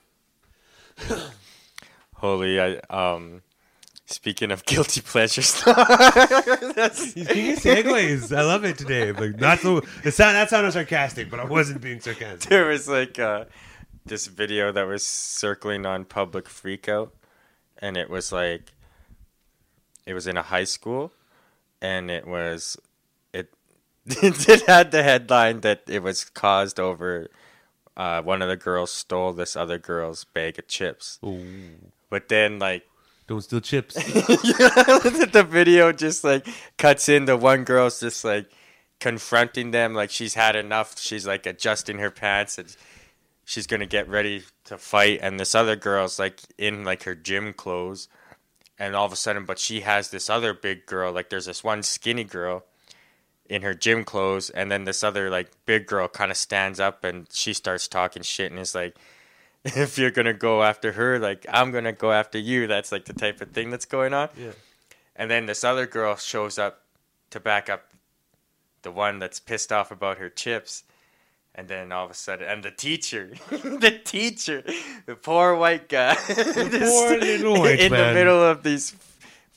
Holy, 2.15 2.61
I 2.61 2.77
um, 2.91 3.43
speaking 4.07 4.51
of 4.51 4.65
guilty 4.65 5.01
pleasures, 5.01 5.55
He's 5.63 7.15
being 7.15 7.57
segues. 7.57 8.37
I 8.37 8.43
love 8.43 8.65
it 8.65 8.79
today, 8.79 9.11
but 9.13 9.41
not 9.41 9.61
so. 9.61 9.79
It 10.05 10.13
sound 10.13 10.37
that 10.37 10.51
sounded 10.51 10.73
sarcastic, 10.73 11.31
but 11.31 11.41
I 11.41 11.45
wasn't 11.45 11.81
being 11.81 12.01
sarcastic. 12.01 12.49
there 12.51 12.67
was 12.67 12.89
like 12.89 13.19
uh, 13.19 13.45
this 14.05 14.27
video 14.27 14.73
that 14.73 14.87
was 14.87 15.07
circling 15.07 15.87
on 15.87 16.05
public 16.05 16.47
freakout, 16.47 17.11
and 17.79 17.97
it 17.97 18.11
was 18.11 18.33
like 18.33 18.73
it 20.07 20.15
was 20.15 20.27
in 20.27 20.37
a 20.37 20.43
high 20.43 20.65
school, 20.65 21.13
and 21.81 22.11
it 22.11 22.27
was 22.27 22.77
it 23.33 23.53
it 24.07 24.67
had 24.67 24.91
the 24.91 25.03
headline 25.03 25.61
that 25.61 25.83
it 25.89 26.03
was 26.03 26.25
caused 26.25 26.79
over 26.79 27.29
uh, 27.97 28.21
one 28.23 28.43
of 28.43 28.49
the 28.49 28.57
girls 28.57 28.93
stole 28.93 29.33
this 29.33 29.57
other 29.57 29.79
girl's 29.79 30.25
bag 30.25 30.59
of 30.59 30.69
chips, 30.69 31.19
but 32.11 32.29
then 32.29 32.59
like 32.59 32.85
Don't 33.27 33.41
steal 33.41 33.61
chips. 33.61 33.95
the 34.05 35.47
video 35.49 35.93
just 35.93 36.25
like 36.25 36.47
cuts 36.77 37.09
in 37.09 37.25
the 37.25 37.37
one 37.37 37.65
girl's 37.65 38.01
just 38.01 38.25
like 38.25 38.51
confronting 39.01 39.71
them 39.71 39.95
like 39.95 40.11
she's 40.11 40.35
had 40.35 40.57
enough. 40.57 40.99
She's 41.01 41.27
like 41.27 41.47
adjusting 41.47 41.99
her 41.99 42.11
pants 42.11 42.59
and 42.59 42.75
she's 43.45 43.67
gonna 43.67 43.87
get 43.87 44.09
ready 44.09 44.43
to 44.65 44.77
fight. 44.77 45.21
And 45.23 45.41
this 45.41 45.55
other 45.55 45.77
girl's 45.77 46.19
like 46.19 46.41
in 46.59 46.85
like 46.85 47.05
her 47.05 47.15
gym 47.15 47.55
clothes. 47.55 48.09
And 48.79 48.95
all 48.95 49.07
of 49.07 49.13
a 49.13 49.17
sudden 49.17 49.47
but 49.47 49.59
she 49.59 49.81
has 49.81 50.11
this 50.11 50.29
other 50.29 50.53
big 50.53 50.85
girl 50.85 51.13
like 51.13 51.31
there's 51.31 51.47
this 51.47 51.65
one 51.65 51.83
skinny 51.83 52.25
girl 52.25 52.65
in 53.47 53.63
her 53.63 53.73
gym 53.73 54.05
clothes. 54.05 54.51
And 54.51 54.71
then 54.71 54.85
this 54.85 55.03
other 55.03 55.31
like 55.31 55.51
big 55.65 55.87
girl 55.87 56.09
kind 56.09 56.31
of 56.31 56.37
stands 56.37 56.79
up 56.79 57.05
and 57.05 57.27
she 57.33 57.55
starts 57.55 57.89
talking 57.89 58.23
shit 58.23 58.51
and 58.51 58.61
is 58.61 58.75
like 58.75 58.97
if 59.77 59.99
you're 59.99 60.11
gonna 60.11 60.35
go 60.35 60.63
after 60.63 60.93
her 60.93 61.19
like 61.19 61.47
i'm 61.51 61.71
gonna 61.71 61.93
go 61.93 62.13
after 62.13 62.39
you 62.39 62.67
that's 62.67 62.93
like 62.93 63.05
the 63.07 63.13
type 63.15 63.41
of 63.41 63.51
thing 63.51 63.71
that's 63.71 63.87
going 63.87 64.13
on 64.15 64.29
Yeah. 64.37 64.51
and 65.17 65.31
then 65.31 65.47
this 65.47 65.65
other 65.65 65.87
girl 65.87 66.17
shows 66.17 66.59
up 66.59 66.83
to 67.31 67.41
back 67.41 67.69
up 67.71 67.85
the 68.83 68.91
one 68.91 69.19
that's 69.19 69.41
pissed 69.41 69.73
off 69.73 69.91
about 69.91 70.19
her 70.19 70.29
chips. 70.29 70.85
And 71.57 71.69
then 71.69 71.91
all 71.93 72.05
of 72.05 72.11
a 72.11 72.15
sudden, 72.15 72.49
and 72.49 72.63
the 72.65 72.71
teacher, 72.73 73.31
the 73.51 74.01
teacher, 74.05 74.65
the 75.07 75.15
poor 75.15 75.55
white 75.55 75.89
guy, 75.89 76.15
the 76.27 76.79
poor 76.83 77.17
little 77.19 77.61
white 77.61 77.79
in 77.79 77.93
man. 77.93 78.09
the 78.09 78.15
middle 78.15 78.43
of 78.43 78.63
these 78.65 78.91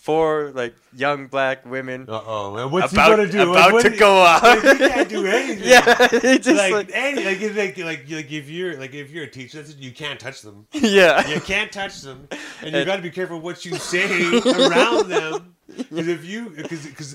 four 0.07 0.51
like 0.55 0.73
young 0.95 1.27
black 1.27 1.65
women 1.65 2.05
Uh 2.07 2.21
oh. 2.25 2.67
What's 2.69 2.93
about, 2.93 3.11
he 3.11 3.15
gonna 3.17 3.31
do? 3.31 3.51
about 3.51 3.73
What- 3.73 3.83
to 3.83 3.89
go 3.91 4.21
out. 4.23 4.41
Like, 4.41 4.63
he 4.63 4.87
can't 4.87 5.09
do 5.09 5.25
anything. 5.27 5.67
yeah, 5.73 6.07
he 6.07 6.39
just 6.39 6.55
like, 6.63 6.71
like, 6.73 6.91
any, 6.93 7.23
like, 7.25 7.41
if, 7.41 7.57
like, 7.57 7.77
like, 7.77 8.09
like, 8.09 8.31
if 8.31 8.49
you're 8.49 8.79
like, 8.79 8.93
if 8.93 9.11
you're 9.11 9.25
a 9.25 9.29
teacher, 9.29 9.57
that's, 9.61 9.75
you 9.75 9.91
can't 9.91 10.19
touch 10.19 10.41
them. 10.41 10.65
yeah, 10.71 11.27
You 11.27 11.41
can't 11.41 11.71
touch 11.71 12.01
them, 12.01 12.27
and 12.63 12.73
you 12.73 12.85
got 12.85 12.95
to 12.95 13.01
be 13.01 13.11
careful 13.11 13.39
what 13.39 13.65
you 13.65 13.75
say 13.75 14.07
around 14.65 15.09
them. 15.09 15.53
Because 15.77 16.07
if 16.07 16.23
you, 16.23 16.49
because, 16.49 16.85
because, 16.87 17.11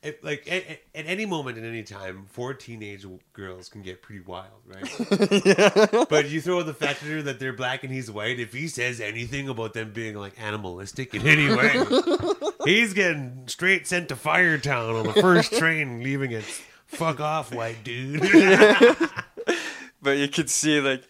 It, 0.00 0.22
like 0.22 0.46
at, 0.50 0.64
at- 0.68 0.80
any 0.94 1.26
moment 1.26 1.58
in 1.58 1.64
any 1.64 1.82
time, 1.82 2.26
four 2.30 2.54
teenage 2.54 3.04
girls 3.32 3.68
can 3.68 3.82
get 3.82 4.00
pretty 4.00 4.20
wild, 4.20 4.62
right? 4.64 6.06
But 6.08 6.28
you 6.30 6.40
throw 6.40 6.62
the 6.62 6.74
factor 6.74 7.20
that 7.22 7.40
they're 7.40 7.52
black 7.52 7.82
and 7.82 7.92
he's 7.92 8.08
white. 8.10 8.38
If 8.38 8.52
he 8.52 8.68
says 8.68 9.00
anything 9.00 9.48
about 9.48 9.72
them 9.74 9.92
being 9.92 10.14
like 10.16 10.40
animalistic 10.40 11.14
in 11.14 11.26
any 11.26 11.52
way, 11.54 11.84
he's 12.64 12.94
getting 12.94 13.44
straight 13.48 13.86
sent 13.88 14.08
to 14.10 14.14
Firetown 14.16 15.00
on 15.00 15.06
the 15.06 15.20
first 15.20 15.52
train, 15.52 16.02
leaving 16.02 16.30
it. 16.30 16.44
Fuck 16.86 17.18
off, 17.20 17.52
white 17.52 17.82
dude. 17.82 18.20
but 20.02 20.16
you 20.16 20.28
can 20.28 20.46
see 20.46 20.80
like 20.80 21.02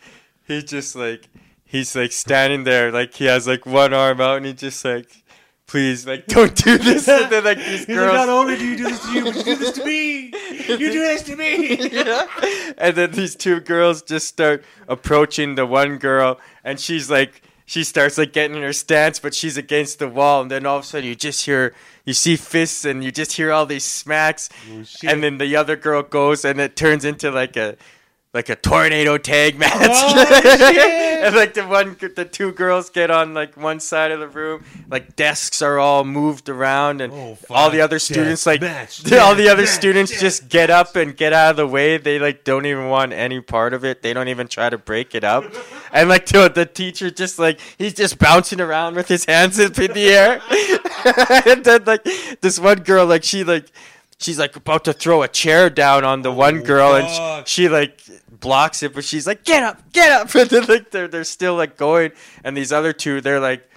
he 0.47 0.62
just 0.62 0.97
like 0.97 1.28
he's 1.64 1.95
like 1.95 2.12
standing 2.12 2.64
there 2.64 2.91
like 2.91 3.14
he 3.14 3.26
has 3.26 3.47
like 3.47 3.66
one 3.66 3.93
arm 3.93 4.20
out 4.20 4.39
and 4.39 4.47
he 4.47 4.53
just 4.55 4.84
like 4.84 5.22
please 5.69 6.07
like 6.07 6.27
don't 6.27 6.55
do 6.57 6.77
this. 6.79 7.07
And 7.07 7.31
then 7.31 7.45
like 7.45 7.59
these 7.59 7.85
He's 7.85 7.97
like, 7.97 8.12
not 8.12 8.29
only 8.29 8.57
do 8.57 8.66
you 8.66 8.77
do 8.77 8.85
this 8.85 9.01
to 9.07 9.12
you, 9.12 9.25
but 9.25 9.37
you 9.37 9.45
do 9.45 9.57
this 9.57 9.73
to 9.73 9.85
me. 9.85 10.33
You 10.66 10.77
do 10.77 11.01
this 11.01 11.23
to 11.25 11.37
me. 11.37 12.75
and 12.79 12.97
then 12.97 13.12
these 13.12 13.37
two 13.37 13.61
girls 13.61 14.03
just 14.03 14.27
start 14.27 14.64
approaching 14.89 15.55
the 15.55 15.64
one 15.64 15.99
girl 15.99 16.41
and 16.64 16.81
she's 16.81 17.09
like 17.09 17.43
she 17.66 17.85
starts 17.85 18.16
like 18.19 18.33
getting 18.33 18.57
in 18.57 18.62
her 18.62 18.73
stance 18.73 19.21
but 19.21 19.35
she's 19.35 19.57
against 19.57 20.01
the 20.01 20.09
wall. 20.09 20.43
And 20.43 20.51
then 20.51 20.66
all 20.66 20.79
of 20.79 20.83
a 20.85 20.87
sudden 20.87 21.07
you 21.07 21.14
just 21.14 21.45
hear 21.45 21.75
you 22.05 22.14
see 22.14 22.37
fists 22.37 22.85
and 22.85 23.05
you 23.05 23.12
just 23.12 23.33
hear 23.33 23.53
all 23.53 23.66
these 23.66 23.85
smacks. 23.85 24.49
Oh, 24.73 24.85
and 25.07 25.23
then 25.23 25.39
the 25.39 25.55
other 25.55 25.77
girl 25.77 26.03
goes 26.03 26.45
and 26.45 26.59
it 26.59 26.75
turns 26.75 27.05
into 27.05 27.31
like 27.31 27.57
a 27.57 27.77
like 28.39 28.49
a 28.49 28.55
tornado 28.55 29.18
tag 29.18 29.59
match 29.59 29.74
Oh, 29.80 31.20
and 31.24 31.34
like 31.34 31.55
the 31.55 31.66
one 31.66 31.97
the 32.14 32.24
two 32.24 32.53
girls 32.53 32.89
get 32.89 33.11
on 33.11 33.34
like 33.34 33.57
one 33.57 33.80
side 33.80 34.12
of 34.12 34.20
the 34.20 34.28
room 34.28 34.64
like 34.89 35.16
desks 35.16 35.61
are 35.61 35.76
all 35.80 36.05
moved 36.05 36.49
around 36.49 37.01
and 37.01 37.12
Oh, 37.12 37.36
all 37.51 37.68
the 37.68 37.80
other 37.80 37.99
students 37.99 38.47
like 38.47 38.61
Match, 38.61 39.11
all 39.26 39.34
the 39.34 39.49
other 39.49 39.62
match, 39.62 39.70
students 39.70 40.20
just 40.20 40.49
get 40.49 40.70
up 40.70 40.95
and 40.95 41.16
get 41.16 41.32
out 41.32 41.51
of 41.51 41.57
the 41.57 41.66
way. 41.66 41.99
They 41.99 42.20
like 42.20 42.45
don't 42.45 42.64
even 42.64 42.89
want 42.89 43.12
any 43.12 43.41
part 43.41 43.74
of 43.74 43.84
it. 43.84 44.03
They 44.03 44.12
don't 44.14 44.28
even 44.28 44.47
try 44.47 44.70
to 44.70 44.78
break 44.78 45.14
it 45.16 45.24
up. 45.24 45.45
And 45.91 46.09
like 46.11 46.26
the, 46.26 46.51
the 46.51 46.66
teacher 46.66 47.11
just 47.11 47.39
like 47.39 47.59
he's 47.78 47.95
just 47.95 48.18
bouncing 48.18 48.61
around 48.61 48.95
with 48.95 49.09
his 49.09 49.24
hands 49.24 49.59
up 49.59 49.78
in 49.78 49.91
the 49.95 50.11
air. 50.11 50.41
and 51.47 51.64
then 51.64 51.84
like 51.84 52.05
this 52.43 52.61
one 52.61 52.80
girl 52.80 53.07
like 53.07 53.24
she 53.24 53.43
like 53.43 53.66
she's 54.18 54.39
like 54.39 54.55
about 54.55 54.84
to 54.84 54.93
throw 54.93 55.22
a 55.22 55.28
chair 55.28 55.70
down 55.70 56.05
on 56.05 56.20
the 56.22 56.30
oh, 56.30 56.34
one 56.47 56.59
Oh, 56.59 56.62
girl 56.62 56.95
and 56.95 57.09
she, 57.49 57.62
she 57.62 57.68
like 57.70 58.03
blocks 58.41 58.82
it 58.82 58.95
but 58.95 59.05
she's 59.05 59.26
like 59.26 59.45
get 59.45 59.62
up 59.62 59.93
get 59.93 60.11
up. 60.12 60.34
And 60.34 60.49
then 60.51 60.66
like 60.66 60.91
they're, 60.91 61.09
they're 61.09 61.24
still 61.24 61.57
like 61.57 61.76
going. 61.76 62.12
And 62.45 62.57
these 62.57 62.72
other 62.72 62.93
two 62.93 63.20
they're 63.20 63.41
like 63.41 63.68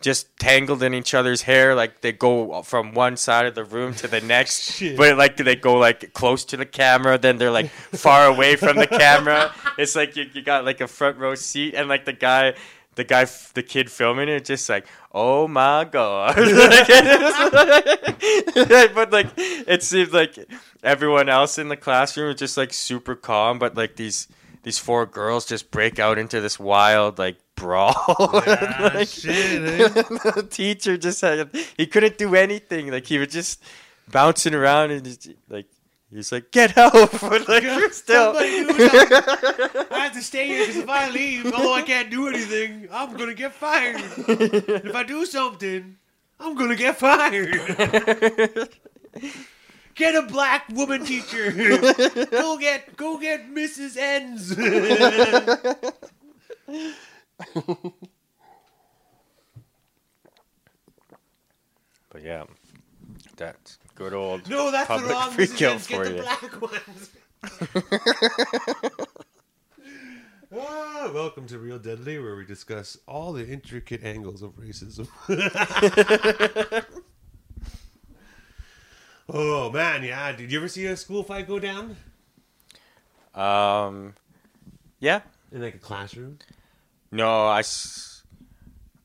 just 0.00 0.36
tangled 0.38 0.82
in 0.82 0.94
each 0.94 1.14
other's 1.14 1.42
hair. 1.42 1.74
Like 1.74 2.00
they 2.00 2.12
go 2.12 2.62
from 2.62 2.94
one 2.94 3.16
side 3.16 3.46
of 3.46 3.54
the 3.54 3.64
room 3.64 3.94
to 3.94 4.08
the 4.08 4.20
next. 4.20 4.82
But 4.96 5.16
like 5.16 5.36
they 5.36 5.56
go 5.56 5.78
like 5.78 6.12
close 6.12 6.44
to 6.46 6.56
the 6.56 6.66
camera. 6.66 7.18
Then 7.18 7.38
they're 7.38 7.50
like 7.50 7.70
far 7.70 8.26
away 8.26 8.56
from 8.56 8.76
the 8.76 8.86
camera. 9.04 9.52
It's 9.76 9.96
like 9.96 10.16
you, 10.16 10.26
you 10.32 10.42
got 10.42 10.64
like 10.64 10.80
a 10.80 10.88
front 10.88 11.18
row 11.18 11.34
seat. 11.34 11.74
And 11.74 11.88
like 11.88 12.04
the 12.04 12.12
guy 12.12 12.54
the 12.98 13.04
guy 13.04 13.24
the 13.54 13.62
kid 13.62 13.88
filming 13.90 14.28
it 14.28 14.44
just 14.44 14.68
like 14.68 14.84
oh 15.12 15.46
my 15.46 15.84
god. 15.84 16.34
But 18.94 19.12
like 19.12 19.28
it 19.36 19.82
seems 19.82 20.12
like 20.12 20.36
everyone 20.82 21.28
else 21.28 21.58
in 21.58 21.68
the 21.68 21.76
classroom 21.76 22.30
is 22.32 22.38
just 22.40 22.56
like 22.56 22.72
super 22.72 23.14
calm 23.14 23.58
but 23.58 23.76
like 23.76 23.96
these 23.96 24.26
these 24.64 24.78
four 24.78 25.06
girls 25.06 25.46
just 25.46 25.70
break 25.70 25.98
out 26.00 26.18
into 26.18 26.40
this 26.40 26.58
wild 26.58 27.18
like 27.18 27.36
brawl. 27.54 27.94
Ah, 28.08 28.90
Like, 28.94 29.08
shit, 29.08 29.62
eh? 29.62 29.88
the 30.34 30.46
teacher 30.50 30.96
just 30.98 31.20
had 31.20 31.50
he 31.76 31.86
couldn't 31.86 32.18
do 32.18 32.34
anything. 32.34 32.90
Like 32.90 33.06
he 33.06 33.18
was 33.18 33.28
just 33.28 33.62
bouncing 34.10 34.54
around 34.54 34.90
and 34.90 35.04
just, 35.04 35.28
like 35.48 35.66
he's 36.10 36.32
like 36.32 36.50
get 36.50 36.72
help 36.72 36.92
but 37.20 37.48
like 37.48 37.64
still 37.92 38.34
Somebody 38.34 38.64
do. 38.64 38.74
I 39.90 39.98
have 40.04 40.12
to 40.12 40.22
stay 40.22 40.46
here 40.48 40.60
because 40.66 40.76
if 40.76 40.88
I 40.88 41.10
leave, 41.10 41.46
although 41.52 41.74
I 41.74 41.82
can't 41.82 42.10
do 42.10 42.28
anything, 42.28 42.88
I'm 42.92 43.16
gonna 43.16 43.34
get 43.34 43.52
fired. 43.54 43.96
If 43.98 44.94
I 44.94 45.02
do 45.02 45.26
something, 45.26 45.96
I'm 46.40 46.54
gonna 46.54 46.76
get 46.76 46.96
fired. 46.98 48.68
Get 49.94 50.14
a 50.14 50.22
black 50.22 50.68
woman 50.68 51.04
teacher. 51.04 51.50
Go 52.30 52.56
get 52.56 52.96
go 52.96 53.18
get 53.18 53.52
Mrs. 53.52 53.96
Ends. 53.96 54.54
but 62.10 62.22
yeah 62.22 62.44
that's 63.36 63.57
good 63.94 64.12
old 64.12 64.48
no, 64.48 64.70
that's 64.70 64.88
the 64.88 64.94
Public 64.94 65.10
wrong 65.12 65.30
free 65.30 65.46
Mrs. 65.46 65.56
kill 65.56 65.70
Ends. 65.72 65.86
Get 65.86 65.96
for 65.96 66.04
the 66.08 66.14
you. 66.16 66.22
black 66.22 66.60
ones. 66.62 67.10
Ah, 70.50 71.10
welcome 71.12 71.46
to 71.48 71.58
Real 71.58 71.78
Deadly, 71.78 72.18
where 72.18 72.34
we 72.34 72.46
discuss 72.46 72.96
all 73.06 73.34
the 73.34 73.46
intricate 73.46 74.02
angles 74.02 74.40
of 74.42 74.52
racism. 74.56 75.06
oh 79.28 79.70
man, 79.70 80.02
yeah. 80.04 80.32
Did 80.32 80.50
you 80.50 80.58
ever 80.58 80.68
see 80.68 80.86
a 80.86 80.96
school 80.96 81.22
fight 81.22 81.46
go 81.46 81.58
down 81.58 81.96
um 83.34 84.14
yeah 85.00 85.20
in 85.52 85.60
like 85.60 85.74
a 85.74 85.78
classroom? 85.78 86.38
no 87.12 87.46
i 87.46 87.58
s- 87.60 88.22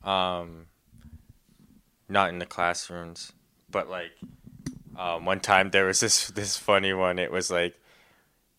um 0.03 0.65
not 2.09 2.29
in 2.29 2.39
the 2.39 2.45
classrooms 2.45 3.33
but 3.69 3.89
like 3.89 4.11
um, 4.97 5.25
one 5.25 5.39
time 5.39 5.69
there 5.71 5.85
was 5.85 5.99
this 5.99 6.27
this 6.35 6.57
funny 6.57 6.93
one. 6.93 7.19
It 7.19 7.31
was 7.31 7.49
like 7.51 7.75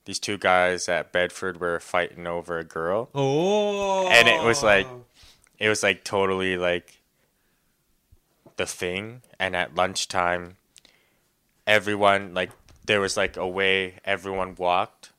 these 0.04 0.18
two 0.18 0.36
guys 0.38 0.88
at 0.88 1.12
bedford 1.12 1.60
were 1.60 1.80
fighting 1.80 2.26
over 2.26 2.58
a 2.58 2.64
girl. 2.64 3.08
Oh, 3.14 4.06
And 4.08 4.28
it 4.28 4.42
was 4.44 4.62
like- 4.62 4.86
it 5.58 5.68
was 5.68 5.82
like 5.82 6.04
totally 6.04 6.56
like 6.58 6.98
the 8.56 8.66
thing. 8.66 9.22
And 9.38 9.54
at 9.56 9.74
lunchtime 9.74 10.56
everyone 11.66 12.34
like 12.34 12.50
there 12.84 13.00
was 13.00 13.16
like 13.16 13.36
a 13.36 13.46
way 13.48 13.94
everyone 14.04 14.54
walked 14.56 15.10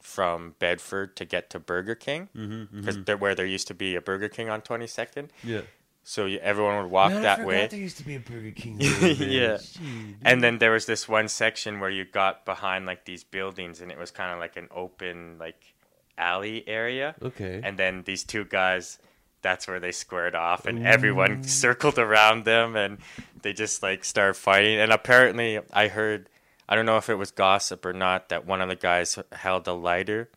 from 0.00 0.54
bedford 0.58 1.14
to 1.16 1.24
get 1.24 1.50
to 1.50 1.58
burger 1.58 1.94
king. 1.94 2.28
Mm-hmm, 2.36 2.80
because 2.80 3.04
there 3.04 3.16
where 3.16 3.34
there 3.34 3.46
used 3.46 3.68
to 3.68 3.74
be 3.74 3.94
a 3.94 4.00
burger 4.00 4.28
king 4.28 4.48
on 4.48 4.62
22nd 4.62 5.28
yeah. 5.44 5.60
So 6.08 6.24
you, 6.24 6.38
everyone 6.38 6.82
would 6.82 6.90
walk 6.90 7.10
Man, 7.10 7.18
I 7.18 7.20
that 7.20 7.36
forgot 7.36 7.48
way 7.48 7.66
There 7.66 7.78
used 7.78 7.98
to 7.98 8.04
be 8.06 8.14
a 8.14 8.18
Burger 8.18 8.50
King. 8.50 8.78
there. 8.78 9.12
Yeah. 9.12 9.58
Shit. 9.58 9.82
and 10.24 10.42
then 10.42 10.56
there 10.56 10.70
was 10.70 10.86
this 10.86 11.06
one 11.06 11.28
section 11.28 11.80
where 11.80 11.90
you 11.90 12.06
got 12.06 12.46
behind 12.46 12.86
like 12.86 13.04
these 13.04 13.24
buildings 13.24 13.82
and 13.82 13.92
it 13.92 13.98
was 13.98 14.10
kind 14.10 14.32
of 14.32 14.38
like 14.38 14.56
an 14.56 14.68
open 14.74 15.36
like 15.38 15.74
alley 16.16 16.66
area 16.66 17.14
okay. 17.22 17.60
and 17.62 17.78
then 17.78 18.04
these 18.06 18.24
two 18.24 18.46
guys 18.46 18.98
that's 19.42 19.68
where 19.68 19.80
they 19.80 19.92
squared 19.92 20.34
off 20.34 20.64
and 20.64 20.86
everyone 20.86 21.42
circled 21.62 21.98
around 21.98 22.46
them 22.46 22.74
and 22.74 22.96
they 23.42 23.52
just 23.52 23.82
like 23.82 24.02
started 24.02 24.32
fighting 24.32 24.78
and 24.80 24.90
apparently 24.90 25.60
i 25.74 25.88
heard 25.88 26.30
i 26.70 26.74
don't 26.74 26.86
know 26.86 26.96
if 26.96 27.10
it 27.10 27.16
was 27.16 27.30
gossip 27.30 27.84
or 27.84 27.92
not 27.92 28.30
that 28.30 28.46
one 28.46 28.62
of 28.62 28.70
the 28.70 28.76
guys 28.76 29.18
held 29.32 29.68
a 29.68 29.74
lighter 29.74 30.30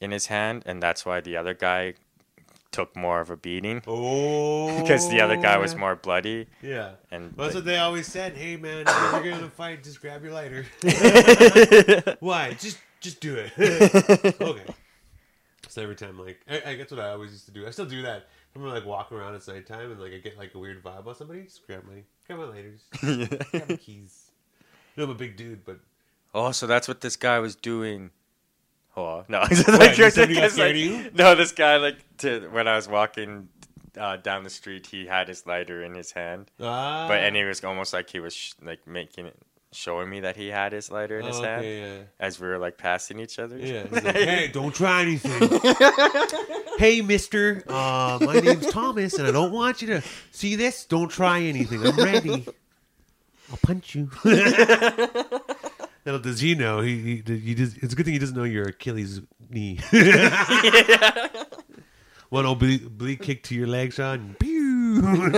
in 0.00 0.10
his 0.10 0.26
hand 0.26 0.64
and 0.66 0.82
that's 0.82 1.06
why 1.06 1.20
the 1.20 1.36
other 1.36 1.54
guy 1.54 1.94
took 2.72 2.96
more 2.96 3.20
of 3.20 3.30
a 3.30 3.36
beating 3.36 3.82
oh, 3.86 4.80
because 4.80 5.08
the 5.10 5.20
other 5.20 5.36
guy 5.36 5.58
was 5.58 5.76
more 5.76 5.94
bloody 5.94 6.46
Yeah. 6.62 6.92
and 7.10 7.36
Well, 7.36 7.46
that's 7.46 7.54
what 7.54 7.64
they 7.64 7.76
always 7.78 8.06
said. 8.06 8.34
Hey, 8.36 8.56
man, 8.56 8.84
if 8.86 9.24
you're 9.24 9.34
gonna 9.34 9.50
fight, 9.50 9.84
just 9.84 10.00
grab 10.00 10.24
your 10.24 10.32
lighter. 10.32 10.66
Why? 12.20 12.54
Just, 12.58 12.78
just 13.00 13.20
do 13.20 13.36
it. 13.36 13.52
okay. 14.40 14.64
So 15.68 15.82
every 15.82 15.96
time, 15.96 16.18
like, 16.18 16.40
I, 16.50 16.72
I 16.72 16.74
guess 16.74 16.90
what 16.90 17.00
I 17.00 17.10
always 17.10 17.30
used 17.30 17.46
to 17.46 17.52
do. 17.52 17.66
I 17.66 17.70
still 17.70 17.86
do 17.86 18.02
that. 18.02 18.26
I 18.54 18.58
remember 18.58 18.78
like 18.78 18.86
walking 18.86 19.16
around 19.16 19.34
at 19.34 19.46
nighttime 19.48 19.90
and 19.92 20.00
like 20.00 20.12
I 20.12 20.18
get 20.18 20.36
like 20.36 20.54
a 20.54 20.58
weird 20.58 20.82
vibe 20.82 21.06
on 21.06 21.14
somebody. 21.14 21.44
Just 21.44 21.66
grab 21.66 21.84
my, 21.86 22.02
grab 22.26 22.38
my 22.40 22.44
lighters, 22.44 22.82
grab 23.50 23.68
my 23.68 23.76
keys. 23.76 24.30
You 24.94 24.98
know, 24.98 25.04
I'm 25.04 25.10
a 25.10 25.14
big 25.18 25.36
dude, 25.36 25.64
but 25.64 25.78
oh 26.34 26.52
so 26.52 26.66
that's 26.66 26.86
what 26.88 27.00
this 27.00 27.16
guy 27.16 27.38
was 27.38 27.56
doing 27.56 28.10
oh 28.96 29.24
no 29.28 29.40
What, 29.40 29.56
somebody 29.56 29.96
got 29.96 30.14
Because, 30.28 30.52
scared 30.52 30.76
like, 30.76 30.76
you? 30.76 31.10
no 31.14 31.34
this 31.34 31.52
guy 31.52 31.76
like 31.76 31.96
to, 32.18 32.48
when 32.48 32.68
i 32.68 32.76
was 32.76 32.88
walking 32.88 33.48
uh, 33.96 34.16
down 34.16 34.42
the 34.42 34.50
street 34.50 34.86
he 34.86 35.06
had 35.06 35.28
his 35.28 35.46
lighter 35.46 35.82
in 35.82 35.94
his 35.94 36.12
hand 36.12 36.50
ah, 36.60 37.06
but 37.08 37.20
and 37.20 37.36
he 37.36 37.44
was 37.44 37.62
almost 37.62 37.92
like 37.92 38.08
he 38.10 38.20
was 38.20 38.34
sh- 38.34 38.52
like 38.62 38.86
making 38.86 39.26
it 39.26 39.36
showing 39.74 40.08
me 40.08 40.20
that 40.20 40.36
he 40.36 40.48
had 40.48 40.72
his 40.72 40.90
lighter 40.90 41.18
in 41.18 41.26
his 41.26 41.38
oh, 41.38 41.42
hand 41.42 41.60
okay, 41.60 42.04
as 42.20 42.38
we 42.38 42.46
were 42.46 42.58
like 42.58 42.76
passing 42.76 43.18
each 43.18 43.38
other 43.38 43.58
yeah, 43.58 43.84
yeah. 43.92 44.00
Like, 44.00 44.04
hey, 44.14 44.48
don't 44.52 44.74
try 44.74 45.02
anything. 45.02 45.60
hey, 46.78 47.00
Mister, 47.00 47.62
uh, 47.68 48.18
my 48.20 48.38
name's 48.40 48.66
Thomas, 48.70 49.14
and 49.14 49.26
I 49.26 49.30
don't 49.30 49.52
want 49.52 49.80
you 49.80 49.88
to 49.88 50.02
see 50.30 50.56
this. 50.56 50.84
Don't 50.84 51.08
try 51.08 51.40
anything. 51.40 51.86
I'm 51.86 51.96
ready. 51.96 52.44
I'll 53.50 53.58
punch 53.62 53.94
you. 53.94 54.10
Little 56.04 56.20
does 56.20 56.40
he 56.40 56.54
know, 56.54 56.80
he, 56.80 57.22
he, 57.24 57.38
he 57.38 57.54
does, 57.54 57.76
it's 57.76 57.92
a 57.92 57.96
good 57.96 58.04
thing 58.04 58.14
he 58.14 58.18
doesn't 58.18 58.36
know 58.36 58.44
your 58.44 58.68
Achilles 58.68 59.20
knee. 59.48 59.78
One 62.30 62.46
oblique, 62.46 62.86
oblique 62.86 63.22
kick 63.22 63.42
to 63.44 63.54
your 63.54 63.66
leg, 63.66 63.92
Sean. 63.92 64.36
Pew! 64.40 65.02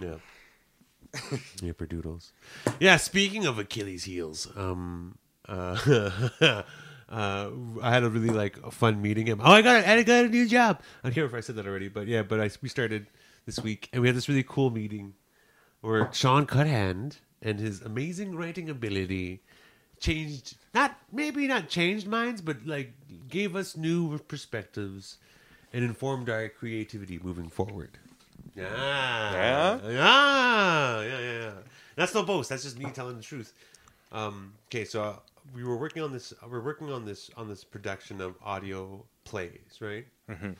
yeah. 0.00 0.14
Yipperdoodles. 1.58 2.32
Yeah, 2.80 2.96
speaking 2.96 3.44
of 3.44 3.58
Achilles 3.58 4.04
heels, 4.04 4.48
um, 4.56 5.18
uh, 5.48 6.30
uh, 6.40 6.62
I 7.10 7.90
had 7.90 8.04
a 8.04 8.08
really 8.08 8.30
like 8.30 8.56
a 8.64 8.70
fun 8.70 9.02
meeting 9.02 9.26
him. 9.26 9.40
Oh, 9.42 9.50
I 9.50 9.60
got, 9.60 9.84
I 9.84 10.02
got 10.02 10.26
a 10.26 10.28
new 10.28 10.48
job. 10.48 10.80
I 11.02 11.08
can't 11.08 11.16
remember 11.16 11.36
if 11.36 11.44
I 11.44 11.46
said 11.46 11.56
that 11.56 11.66
already, 11.66 11.88
but 11.88 12.06
yeah, 12.06 12.22
but 12.22 12.40
I 12.40 12.48
we 12.62 12.68
started 12.68 13.06
this 13.44 13.58
week, 13.58 13.90
and 13.92 14.00
we 14.00 14.08
had 14.08 14.16
this 14.16 14.28
really 14.28 14.44
cool 14.44 14.70
meeting 14.70 15.14
where 15.82 16.08
Sean 16.12 16.46
Cuthand 16.46 17.18
and 17.42 17.60
his 17.60 17.82
amazing 17.82 18.34
writing 18.34 18.70
ability 18.70 19.42
changed 20.00 20.56
not 20.74 20.96
maybe 21.12 21.46
not 21.46 21.68
changed 21.68 22.06
minds, 22.06 22.40
but 22.40 22.66
like 22.66 22.92
gave 23.28 23.54
us 23.54 23.76
new 23.76 24.18
perspectives 24.20 25.18
and 25.72 25.84
informed 25.84 26.30
our 26.30 26.48
creativity 26.48 27.18
moving 27.22 27.48
forward. 27.48 27.98
Yeah. 28.54 28.64
Yeah? 29.32 29.78
Yeah. 29.84 29.90
Yeah. 29.90 31.02
Yeah. 31.02 31.40
yeah. 31.40 31.52
That's 31.96 32.14
no 32.14 32.22
boast. 32.22 32.48
That's 32.48 32.62
just 32.62 32.78
me 32.78 32.86
telling 32.90 33.16
the 33.16 33.22
truth. 33.22 33.52
Um, 34.12 34.54
okay, 34.68 34.84
so 34.84 35.02
uh, 35.02 35.16
we 35.54 35.64
were 35.64 35.76
working 35.76 36.02
on 36.02 36.12
this. 36.12 36.32
We're 36.48 36.60
working 36.60 36.92
on 36.92 37.04
this 37.04 37.30
on 37.36 37.48
this 37.48 37.64
production 37.64 38.20
of 38.20 38.34
audio 38.44 39.04
plays, 39.24 39.80
right? 39.80 40.06
Mm-hmm. 40.30 40.52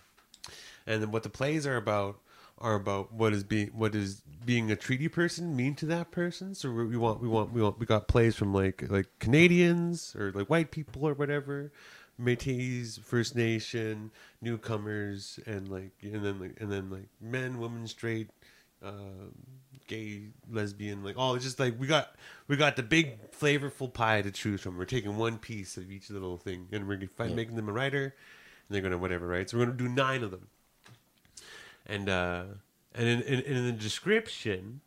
And 0.87 1.03
then 1.03 1.11
what 1.11 1.23
the 1.23 1.29
plays 1.29 1.67
are 1.67 1.77
about 1.77 2.19
are 2.63 2.75
about 2.77 3.13
what 3.13 3.33
is 3.33 3.45
being 3.45 3.69
what 3.69 3.95
is 3.95 4.23
being 4.45 4.71
a 4.71 4.77
treaty 4.77 5.09
person 5.09 5.55
mean 5.55 5.75
to 5.77 5.87
that 5.87 6.11
person. 6.11 6.55
So 6.55 6.71
we 6.71 6.97
want 6.97 7.21
we 7.21 7.29
want 7.29 7.53
we 7.53 7.61
want 7.61 7.79
we 7.79 7.87
got 7.87 8.09
plays 8.09 8.35
from 8.37 8.55
like 8.55 8.85
like 8.89 9.07
Canadians 9.19 10.15
or 10.19 10.33
like 10.33 10.49
white 10.49 10.71
people 10.71 11.07
or 11.07 11.15
whatever. 11.15 11.73
Métis, 12.21 13.01
First 13.01 13.35
Nation, 13.35 14.11
newcomers, 14.41 15.41
and 15.47 15.69
like, 15.69 15.93
and 16.03 16.23
then 16.25 16.39
like, 16.39 16.61
and 16.61 16.71
then 16.71 16.91
like 16.91 17.09
men, 17.21 17.59
women, 17.59 17.87
straight, 17.87 18.29
uh, 18.85 18.91
gay, 19.89 20.25
lesbian, 20.51 21.03
like 21.03 21.17
all 21.17 21.37
just 21.39 21.59
like 21.59 21.75
we 21.81 21.87
got 21.87 22.15
we 22.49 22.57
got 22.57 22.77
the 22.77 22.83
big 22.83 23.31
flavorful 23.33 23.93
pie 23.93 24.23
to 24.23 24.31
choose 24.31 24.61
from. 24.61 24.77
We're 24.77 24.85
taking 24.85 25.17
one 25.17 25.39
piece 25.39 25.77
of 25.77 25.91
each 25.91 26.11
little 26.11 26.37
thing, 26.37 26.69
and 26.71 26.87
we're 26.87 26.97
gonna 26.97 27.09
find, 27.09 27.31
Yeah. 27.31 27.37
making 27.37 27.57
them 27.57 27.69
a 27.69 27.73
writer, 27.73 28.05
and 28.05 28.15
they're 28.69 28.83
gonna 28.83 28.99
whatever, 28.99 29.27
right? 29.27 29.49
So 29.49 29.57
we're 29.59 29.65
gonna 29.65 29.79
do 29.79 29.89
nine 29.89 30.23
of 30.23 30.31
them, 30.31 30.49
and 31.87 32.09
uh, 32.09 32.45
and 32.95 33.09
in, 33.09 33.23
in, 33.23 33.41
in 33.41 33.67
the 33.67 33.73
description, 33.73 34.81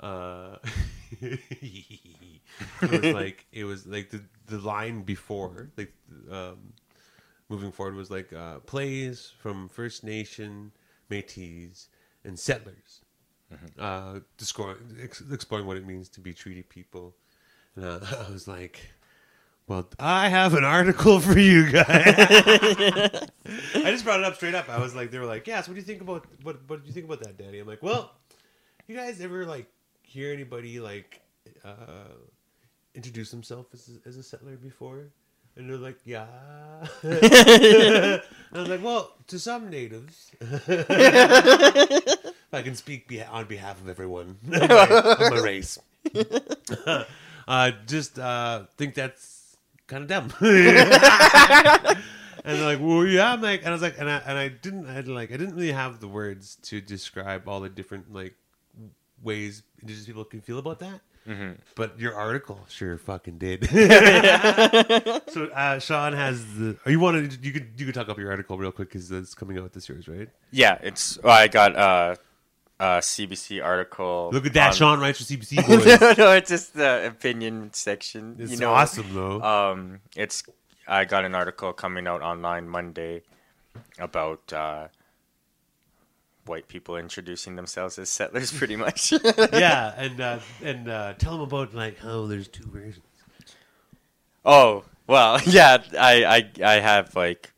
uh, 0.00 0.56
it 1.20 2.40
was 2.82 3.04
like 3.14 3.46
it 3.52 3.64
was 3.64 3.86
like 3.86 4.10
the 4.10 4.22
the 4.46 4.58
line 4.58 5.02
before 5.02 5.70
like 5.76 5.92
um, 6.30 6.72
moving 7.48 7.72
forward 7.72 7.94
was 7.94 8.10
like 8.10 8.32
uh, 8.32 8.58
plays 8.60 9.32
from 9.38 9.68
First 9.68 10.04
Nation, 10.04 10.72
Métis, 11.10 11.88
and 12.24 12.38
settlers, 12.38 13.02
uh, 13.78 14.20
discour- 14.38 14.78
ex- 15.02 15.22
exploring 15.30 15.66
what 15.66 15.76
it 15.76 15.86
means 15.86 16.08
to 16.10 16.20
be 16.20 16.32
treaty 16.32 16.62
people. 16.62 17.14
And 17.74 17.84
uh, 17.84 18.00
I 18.28 18.32
was 18.32 18.48
like, 18.48 18.90
"Well, 19.68 19.88
I 19.98 20.28
have 20.28 20.54
an 20.54 20.64
article 20.64 21.20
for 21.20 21.38
you 21.38 21.70
guys." 21.70 21.86
I 23.74 23.90
just 23.90 24.04
brought 24.04 24.20
it 24.20 24.26
up 24.26 24.36
straight 24.36 24.54
up. 24.54 24.68
I 24.68 24.78
was 24.78 24.94
like, 24.94 25.10
"They 25.10 25.18
were 25.18 25.26
like, 25.26 25.46
yeah. 25.46 25.60
So 25.60 25.70
what 25.70 25.74
do 25.74 25.80
you 25.80 25.86
think 25.86 26.00
about 26.02 26.24
what? 26.42 26.56
What 26.68 26.82
do 26.82 26.86
you 26.86 26.92
think 26.92 27.06
about 27.06 27.20
that, 27.22 27.36
Daddy?" 27.36 27.58
I'm 27.58 27.66
like, 27.66 27.82
"Well, 27.82 28.12
you 28.86 28.96
guys 28.96 29.20
ever 29.20 29.44
like 29.44 29.66
hear 30.02 30.32
anybody 30.32 30.78
like 30.80 31.20
uh, 31.64 32.14
introduce 32.94 33.30
himself 33.30 33.66
as 33.72 33.88
a, 33.88 34.08
as 34.08 34.16
a 34.16 34.22
settler 34.22 34.56
before?" 34.56 35.08
And 35.56 35.68
they're 35.68 35.78
like, 35.78 35.98
"Yeah." 36.04 36.26
and 37.02 37.20
I 38.52 38.58
was 38.58 38.68
like, 38.68 38.82
"Well, 38.82 39.14
to 39.28 39.38
some 39.38 39.70
natives, 39.70 40.30
if 40.40 42.20
I 42.52 42.62
can 42.62 42.74
speak 42.74 43.08
be- 43.08 43.22
on 43.22 43.46
behalf 43.46 43.80
of 43.80 43.88
everyone 43.88 44.36
of 44.52 44.68
my, 44.68 44.86
of 44.86 45.20
my 45.32 45.40
race, 45.40 45.78
uh, 47.48 47.72
just 47.86 48.18
uh, 48.18 48.64
think 48.76 48.94
that's 48.94 49.35
kind 49.86 50.02
of 50.02 50.08
dumb." 50.08 50.32
And 52.46 52.60
they're 52.60 52.64
like, 52.64 52.80
well, 52.80 53.04
yeah, 53.04 53.32
I'm 53.32 53.42
like, 53.42 53.60
and 53.60 53.70
I 53.70 53.72
was 53.72 53.82
like, 53.82 53.98
and 53.98 54.08
I 54.08 54.22
and 54.24 54.38
I 54.38 54.46
didn't, 54.46 54.86
I 54.86 54.92
had 54.92 55.08
like, 55.08 55.32
I 55.32 55.36
didn't 55.36 55.56
really 55.56 55.72
have 55.72 55.98
the 55.98 56.06
words 56.06 56.54
to 56.62 56.80
describe 56.80 57.48
all 57.48 57.58
the 57.58 57.68
different 57.68 58.14
like 58.14 58.34
ways 59.20 59.64
indigenous 59.80 60.06
people 60.06 60.24
can 60.24 60.40
feel 60.40 60.58
about 60.58 60.78
that. 60.78 61.00
But 61.74 61.98
your 61.98 62.14
article 62.14 62.64
sure 62.68 62.96
fucking 62.98 63.38
did. 63.38 63.68
so 65.28 65.46
uh, 65.46 65.80
Sean 65.80 66.12
has 66.12 66.44
the. 66.54 66.76
Or 66.86 66.92
you 66.92 67.00
wanted 67.00 67.44
you 67.44 67.52
could 67.52 67.70
you 67.76 67.86
could 67.86 67.96
talk 67.96 68.08
up 68.08 68.16
your 68.16 68.30
article 68.30 68.56
real 68.56 68.70
quick 68.70 68.90
because 68.90 69.10
it's 69.10 69.34
coming 69.34 69.58
out 69.58 69.72
this 69.72 69.88
year, 69.88 70.00
right. 70.06 70.28
Yeah, 70.52 70.78
it's. 70.82 71.18
Well, 71.24 71.32
I 71.32 71.48
got 71.48 71.74
uh, 71.74 72.14
a 72.78 72.98
CBC 72.98 73.64
article. 73.64 74.30
Look 74.32 74.46
at 74.46 74.52
that, 74.54 74.74
Sean 74.74 75.00
writes 75.00 75.18
for 75.18 75.24
CBC 75.32 75.66
no, 76.18 76.24
no, 76.24 76.32
it's 76.32 76.50
just 76.50 76.74
the 76.74 77.06
opinion 77.06 77.72
section. 77.72 78.36
It's 78.38 78.52
you 78.52 78.58
know, 78.58 78.72
awesome 78.72 79.14
though. 79.14 79.40
Um, 79.40 80.00
it's. 80.14 80.42
I 80.88 81.04
got 81.04 81.24
an 81.24 81.34
article 81.34 81.72
coming 81.72 82.06
out 82.06 82.22
online 82.22 82.68
Monday 82.68 83.22
about 83.98 84.52
uh, 84.52 84.86
white 86.44 86.68
people 86.68 86.96
introducing 86.96 87.56
themselves 87.56 87.98
as 87.98 88.08
settlers, 88.08 88.52
pretty 88.56 88.76
much. 88.76 89.12
yeah, 89.52 89.94
and 89.96 90.20
uh, 90.20 90.38
and 90.62 90.88
uh, 90.88 91.14
tell 91.14 91.32
them 91.32 91.42
about 91.42 91.74
like 91.74 91.98
how 91.98 92.26
there's 92.26 92.48
two 92.48 92.66
versions. 92.66 93.04
Oh 94.44 94.84
well, 95.06 95.40
yeah. 95.46 95.82
I, 95.98 96.24
I 96.24 96.50
I 96.62 96.80
have 96.80 97.16
like 97.16 97.52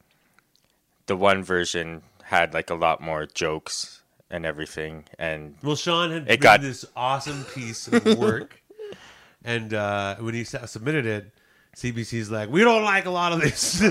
the 1.07 1.17
one 1.17 1.43
version 1.43 2.03
had 2.23 2.55
like 2.55 2.71
a 2.71 2.75
lot 2.75 3.01
more 3.01 3.27
jokes 3.27 3.98
and 4.31 4.45
everything, 4.47 5.05
and 5.19 5.55
Well, 5.63 5.77
Sean 5.77 6.11
had 6.11 6.31
It 6.31 6.41
got- 6.41 6.61
this 6.61 6.85
awesome 6.97 7.45
piece 7.45 7.89
of 7.89 8.19
work, 8.19 8.63
and 9.45 9.73
uh, 9.75 10.17
when 10.17 10.35
he 10.35 10.45
submitted 10.45 11.07
it, 11.07 11.33
CBC's 11.77 12.31
like, 12.31 12.49
"We 12.51 12.63
don't 12.65 12.83
like 12.85 13.07
a 13.07 13.11
lot 13.11 13.33
of 13.33 13.41
this." 13.41 13.81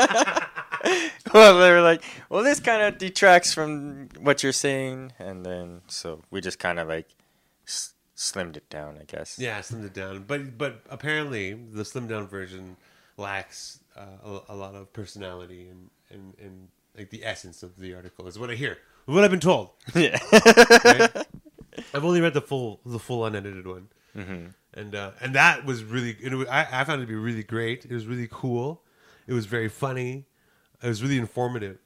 well, 1.34 1.58
they 1.58 1.70
were 1.70 1.82
like, 1.82 2.02
"Well, 2.30 2.42
this 2.42 2.60
kind 2.60 2.82
of 2.82 2.98
detracts 2.98 3.52
from 3.52 4.08
what 4.20 4.42
you're 4.42 4.52
saying," 4.52 5.12
and 5.18 5.44
then 5.44 5.82
so 5.88 6.22
we 6.30 6.40
just 6.40 6.58
kind 6.58 6.78
of 6.78 6.88
like 6.88 7.08
s- 7.66 7.94
slimmed 8.16 8.56
it 8.56 8.68
down, 8.70 8.98
I 9.00 9.04
guess. 9.04 9.38
yeah, 9.38 9.58
slimmed 9.60 9.84
it 9.84 9.94
down, 9.94 10.24
but 10.26 10.56
but 10.56 10.82
apparently 10.88 11.52
the 11.54 11.82
slimmed 11.82 12.08
down 12.08 12.28
version 12.28 12.76
lacks 13.16 13.80
uh, 13.96 14.02
a, 14.24 14.40
a 14.50 14.56
lot 14.56 14.74
of 14.74 14.92
personality 14.92 15.68
and, 15.68 15.90
and 16.10 16.34
and 16.40 16.68
like 16.96 17.10
the 17.10 17.24
essence 17.24 17.62
of 17.62 17.76
the 17.76 17.94
article 17.94 18.26
is 18.28 18.38
what 18.38 18.50
I 18.50 18.54
hear, 18.54 18.78
what 19.14 19.24
I've 19.24 19.30
been 19.30 19.40
told. 19.40 19.70
Yeah. 19.94 20.18
right? 20.84 21.26
I've 21.94 22.04
only 22.04 22.20
read 22.20 22.34
the 22.34 22.40
full 22.40 22.80
the 22.84 22.98
full 22.98 23.24
unedited 23.24 23.66
one, 23.66 23.88
and 24.74 24.94
uh, 24.94 25.12
and 25.20 25.34
that 25.34 25.64
was 25.64 25.82
really 25.84 26.16
it 26.20 26.34
was, 26.34 26.48
I, 26.48 26.66
I 26.70 26.84
found 26.84 27.00
it 27.00 27.06
to 27.06 27.08
be 27.08 27.14
really 27.14 27.42
great. 27.42 27.84
It 27.84 27.92
was 27.92 28.06
really 28.06 28.28
cool. 28.30 28.82
It 29.26 29.32
was 29.32 29.46
very 29.46 29.68
funny. 29.68 30.26
It 30.82 30.88
was 30.88 31.02
really 31.02 31.18
informative. 31.18 31.78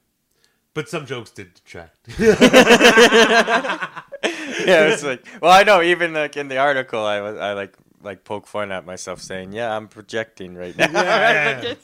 But 0.73 0.89
some 0.89 1.05
jokes 1.05 1.29
did 1.29 1.53
detract. 1.53 1.99
yeah, 2.19 4.01
it's 4.23 5.03
like, 5.03 5.25
well, 5.39 5.51
I 5.51 5.63
know. 5.63 5.83
Even 5.83 6.13
like 6.13 6.35
in 6.35 6.47
the 6.47 6.57
article, 6.57 7.05
I 7.05 7.21
was, 7.21 7.37
I 7.37 7.53
like, 7.53 7.77
like 8.03 8.23
poke 8.23 8.47
fun 8.47 8.71
at 8.71 8.85
myself, 8.85 9.21
saying, 9.21 9.53
"Yeah, 9.53 9.75
I'm 9.75 9.87
projecting 9.87 10.55
right 10.55 10.75
now." 10.77 10.87
Yeah, 10.93 11.61
yeah, 11.63 11.75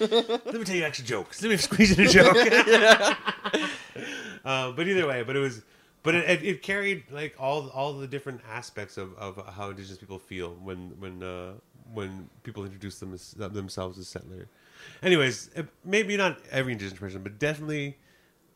Let 0.00 0.54
me 0.54 0.64
tell 0.64 0.76
you 0.76 0.84
extra 0.84 1.04
jokes. 1.04 1.42
Let 1.42 1.50
me 1.50 1.56
squeeze 1.56 1.98
in 1.98 2.06
a 2.06 2.08
joke. 2.08 2.36
uh, 4.44 4.72
but 4.72 4.88
either 4.88 5.06
way, 5.06 5.22
but 5.22 5.36
it 5.36 5.40
was, 5.40 5.62
but 6.02 6.14
it, 6.14 6.28
it, 6.28 6.42
it 6.44 6.62
carried 6.62 7.04
like 7.10 7.34
all 7.38 7.68
all 7.70 7.92
the 7.92 8.06
different 8.06 8.40
aspects 8.50 8.96
of, 8.96 9.16
of 9.16 9.36
how 9.54 9.70
indigenous 9.70 9.98
people 9.98 10.18
feel 10.18 10.54
when 10.62 10.92
when 10.98 11.22
uh, 11.22 11.52
when 11.92 12.28
people 12.42 12.64
introduce 12.64 12.98
them 12.98 13.14
as, 13.14 13.32
themselves 13.32 13.98
as 13.98 14.08
settler. 14.08 14.48
Anyways, 15.02 15.50
it, 15.54 15.66
maybe 15.84 16.16
not 16.16 16.38
every 16.50 16.72
indigenous 16.72 16.98
person, 16.98 17.22
but 17.22 17.38
definitely 17.38 17.96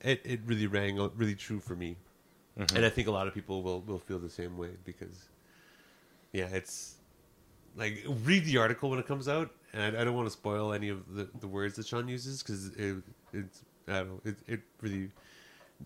it, 0.00 0.20
it 0.24 0.40
really 0.46 0.66
rang 0.66 0.98
really 1.16 1.34
true 1.34 1.60
for 1.60 1.74
me, 1.74 1.96
and 2.56 2.84
I 2.84 2.88
think 2.88 3.08
a 3.08 3.10
lot 3.10 3.26
of 3.26 3.34
people 3.34 3.62
will 3.62 3.80
will 3.82 3.98
feel 3.98 4.18
the 4.18 4.30
same 4.30 4.56
way 4.56 4.70
because, 4.84 5.28
yeah, 6.32 6.48
it's 6.52 6.96
like 7.76 8.04
read 8.24 8.44
the 8.44 8.58
article 8.58 8.90
when 8.90 8.98
it 8.98 9.06
comes 9.06 9.28
out, 9.28 9.50
and 9.72 9.82
I, 9.82 10.00
I 10.00 10.04
don't 10.04 10.14
want 10.14 10.26
to 10.26 10.32
spoil 10.32 10.72
any 10.72 10.88
of 10.88 11.14
the, 11.14 11.28
the 11.40 11.48
words 11.48 11.76
that 11.76 11.86
Sean 11.86 12.08
uses 12.08 12.42
because 12.42 12.68
it 12.76 12.96
it's 13.32 13.64
I 13.86 13.98
don't 14.00 14.08
know 14.08 14.20
it, 14.24 14.36
it 14.46 14.60
really 14.80 15.10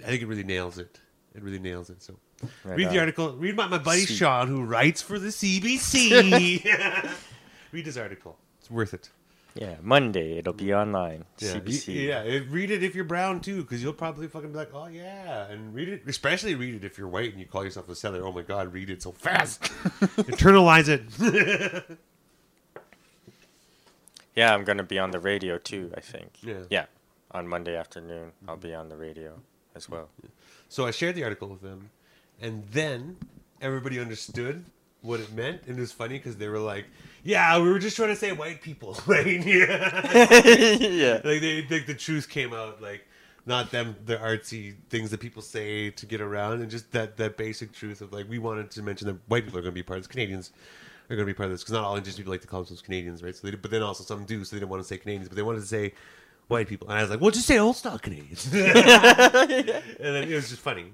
I 0.01 0.09
think 0.09 0.22
it 0.22 0.26
really 0.26 0.45
nails 0.45 0.78
it. 0.78 1.01
It 1.34 1.43
really 1.43 1.59
nails 1.59 1.90
it. 1.90 2.03
So 2.03 2.18
Right 2.64 2.76
read 2.76 2.90
the 2.90 2.99
article. 2.99 3.32
Read 3.36 3.57
my 3.57 3.66
my 3.68 3.78
buddy. 3.78 4.05
Sean 4.05 4.49
who 4.49 4.64
writes 4.64 5.01
for 5.01 5.18
the 5.18 5.28
CBC. 5.28 6.64
read 7.72 7.86
his 7.86 7.97
article. 7.97 8.36
It's 8.59 8.70
worth 8.70 8.95
it. 8.95 9.11
Yeah, 9.55 9.76
Monday 9.82 10.38
it'll 10.38 10.55
be 10.55 10.72
online. 10.72 11.24
Yeah, 11.38 11.55
CBC. 11.55 11.88
y- 11.88 11.94
yeah. 11.94 12.22
Eh, 12.24 12.40
read 12.48 12.70
it 12.70 12.82
if 12.82 12.94
you're 12.94 13.05
brown 13.05 13.40
too, 13.40 13.62
because 13.62 13.82
you'll 13.82 13.92
probably 13.92 14.26
fucking 14.26 14.50
be 14.50 14.57
like, 14.57 14.72
"Oh 14.72 14.86
yeah," 14.86 15.50
and 15.50 15.74
read 15.74 15.88
it. 15.88 16.03
Especially 16.07 16.55
read 16.55 16.74
it 16.74 16.84
if 16.84 16.96
you're 16.96 17.09
white 17.09 17.32
and 17.32 17.40
you 17.40 17.46
call 17.46 17.64
yourself 17.64 17.88
a 17.88 17.94
settler. 17.94 18.24
Oh 18.24 18.32
my 18.32 18.42
god, 18.42 18.72
read 18.72 18.88
it 18.88 19.03
so 19.03 19.12
fast. 19.12 19.62
Internalize 20.32 20.88
it. 20.88 21.98
Yeah, 24.34 24.55
I'm 24.55 24.64
gonna 24.64 24.82
be 24.82 24.98
on 24.98 25.11
the 25.11 25.20
radio 25.20 25.59
too. 25.59 25.92
I 25.94 26.00
think. 26.00 26.38
Yeah. 26.42 26.62
Yeah, 26.70 26.86
on 27.32 27.46
Monday 27.46 27.76
afternoon, 27.76 28.32
I'll 28.48 28.55
mm-hmm. 28.55 28.68
be 28.68 28.74
on 28.74 28.88
the 28.88 28.96
radio 28.96 29.34
as 29.74 29.88
well. 29.88 30.09
So 30.68 30.86
I 30.86 30.90
shared 30.90 31.16
the 31.16 31.24
article 31.24 31.48
with 31.48 31.61
them, 31.61 31.90
and 32.40 32.64
then 32.72 33.18
everybody 33.61 34.00
understood 34.00 34.64
what 35.03 35.20
it 35.20 35.32
meant, 35.32 35.62
and 35.66 35.76
it 35.76 35.80
was 35.80 35.92
funny 35.92 36.16
because 36.16 36.36
they 36.36 36.48
were 36.48 36.59
like, 36.59 36.86
"Yeah, 37.24 37.61
we 37.61 37.70
were 37.70 37.78
just 37.78 37.96
trying 37.96 38.09
to 38.09 38.16
say 38.16 38.32
white 38.32 38.62
people, 38.62 38.98
right?" 39.07 39.26
yeah. 39.26 40.78
yeah. 40.80 41.20
like 41.24 41.40
they 41.40 41.66
like 41.68 41.86
the 41.86 41.94
truth 41.98 42.28
came 42.28 42.55
out 42.55 42.80
like 42.80 43.07
not 43.46 43.70
them 43.70 43.96
the 44.05 44.16
artsy 44.16 44.76
things 44.88 45.11
that 45.11 45.20
people 45.20 45.42
say 45.42 45.90
to 45.90 46.07
get 46.07 46.20
around 46.20 46.61
and 46.61 46.70
just 46.70 46.92
that 46.92 47.16
that 47.16 47.36
basic 47.36 47.72
truth 47.72 48.00
of 48.00 48.12
like 48.12 48.28
we 48.28 48.38
wanted 48.38 48.70
to 48.70 48.82
mention 48.82 49.09
that 49.09 49.16
white 49.28 49.44
people 49.44 49.59
are 49.59 49.62
going 49.62 49.74
to 49.74 49.78
be 49.78 49.82
part 49.82 49.98
of 49.98 50.05
this 50.05 50.09
canadians 50.09 50.53
are 51.11 51.16
going 51.16 51.26
to 51.26 51.32
be 51.32 51.36
part 51.36 51.46
of 51.46 51.53
this 51.53 51.62
because 51.62 51.72
not 51.72 51.84
all 51.84 51.96
indigenous 51.96 52.16
people 52.16 52.32
like 52.32 52.40
to 52.40 52.46
call 52.46 52.61
themselves 52.61 52.82
canadians 52.82 53.22
right 53.22 53.34
so 53.34 53.48
they, 53.48 53.57
but 53.57 53.70
then 53.70 53.82
also 53.82 54.05
some 54.05 54.24
do 54.24 54.44
so 54.44 54.55
they 54.55 54.61
didn't 54.61 54.70
want 54.70 54.82
to 54.82 54.88
say 54.88 54.96
canadians 54.96 55.28
but 55.28 55.36
they 55.36 55.42
wanted 55.42 55.61
to 55.61 55.66
say 55.66 55.92
white 56.48 56.68
people 56.68 56.88
and 56.88 56.98
i 56.98 57.03
was 57.03 57.11
like 57.11 57.20
well 57.20 57.30
just 57.30 57.46
say 57.46 57.59
old 57.59 57.76
style 57.76 57.98
canadians 57.98 58.46
and 58.55 58.62
then 58.62 60.28
it 60.28 60.34
was 60.34 60.48
just 60.48 60.62
funny 60.62 60.92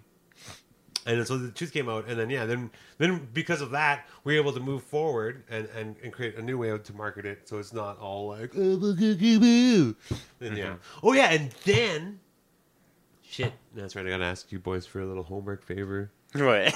and 1.07 1.27
so 1.27 1.39
the 1.39 1.51
truth 1.51 1.73
came 1.73 1.89
out, 1.89 2.07
and 2.09 2.19
then 2.19 2.31
yeah, 2.31 2.45
then 2.45 2.71
then 2.99 3.29
because 3.33 3.61
of 3.61 3.71
that, 3.71 4.07
we 4.25 4.37
are 4.37 4.41
able 4.41 4.53
to 4.53 4.61
move 4.61 4.83
forward 4.83 5.45
and, 5.51 5.69
and, 5.77 5.97
and 6.03 6.13
create 6.13 6.37
a 6.37 6.43
new 6.43 6.59
way 6.59 6.77
to 6.77 6.93
market 6.95 7.25
it, 7.25 7.49
so 7.49 7.59
it's 7.59 7.73
not 7.73 7.99
all 7.99 8.29
like 8.29 8.53
oh, 8.57 8.77
boo." 8.79 9.97
Yeah. 10.41 10.49
Mm-hmm. 10.49 10.75
Oh 11.03 11.13
yeah, 11.13 11.31
and 11.31 11.51
then 11.65 12.21
shit. 13.23 13.53
That's 13.75 13.97
right. 13.97 14.07
I 14.07 14.11
gotta 14.11 14.25
ask 14.25 14.51
you 14.53 14.59
boys 14.59 14.87
for 14.87 15.01
a 15.01 15.07
little 15.07 15.23
homework 15.23 15.65
favor. 15.65 16.11
What? 16.35 16.75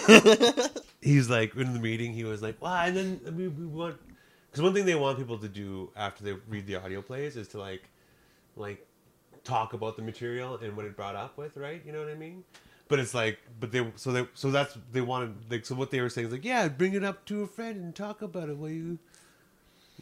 He's 1.03 1.29
like 1.29 1.55
in 1.57 1.73
the 1.73 1.81
meeting. 1.81 2.12
He 2.12 2.25
was 2.25 2.43
like, 2.43 2.61
"Well, 2.61 2.73
and 2.73 2.97
then 2.97 3.20
we, 3.37 3.49
we 3.49 3.66
want." 3.66 3.97
Because 4.51 4.62
one 4.62 4.75
thing 4.75 4.85
they 4.85 4.95
want 4.95 5.18
people 5.18 5.39
to 5.39 5.49
do 5.49 5.91
after 5.97 6.25
they 6.25 6.33
read 6.49 6.66
the 6.66 6.77
audio 6.77 7.01
plays 7.01 7.37
is 7.37 7.49
to 7.49 7.59
like, 7.59 7.89
like, 8.55 8.87
talk 9.45 9.73
about 9.73 9.97
the 9.97 10.03
material 10.03 10.57
and 10.57 10.77
what 10.77 10.85
it 10.85 10.95
brought 10.95 11.16
up 11.16 11.39
with, 11.39 11.57
right? 11.57 11.83
You 11.87 11.93
know 11.93 12.01
what 12.01 12.11
I 12.11 12.14
mean? 12.14 12.45
But 12.93 13.01
it's 13.01 13.14
like, 13.14 13.38
but 13.59 13.72
they 13.72 13.90
so 13.97 14.12
they 14.12 14.26
so 14.34 14.51
that's 14.51 14.76
they 14.93 15.01
wanted 15.01 15.51
like 15.51 15.64
so 15.64 15.74
what 15.74 15.90
they 15.90 16.03
were 16.03 16.11
saying 16.11 16.26
is 16.26 16.32
like, 16.34 16.45
yeah, 16.45 16.68
bring 16.68 16.93
it 16.93 17.03
up 17.03 17.24
to 17.24 17.40
a 17.43 17.47
friend 17.47 17.76
and 17.82 17.95
talk 17.95 18.20
about 18.20 18.51
it 18.51 18.57
while 18.59 18.68
you, 18.68 18.99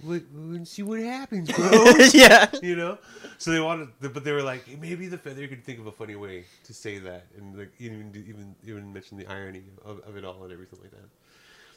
what, 0.02 0.22
and 0.32 0.66
see 0.66 0.82
what 0.82 0.98
happens, 1.00 1.52
bro. 1.52 1.70
yeah. 2.12 2.50
you 2.60 2.74
know 2.74 2.98
so 3.38 3.52
they 3.52 3.60
wanted 3.60 3.88
but 4.00 4.24
they 4.24 4.32
were 4.32 4.42
like 4.42 4.66
maybe 4.80 5.06
the 5.06 5.18
feather 5.18 5.46
could 5.46 5.64
think 5.64 5.78
of 5.78 5.86
a 5.86 5.92
funny 5.92 6.16
way 6.16 6.44
to 6.64 6.74
say 6.74 6.98
that 6.98 7.26
and 7.36 7.56
like 7.56 7.70
even 7.78 8.10
even 8.28 8.56
even 8.66 8.92
mention 8.92 9.16
the 9.16 9.26
irony 9.26 9.62
of, 9.84 10.00
of 10.00 10.16
it 10.16 10.24
all 10.24 10.42
and 10.42 10.52
everything 10.52 10.78
like 10.82 10.90
that 10.90 11.08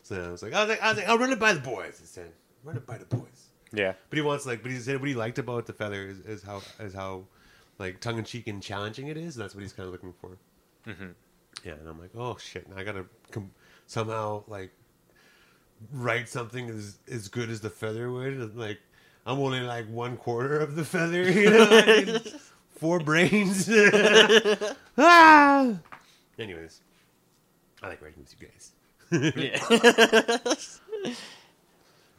so 0.02 0.16
i 0.28 0.32
was 0.32 0.42
like 0.42 0.54
i 0.54 0.62
was 0.62 0.70
like, 0.70 0.82
I 0.82 0.90
was 0.90 0.98
like 0.98 1.08
i'll 1.10 1.18
run 1.20 1.32
it 1.32 1.40
by 1.40 1.54
the 1.54 1.60
boys 1.60 2.00
i 2.02 2.06
said 2.06 2.32
run 2.64 2.76
it 2.76 2.86
by 2.88 2.98
the 2.98 3.06
boys 3.06 3.50
Yeah. 3.72 3.94
but 4.10 4.18
he 4.18 4.22
wants 4.24 4.46
like 4.46 4.62
but 4.64 4.72
he 4.72 4.78
said 4.80 5.00
what 5.00 5.10
he 5.10 5.16
liked 5.16 5.38
about 5.38 5.68
the 5.68 5.74
feather 5.74 6.08
is, 6.08 6.20
is 6.22 6.44
how 6.44 6.62
is 6.80 6.94
how 6.94 7.24
like 7.80 8.00
tongue-in-cheek 8.00 8.48
and 8.48 8.62
challenging 8.62 9.08
it 9.08 9.18
is 9.18 9.36
and 9.36 9.44
that's 9.44 9.54
what 9.56 9.62
he's 9.62 9.74
kind 9.74 9.88
of 9.88 9.94
looking 9.94 10.14
for 10.20 10.38
Mm-hmm. 10.88 11.12
yeah 11.64 11.74
and 11.74 11.88
i'm 11.88 12.00
like 12.00 12.12
oh 12.18 12.38
shit 12.38 12.68
now 12.70 12.78
i 12.78 12.84
gotta 12.84 13.06
com- 13.32 13.52
somehow 13.88 14.44
like 14.48 14.72
write 15.92 16.28
something 16.30 16.70
as 16.70 16.98
as 17.12 17.28
good 17.30 17.50
as 17.50 17.62
the 17.62 17.70
feather 17.70 18.12
would 18.12 18.34
and, 18.34 18.56
like 18.58 18.80
i'm 19.26 19.40
only 19.40 19.62
like 19.62 19.88
one 19.90 20.18
quarter 20.18 20.60
of 20.60 20.76
the 20.76 20.84
feather 20.86 21.24
you 21.32 21.50
know 21.50 21.68
I 21.70 22.04
mean, 22.06 22.20
four 22.76 23.00
brains 23.00 23.70
ah! 24.98 25.74
anyways 26.38 26.82
i 27.82 27.88
like 27.88 28.02
writing 28.02 28.24
with 28.24 28.36
you 28.40 28.48
guys 28.48 28.72
Yeah. 29.12 29.60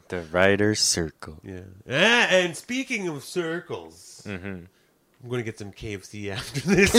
the 0.07 0.21
writer's 0.31 0.79
circle. 0.79 1.37
yeah 1.43 1.61
ah, 1.89 2.27
and 2.29 2.55
speaking 2.55 3.07
of 3.07 3.23
circles 3.23 4.23
Mm-hmm. 4.25 4.65
i'm 5.23 5.29
gonna 5.29 5.43
get 5.43 5.57
some 5.59 5.71
kfc 5.71 6.29
after 6.31 6.59
this 6.61 6.91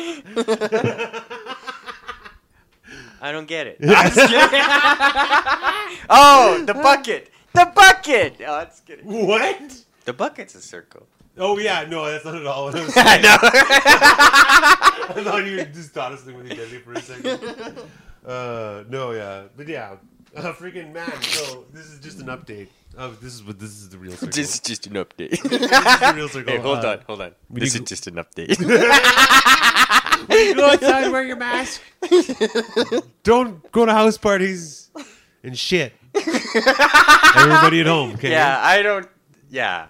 I 3.22 3.32
don't 3.32 3.46
get 3.46 3.66
it. 3.66 3.76
oh, 6.10 6.62
the 6.66 6.72
bucket. 6.74 7.30
The 7.52 7.70
bucket. 7.74 8.36
Oh, 8.40 8.58
that's 8.58 8.80
good. 8.80 9.00
what 9.04 9.84
The 10.06 10.12
bucket's 10.12 10.54
a 10.54 10.60
circle. 10.62 11.06
oh 11.38 11.58
yeah 11.58 11.84
no 11.88 12.04
that's 12.10 12.24
not 12.24 12.34
at 12.34 12.44
all 12.46 12.64
what 12.66 12.74
I 12.74 12.84
was 12.84 12.96
I 12.96 13.02
saying. 13.02 13.22
know. 13.22 13.38
I 13.42 15.22
thought 15.24 15.44
you 15.46 15.64
just 15.66 15.90
thought 15.90 16.12
of 16.12 16.18
something 16.20 16.46
deadly 16.48 16.78
for 16.78 16.92
a 16.94 17.00
second. 17.02 17.40
Uh, 18.26 18.84
no, 18.88 19.12
yeah, 19.12 19.44
but 19.56 19.66
yeah, 19.68 19.96
uh, 20.36 20.52
freaking 20.52 20.92
man. 20.92 21.10
So 21.22 21.64
this 21.72 21.86
is 21.86 22.00
just 22.00 22.18
an 22.20 22.26
update. 22.26 22.68
Of 22.96 23.20
this 23.20 23.34
is 23.34 23.44
what 23.44 23.58
this 23.60 23.70
is 23.70 23.88
the 23.88 23.98
real 23.98 24.12
circle. 24.12 24.28
this 24.28 24.54
is 24.54 24.60
just 24.60 24.86
an 24.88 24.94
update. 24.94 25.30
this 25.30 25.62
is 25.62 25.70
the 25.70 26.12
real 26.16 26.28
circle. 26.28 26.52
hey, 26.52 26.58
hold 26.58 26.84
Uh, 26.84 26.90
on, 26.92 26.98
hold 27.06 27.20
on. 27.22 27.34
This 27.48 27.74
is 27.74 27.82
just 27.82 28.06
an 28.08 28.14
update. 28.16 28.56
Go 30.28 30.66
outside, 30.70 31.10
wear 31.10 31.22
your 31.22 31.36
mask. 31.36 31.80
Don't 33.22 33.70
go 33.72 33.86
to 33.86 33.92
house 33.92 34.18
parties 34.18 34.90
and 35.42 35.58
shit. 35.58 35.92
Everybody 36.14 37.80
at 37.80 37.86
home, 37.86 38.12
okay? 38.12 38.30
yeah, 38.30 38.58
I 38.60 38.82
don't. 38.82 39.08
Yeah. 39.48 39.86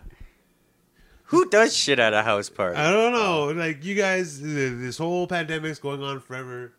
Who 1.24 1.49
does 1.49 1.76
shit 1.76 1.99
at 1.99 2.12
a 2.12 2.22
house 2.22 2.51
party? 2.51 2.76
I 2.76 2.91
don't 2.91 3.12
know. 3.12 3.53
Like 3.53 3.85
you 3.85 3.95
guys, 3.95 4.41
this 4.41 4.99
whole 4.99 5.26
pandemic's 5.26 5.78
going 5.78 6.03
on 6.03 6.20
forever. 6.20 6.72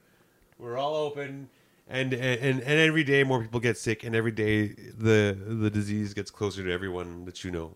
We're 0.59 0.77
all 0.77 0.95
open, 0.95 1.49
and 1.87 2.13
and 2.13 2.59
and 2.61 2.61
every 2.61 3.03
day 3.03 3.23
more 3.23 3.41
people 3.41 3.59
get 3.59 3.77
sick, 3.77 4.03
and 4.03 4.15
every 4.15 4.31
day 4.31 4.67
the 4.67 5.37
the 5.47 5.69
disease 5.69 6.13
gets 6.13 6.29
closer 6.29 6.63
to 6.63 6.71
everyone 6.71 7.25
that 7.25 7.43
you 7.43 7.51
know. 7.51 7.75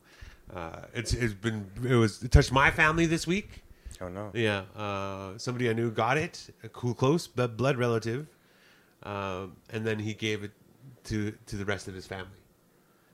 Uh, 0.53 0.82
it's 0.93 1.13
it's 1.13 1.34
been 1.34 1.71
it 1.84 1.95
was 1.95 2.21
it 2.21 2.32
touched 2.32 2.51
my 2.51 2.69
family 2.69 3.05
this 3.05 3.26
week. 3.26 3.63
Oh 4.02 4.10
no. 4.10 4.32
Yeah, 4.34 4.64
uh, 4.76 5.38
somebody 5.38 5.70
I 5.70 5.74
knew 5.74 5.91
got 5.91 6.18
it, 6.18 6.50
a 6.64 6.70
cool, 6.70 6.93
close 6.93 7.28
blood 7.28 7.56
blood 7.58 7.78
relative, 7.78 8.28
um, 9.04 9.56
and 9.70 9.86
then 9.86 10.00
he 10.00 10.14
gave 10.14 10.43
it 10.43 10.52
to 11.06 11.32
to 11.48 11.56
the 11.56 11.66
rest 11.66 11.88
of 11.88 11.93
his 11.93 12.06
family, 12.08 12.41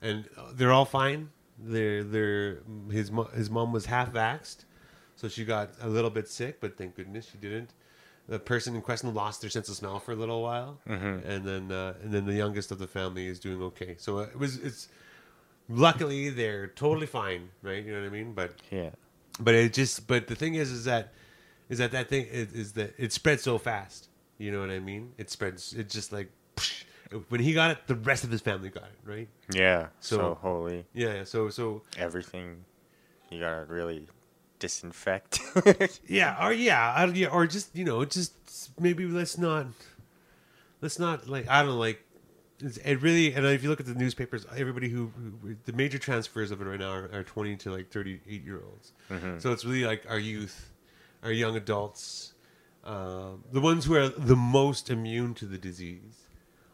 and 0.01 0.27
uh, 0.37 0.51
they're 0.53 0.71
all 0.71 0.85
fine. 0.85 1.29
They're 1.59 2.03
they're 2.03 2.59
his 2.89 3.11
mo- 3.11 3.29
his 3.35 3.49
mom 3.49 3.71
was 3.71 3.85
half 3.85 4.11
vaxxed, 4.11 4.65
so 5.15 5.27
she 5.27 5.45
got 5.45 5.71
a 5.81 5.87
little 5.89 6.09
bit 6.09 6.27
sick, 6.27 6.59
but 6.59 6.77
thank 6.77 6.95
goodness 6.95 7.29
she 7.31 7.37
didn't. 7.37 7.73
The 8.27 8.39
person 8.39 8.75
in 8.75 8.81
question 8.81 9.13
lost 9.13 9.41
their 9.41 9.49
sense 9.49 9.67
of 9.67 9.75
smell 9.75 9.99
for 9.99 10.13
a 10.13 10.15
little 10.15 10.41
while, 10.41 10.79
and 10.85 11.45
then 11.45 11.71
uh, 11.71 11.93
and 12.01 12.11
then 12.13 12.25
the 12.25 12.33
youngest 12.33 12.71
of 12.71 12.79
the 12.79 12.87
family 12.87 13.27
is 13.27 13.39
doing 13.39 13.61
okay. 13.63 13.95
So 13.97 14.19
it 14.19 14.37
was 14.37 14.55
it's 14.57 14.87
luckily 15.69 16.29
they're 16.29 16.67
totally 16.67 17.07
fine, 17.07 17.49
right? 17.61 17.83
You 17.83 17.93
know 17.93 17.99
what 18.01 18.07
I 18.07 18.09
mean? 18.09 18.33
But 18.33 18.53
Yeah. 18.71 18.91
But 19.39 19.53
it 19.55 19.73
just 19.73 20.07
but 20.07 20.27
the 20.27 20.35
thing 20.35 20.55
is 20.55 20.71
is 20.71 20.85
that 20.85 21.13
is 21.69 21.77
that 21.77 21.91
that 21.91 22.09
thing 22.09 22.25
is, 22.25 22.51
is 22.53 22.71
that 22.73 22.93
it 22.97 23.13
spreads 23.13 23.43
so 23.43 23.57
fast 23.57 24.09
you 24.37 24.51
know 24.51 24.59
what 24.59 24.69
i 24.69 24.79
mean 24.79 25.13
it 25.17 25.29
spreads 25.29 25.73
it 25.73 25.89
just 25.89 26.11
like 26.11 26.29
psh, 26.55 26.83
when 27.29 27.39
he 27.41 27.53
got 27.53 27.71
it 27.71 27.77
the 27.87 27.95
rest 27.95 28.23
of 28.23 28.31
his 28.31 28.41
family 28.41 28.69
got 28.69 28.83
it 28.85 28.99
right 29.09 29.29
Yeah. 29.53 29.87
So, 29.99 30.17
So- 30.17 30.37
holy 30.41 30.85
yeah 30.93 31.23
so 31.23 31.49
so 31.49 31.81
everything. 31.97 32.65
You 33.29 33.39
gotta 33.39 33.63
really 33.65 34.07
disinfect. 34.59 35.39
yeah 36.07 36.45
or 36.45 36.51
yeah, 36.53 36.93
I, 36.93 37.05
yeah 37.05 37.27
or 37.27 37.47
just 37.47 37.73
you 37.75 37.85
know 37.85 38.03
just 38.05 38.33
maybe 38.79 39.05
let's 39.07 39.37
not 39.37 39.67
let's 40.81 40.99
not 40.99 41.27
like 41.27 41.47
i 41.49 41.59
don't 41.63 41.71
know 41.71 41.77
like 41.77 41.99
it's, 42.03 42.10
it 42.61 43.01
really 43.01 43.33
and 43.33 43.45
if 43.45 43.63
you 43.63 43.69
look 43.69 43.79
at 43.79 43.85
the 43.85 43.93
newspapers 43.95 44.45
everybody 44.55 44.89
who, 44.89 45.11
who 45.41 45.55
the 45.65 45.73
major 45.73 45.97
transfers 45.97 46.51
of 46.51 46.61
it 46.61 46.65
right 46.65 46.79
now 46.79 46.91
are, 46.91 47.09
are 47.13 47.23
20 47.23 47.55
to 47.57 47.71
like 47.71 47.89
38 47.89 48.43
year 48.43 48.61
olds 48.65 48.93
so 49.39 49.51
it's 49.51 49.65
really 49.65 49.83
like 49.85 50.03
our 50.09 50.19
youth 50.19 50.69
our 51.23 51.31
young 51.31 51.55
adults 51.55 52.33
um, 52.83 53.43
the 53.51 53.61
ones 53.61 53.85
who 53.85 53.95
are 53.95 54.09
the 54.09 54.35
most 54.35 54.89
immune 54.89 55.33
to 55.35 55.45
the 55.45 55.57
disease 55.57 56.25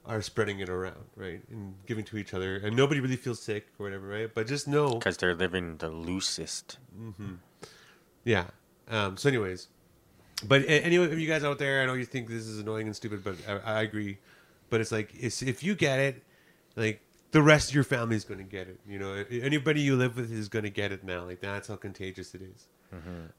are 0.06 0.22
spreading 0.22 0.60
it 0.60 0.70
around 0.70 1.04
right 1.16 1.42
and 1.52 1.76
giving 1.86 2.06
to 2.06 2.18
each 2.18 2.34
other 2.34 2.56
and 2.58 2.76
nobody 2.76 3.00
really 3.02 3.18
feels 3.18 3.42
sick 3.42 3.68
or 3.78 3.86
whatever 3.86 4.08
right 4.08 4.34
but 4.34 4.48
just 4.48 4.68
know 4.68 4.94
Because 4.96 5.18
they're 5.18 5.36
living 5.36 5.78
the 5.78 5.90
loosest. 5.90 6.78
yeah. 8.24 8.46
Um, 8.90 9.18
so, 9.18 9.28
anyways, 9.28 9.68
but 10.48 10.62
anyway, 10.68 10.82
any 10.84 10.96
of 11.14 11.20
you 11.20 11.28
guys 11.28 11.44
out 11.44 11.60
there, 11.60 11.82
I 11.82 11.86
know 11.86 11.94
you 11.94 12.06
think 12.06 12.30
this 12.30 12.46
is 12.48 12.60
annoying 12.60 12.88
and 12.88 12.96
stupid, 12.96 13.22
but 13.24 13.36
I, 13.50 13.80
I 13.80 13.82
agree. 13.82 14.18
But 14.70 14.82
it's 14.82 14.92
like 14.92 15.14
it's, 15.18 15.42
if 15.42 15.64
you 15.64 15.76
get 15.76 16.00
it, 16.00 16.24
like 16.76 17.02
the 17.32 17.42
rest 17.42 17.70
of 17.70 17.76
your 17.76 17.84
family 17.84 18.16
is 18.16 18.24
going 18.24 18.40
to 18.40 18.44
get 18.44 18.68
it. 18.68 18.80
You 18.88 19.00
know, 19.00 19.26
anybody 19.30 19.82
you 19.82 19.96
live 19.96 20.18
with 20.18 20.32
is 20.32 20.50
going 20.50 20.64
to 20.64 20.70
get 20.70 20.92
it 20.92 21.04
now. 21.04 21.24
Like 21.24 21.42
that's 21.42 21.68
how 21.68 21.76
contagious 21.76 22.34
it 22.34 22.42
is. 22.42 22.68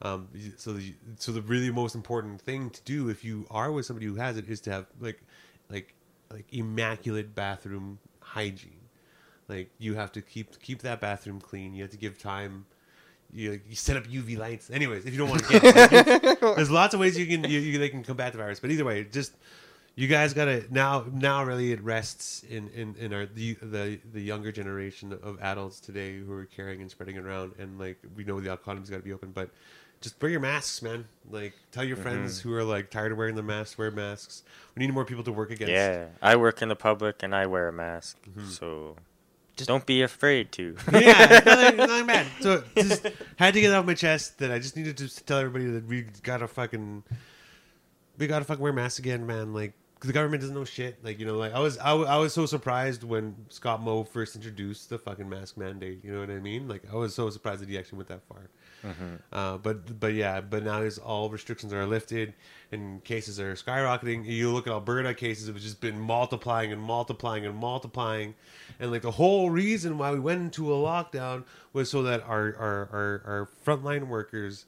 Um, 0.01 0.27
so, 0.57 0.73
the, 0.73 0.93
so 1.17 1.31
the 1.31 1.41
really 1.41 1.71
most 1.71 1.95
important 1.95 2.39
thing 2.41 2.69
to 2.69 2.81
do 2.83 3.09
if 3.09 3.23
you 3.23 3.47
are 3.49 3.71
with 3.71 3.85
somebody 3.85 4.05
who 4.05 4.15
has 4.15 4.37
it 4.37 4.47
is 4.47 4.61
to 4.61 4.71
have 4.71 4.85
like, 4.99 5.21
like, 5.69 5.95
like 6.31 6.45
immaculate 6.51 7.33
bathroom 7.33 7.99
hygiene. 8.21 8.79
Like 9.47 9.71
you 9.79 9.95
have 9.95 10.11
to 10.11 10.21
keep 10.21 10.59
keep 10.61 10.83
that 10.83 11.01
bathroom 11.01 11.41
clean. 11.41 11.73
You 11.73 11.81
have 11.81 11.91
to 11.91 11.97
give 11.97 12.19
time. 12.19 12.67
You, 13.33 13.59
you 13.67 13.75
set 13.75 13.97
up 13.97 14.05
UV 14.05 14.37
lights. 14.37 14.69
Anyways, 14.69 15.05
if 15.05 15.11
you 15.11 15.19
don't 15.19 15.29
want 15.29 15.43
to 15.43 15.59
get 15.59 15.63
like, 15.75 16.39
there's 16.55 16.71
lots 16.71 16.93
of 16.93 16.99
ways 16.99 17.17
you 17.17 17.25
can 17.25 17.49
you, 17.49 17.59
you, 17.59 17.79
they 17.79 17.89
can 17.89 18.03
combat 18.03 18.31
the 18.31 18.37
virus. 18.37 18.59
But 18.59 18.69
either 18.69 18.85
way, 18.85 19.03
just 19.03 19.33
you 19.95 20.07
guys 20.07 20.33
gotta 20.33 20.63
now. 20.69 21.05
Now, 21.11 21.43
really, 21.43 21.71
it 21.71 21.81
rests 21.81 22.43
in 22.43 22.69
in 22.69 22.95
in 22.95 23.13
our 23.13 23.25
the 23.25 23.55
the 23.61 23.99
the 24.13 24.21
younger 24.21 24.51
generation 24.51 25.11
of 25.11 25.39
adults 25.41 25.79
today 25.79 26.17
who 26.17 26.31
are 26.31 26.45
carrying 26.45 26.81
and 26.81 26.89
spreading 26.89 27.15
it 27.15 27.25
around. 27.25 27.53
And 27.59 27.79
like 27.79 27.99
we 28.15 28.23
know 28.23 28.39
the 28.39 28.53
economy's 28.53 28.89
got 28.89 28.97
to 28.97 29.03
be 29.03 29.13
open, 29.13 29.31
but 29.31 29.49
just 30.01 30.21
wear 30.21 30.31
your 30.31 30.39
masks, 30.39 30.81
man. 30.81 31.05
Like 31.29 31.53
tell 31.71 31.83
your 31.83 31.97
friends 31.97 32.39
mm-hmm. 32.39 32.49
who 32.49 32.55
are 32.55 32.63
like 32.63 32.89
tired 32.89 33.11
of 33.11 33.17
wearing 33.17 33.35
the 33.35 33.43
masks, 33.43 33.77
wear 33.77 33.91
masks. 33.91 34.43
We 34.75 34.85
need 34.85 34.93
more 34.93 35.05
people 35.05 35.23
to 35.23 35.31
work 35.31 35.51
against. 35.51 35.71
Yeah, 35.71 36.07
I 36.21 36.35
work 36.35 36.61
in 36.61 36.69
the 36.69 36.75
public 36.75 37.21
and 37.23 37.35
I 37.35 37.45
wear 37.47 37.67
a 37.67 37.73
mask, 37.73 38.17
mm-hmm. 38.23 38.47
so 38.47 38.95
just 39.57 39.67
don't 39.67 39.85
be 39.85 40.01
afraid 40.01 40.53
to. 40.53 40.77
yeah, 40.93 41.27
it's 41.29 41.45
nothing, 41.45 41.77
nothing 41.77 42.05
bad. 42.05 42.27
So 42.39 42.63
just 42.77 43.05
had 43.35 43.53
to 43.53 43.61
get 43.61 43.71
it 43.71 43.73
off 43.73 43.85
my 43.85 43.93
chest 43.93 44.39
that 44.39 44.51
I 44.51 44.59
just 44.59 44.77
needed 44.77 44.95
to 44.97 45.25
tell 45.25 45.39
everybody 45.39 45.65
that 45.65 45.85
we 45.85 46.05
gotta 46.23 46.47
fucking 46.47 47.03
we 48.19 48.27
gotta 48.27 48.45
fucking 48.45 48.61
wear 48.61 48.73
masks 48.73 48.99
again, 48.99 49.25
man. 49.25 49.53
Like 49.53 49.73
the 50.01 50.13
government 50.13 50.41
doesn't 50.41 50.55
know 50.55 50.65
shit. 50.65 51.03
Like 51.03 51.19
you 51.19 51.25
know, 51.25 51.37
like 51.37 51.53
I 51.53 51.59
was 51.59 51.77
I, 51.77 51.93
I 51.93 52.17
was 52.17 52.33
so 52.33 52.45
surprised 52.45 53.03
when 53.03 53.35
Scott 53.49 53.81
Moe 53.81 54.03
first 54.03 54.35
introduced 54.35 54.89
the 54.89 54.97
fucking 54.97 55.27
mask 55.27 55.57
mandate. 55.57 56.03
You 56.03 56.13
know 56.13 56.19
what 56.19 56.29
I 56.29 56.39
mean? 56.39 56.67
Like 56.67 56.83
I 56.91 56.95
was 56.95 57.15
so 57.15 57.29
surprised 57.29 57.61
that 57.61 57.69
he 57.69 57.77
actually 57.77 57.97
went 57.97 58.09
that 58.09 58.21
far. 58.27 58.49
Uh, 59.33 59.57
but 59.57 59.99
but 59.99 60.13
yeah, 60.13 60.39
but 60.39 60.63
now 60.63 60.81
is 60.81 60.97
all 60.97 61.29
restrictions 61.29 61.73
are 61.73 61.85
lifted 61.85 62.33
and 62.71 63.03
cases 63.03 63.39
are 63.39 63.53
skyrocketing. 63.53 64.25
You 64.25 64.51
look 64.51 64.67
at 64.67 64.73
Alberta 64.73 65.13
cases; 65.13 65.47
have 65.47 65.57
just 65.57 65.81
been 65.81 65.99
multiplying 65.99 66.71
and 66.71 66.81
multiplying 66.81 67.45
and 67.45 67.55
multiplying, 67.57 68.35
and 68.79 68.91
like 68.91 69.01
the 69.01 69.11
whole 69.11 69.49
reason 69.49 69.97
why 69.97 70.11
we 70.11 70.19
went 70.19 70.41
into 70.41 70.73
a 70.73 70.77
lockdown 70.77 71.43
was 71.73 71.89
so 71.89 72.03
that 72.03 72.21
our 72.23 72.55
our 72.55 72.89
our, 72.91 73.21
our 73.25 73.49
frontline 73.65 74.07
workers 74.07 74.65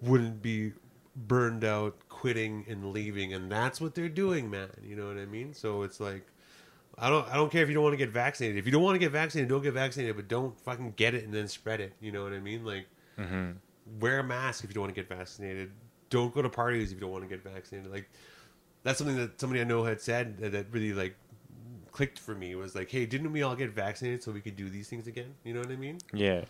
wouldn't 0.00 0.42
be 0.42 0.72
burned 1.16 1.64
out, 1.64 1.96
quitting 2.18 2.64
and 2.68 2.92
leaving, 2.92 3.32
and 3.32 3.50
that's 3.50 3.80
what 3.80 3.94
they're 3.94 4.08
doing, 4.08 4.50
man. 4.50 4.70
You 4.82 4.96
know 4.96 5.06
what 5.06 5.18
I 5.18 5.26
mean? 5.26 5.54
So 5.54 5.82
it's 5.82 6.00
like. 6.00 6.26
I 7.00 7.08
don't. 7.10 7.28
I 7.28 7.36
don't 7.36 7.52
care 7.52 7.62
if 7.62 7.68
you 7.68 7.74
don't 7.74 7.84
want 7.84 7.92
to 7.92 8.04
get 8.04 8.10
vaccinated. 8.10 8.58
If 8.58 8.66
you 8.66 8.72
don't 8.72 8.82
want 8.82 8.96
to 8.96 8.98
get 8.98 9.12
vaccinated, 9.12 9.48
don't 9.48 9.62
get 9.62 9.72
vaccinated. 9.72 10.16
But 10.16 10.26
don't 10.26 10.58
fucking 10.62 10.94
get 10.96 11.14
it 11.14 11.22
and 11.22 11.32
then 11.32 11.46
spread 11.46 11.80
it. 11.80 11.92
You 12.00 12.10
know 12.10 12.24
what 12.24 12.32
I 12.32 12.40
mean? 12.40 12.64
Like, 12.64 12.86
mm-hmm. 13.16 13.52
wear 14.00 14.18
a 14.18 14.24
mask 14.24 14.64
if 14.64 14.70
you 14.70 14.74
don't 14.74 14.82
want 14.82 14.94
to 14.96 15.00
get 15.00 15.08
vaccinated. 15.08 15.70
Don't 16.10 16.34
go 16.34 16.42
to 16.42 16.48
parties 16.48 16.90
if 16.90 16.96
you 16.96 17.00
don't 17.00 17.12
want 17.12 17.22
to 17.22 17.28
get 17.28 17.44
vaccinated. 17.44 17.92
Like 17.92 18.10
that's 18.82 18.98
something 18.98 19.16
that 19.16 19.40
somebody 19.40 19.60
I 19.60 19.64
know 19.64 19.84
had 19.84 20.00
said 20.00 20.38
that, 20.38 20.52
that 20.52 20.66
really 20.72 20.92
like 20.92 21.14
clicked 21.92 22.18
for 22.18 22.34
me 22.34 22.54
was 22.54 22.74
like, 22.74 22.90
hey, 22.90 23.06
didn't 23.06 23.32
we 23.32 23.42
all 23.42 23.54
get 23.56 23.70
vaccinated 23.70 24.22
so 24.22 24.32
we 24.32 24.40
could 24.40 24.56
do 24.56 24.68
these 24.68 24.88
things 24.88 25.06
again? 25.06 25.34
You 25.44 25.54
know 25.54 25.60
what 25.60 25.70
I 25.70 25.76
mean? 25.76 25.98
yeah, 26.12 26.44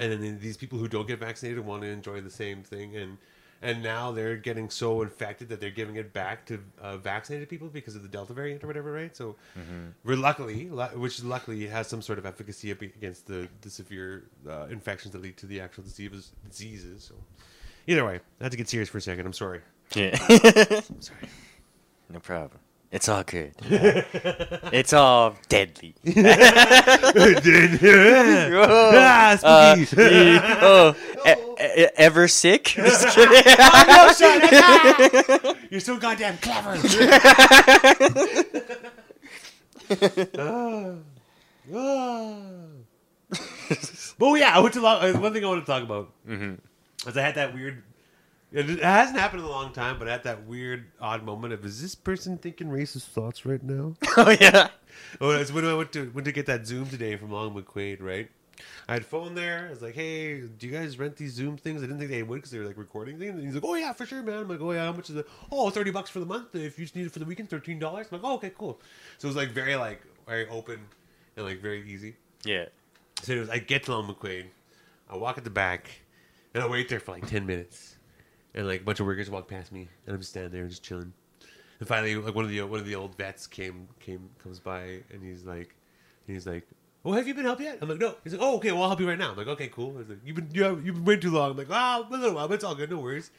And 0.00 0.12
then 0.12 0.38
these 0.40 0.56
people 0.56 0.78
who 0.78 0.88
don't 0.88 1.06
get 1.06 1.20
vaccinated 1.20 1.64
want 1.64 1.82
to 1.82 1.88
enjoy 1.88 2.20
the 2.20 2.30
same 2.30 2.62
thing 2.62 2.96
and. 2.96 3.18
And 3.62 3.82
now 3.82 4.12
they're 4.12 4.36
getting 4.36 4.68
so 4.68 5.00
infected 5.02 5.48
that 5.48 5.60
they're 5.60 5.70
giving 5.70 5.96
it 5.96 6.12
back 6.12 6.44
to 6.46 6.60
uh, 6.80 6.98
vaccinated 6.98 7.48
people 7.48 7.68
because 7.68 7.96
of 7.96 8.02
the 8.02 8.08
Delta 8.08 8.32
variant 8.34 8.62
or 8.62 8.66
whatever, 8.66 8.92
right? 8.92 9.16
So, 9.16 9.36
we're 10.04 10.16
luckily, 10.16 10.66
which 10.66 11.22
luckily 11.24 11.66
has 11.66 11.86
some 11.88 12.02
sort 12.02 12.18
of 12.18 12.26
efficacy 12.26 12.70
against 12.70 13.26
the, 13.26 13.48
the 13.62 13.70
severe 13.70 14.24
uh, 14.48 14.66
infections 14.70 15.12
that 15.12 15.22
lead 15.22 15.36
to 15.38 15.46
the 15.46 15.60
actual 15.60 15.84
diseases. 15.84 16.32
diseases. 16.48 17.04
So, 17.04 17.14
either 17.86 18.04
way, 18.04 18.20
I 18.40 18.44
had 18.44 18.52
to 18.52 18.58
get 18.58 18.68
serious 18.68 18.88
for 18.88 18.98
a 18.98 19.00
second. 19.02 19.24
I'm 19.26 19.32
sorry. 19.32 19.62
yeah. 19.94 20.16
I'm 20.28 21.00
sorry. 21.00 21.28
no 22.10 22.20
problem. 22.20 22.60
It's 22.92 23.08
all 23.08 23.24
good. 23.24 23.52
it's 24.72 24.92
all 24.92 25.36
deadly. 25.48 25.94
ah, 28.96 29.32
Uh, 29.42 29.76
spooky. 29.76 30.02
e- 30.02 30.38
oh, 30.62 30.94
e- 31.26 31.82
e- 31.82 31.88
ever 31.96 32.28
sick? 32.28 32.64
Just 32.76 33.08
kidding. 33.14 33.42
Oh, 33.58 35.54
You're 35.70 35.80
so 35.80 35.96
goddamn 35.98 36.38
clever. 36.38 36.78
Ah. 40.38 40.94
Ah. 41.74 42.36
but 44.18 44.34
yeah, 44.38 44.52
I 44.54 44.60
went 44.60 44.74
to 44.74 44.80
lo- 44.80 45.00
uh, 45.00 45.12
one 45.18 45.32
thing 45.32 45.44
I 45.44 45.48
want 45.48 45.66
to 45.66 45.70
talk 45.70 45.82
about 45.82 46.10
is 46.28 47.16
I 47.16 47.20
had 47.20 47.34
that 47.34 47.52
weird. 47.54 47.82
It 48.52 48.80
hasn't 48.80 49.18
happened 49.18 49.40
in 49.40 49.46
a 49.46 49.50
long 49.50 49.72
time, 49.72 49.98
but 49.98 50.08
at 50.08 50.22
that 50.22 50.44
weird, 50.44 50.86
odd 51.00 51.24
moment 51.24 51.52
of 51.52 51.64
is 51.64 51.82
this 51.82 51.94
person 51.94 52.38
thinking 52.38 52.68
racist 52.68 53.06
thoughts 53.06 53.44
right 53.44 53.62
now? 53.62 53.94
oh 54.16 54.36
yeah. 54.40 54.68
Oh, 55.20 55.30
it's 55.30 55.52
when 55.52 55.64
I 55.64 55.74
went 55.74 55.92
to 55.92 56.10
went 56.10 56.24
to 56.26 56.32
get 56.32 56.46
that 56.46 56.66
Zoom 56.66 56.86
today 56.88 57.16
from 57.16 57.32
Long 57.32 57.54
McQuade, 57.54 58.00
right? 58.00 58.30
I 58.88 58.94
had 58.94 59.04
phone 59.04 59.34
there. 59.34 59.66
I 59.66 59.70
was 59.70 59.82
like, 59.82 59.94
"Hey, 59.94 60.40
do 60.40 60.66
you 60.66 60.72
guys 60.72 60.98
rent 60.98 61.16
these 61.16 61.32
Zoom 61.32 61.56
things?" 61.56 61.82
I 61.82 61.86
didn't 61.86 61.98
think 61.98 62.10
they 62.10 62.22
would 62.22 62.36
because 62.36 62.50
they 62.50 62.58
were 62.58 62.64
like 62.64 62.78
recording 62.78 63.18
things. 63.18 63.34
And 63.34 63.44
he's 63.44 63.54
like, 63.54 63.64
"Oh 63.64 63.74
yeah, 63.74 63.92
for 63.92 64.06
sure, 64.06 64.22
man." 64.22 64.38
I'm 64.38 64.48
like, 64.48 64.60
"Oh 64.60 64.72
yeah, 64.72 64.86
how 64.86 64.92
much 64.92 65.10
is 65.10 65.16
it?" 65.16 65.26
Oh, 65.50 65.68
30 65.68 65.90
bucks 65.90 66.08
for 66.08 66.20
the 66.20 66.26
month. 66.26 66.54
If 66.54 66.78
you 66.78 66.84
just 66.84 66.96
need 66.96 67.06
it 67.06 67.12
for 67.12 67.18
the 67.18 67.24
weekend, 67.24 67.50
thirteen 67.50 67.78
dollars. 67.78 68.06
I'm 68.10 68.22
like, 68.22 68.30
"Oh, 68.30 68.36
okay, 68.36 68.52
cool." 68.56 68.80
So 69.18 69.26
it 69.26 69.30
was 69.30 69.36
like 69.36 69.50
very 69.50 69.76
like 69.76 70.00
very 70.26 70.48
open 70.48 70.80
and 71.36 71.44
like 71.44 71.60
very 71.60 71.86
easy. 71.90 72.16
Yeah. 72.44 72.66
So 73.22 73.32
it 73.32 73.40
was, 73.40 73.50
I 73.50 73.58
get 73.58 73.84
to 73.84 73.92
Long 73.92 74.12
McQuade, 74.12 74.46
I 75.10 75.16
walk 75.16 75.38
at 75.38 75.44
the 75.44 75.50
back, 75.50 75.90
and 76.54 76.62
I 76.62 76.68
wait 76.68 76.88
there 76.88 77.00
for 77.00 77.12
like 77.12 77.26
ten 77.26 77.46
minutes, 77.46 77.95
and 78.56 78.66
like 78.66 78.80
a 78.80 78.84
bunch 78.84 78.98
of 79.00 79.06
workers 79.06 79.30
walk 79.30 79.46
past 79.46 79.70
me, 79.70 79.88
and 80.06 80.14
I'm 80.14 80.20
just 80.20 80.30
standing 80.30 80.50
there 80.50 80.66
just 80.66 80.82
chilling. 80.82 81.12
And 81.78 81.86
finally, 81.86 82.16
like 82.16 82.34
one 82.34 82.44
of 82.44 82.50
the 82.50 82.62
one 82.62 82.80
of 82.80 82.86
the 82.86 82.94
old 82.94 83.16
vets 83.16 83.46
came 83.46 83.88
came 84.00 84.30
comes 84.42 84.58
by, 84.58 85.02
and 85.12 85.22
he's 85.22 85.44
like, 85.44 85.74
he's 86.26 86.46
like, 86.46 86.66
"Oh, 87.04 87.12
have 87.12 87.28
you 87.28 87.34
been 87.34 87.44
helped 87.44 87.60
yet?" 87.60 87.78
I'm 87.82 87.88
like, 87.88 87.98
"No." 87.98 88.14
He's 88.24 88.32
like, 88.32 88.42
"Oh, 88.42 88.56
okay, 88.56 88.72
well, 88.72 88.82
I'll 88.82 88.88
help 88.88 89.00
you 89.00 89.08
right 89.08 89.18
now." 89.18 89.32
I'm 89.32 89.36
like, 89.36 89.46
"Okay, 89.46 89.68
cool." 89.68 89.96
He's 89.98 90.08
like, 90.08 90.18
"You've 90.24 90.36
been 90.36 90.48
you 90.52 90.64
have, 90.64 90.84
you've 90.84 90.94
been 90.94 91.04
waiting 91.04 91.20
too 91.22 91.30
long." 91.30 91.50
I'm 91.50 91.56
like, 91.56 91.68
"Ah, 91.70 92.06
a 92.08 92.10
little 92.10 92.34
while, 92.34 92.48
but 92.48 92.54
it's 92.54 92.64
all 92.64 92.74
good, 92.74 92.90
no 92.90 92.98
worries." 92.98 93.30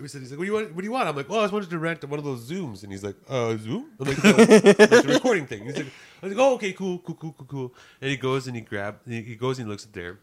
He 0.00 0.08
said, 0.08 0.20
"He's 0.20 0.30
like, 0.32 0.38
what 0.38 0.44
do 0.44 0.50
you 0.50 0.54
want? 0.54 0.74
What 0.74 0.80
do 0.80 0.84
you 0.84 0.92
want?" 0.92 1.08
I'm 1.08 1.16
like, 1.16 1.28
"Well, 1.28 1.40
I 1.40 1.44
just 1.44 1.52
wanted 1.52 1.70
to 1.70 1.78
rent 1.78 2.04
one 2.04 2.18
of 2.18 2.24
those 2.24 2.50
Zooms," 2.50 2.82
and 2.82 2.92
he's 2.92 3.04
like, 3.04 3.16
"Uh, 3.28 3.56
Zoom?" 3.56 3.92
I'm 4.00 4.08
like, 4.08 4.24
no, 4.24 4.30
like 4.30 4.46
the 4.48 5.04
recording 5.06 5.46
thing. 5.46 5.64
He's 5.64 5.76
like, 5.76 5.86
I 6.22 6.26
was 6.26 6.36
like, 6.36 6.44
"Oh, 6.44 6.54
okay, 6.54 6.72
cool, 6.72 6.98
cool, 6.98 7.14
cool, 7.14 7.34
cool, 7.38 7.46
cool." 7.46 7.74
And 8.00 8.10
he 8.10 8.16
goes 8.16 8.46
and 8.46 8.56
he 8.56 8.62
grabs, 8.62 8.98
he 9.06 9.36
goes 9.36 9.58
and 9.58 9.66
he 9.66 9.70
looks 9.70 9.84
at 9.84 9.92
there, 9.92 10.18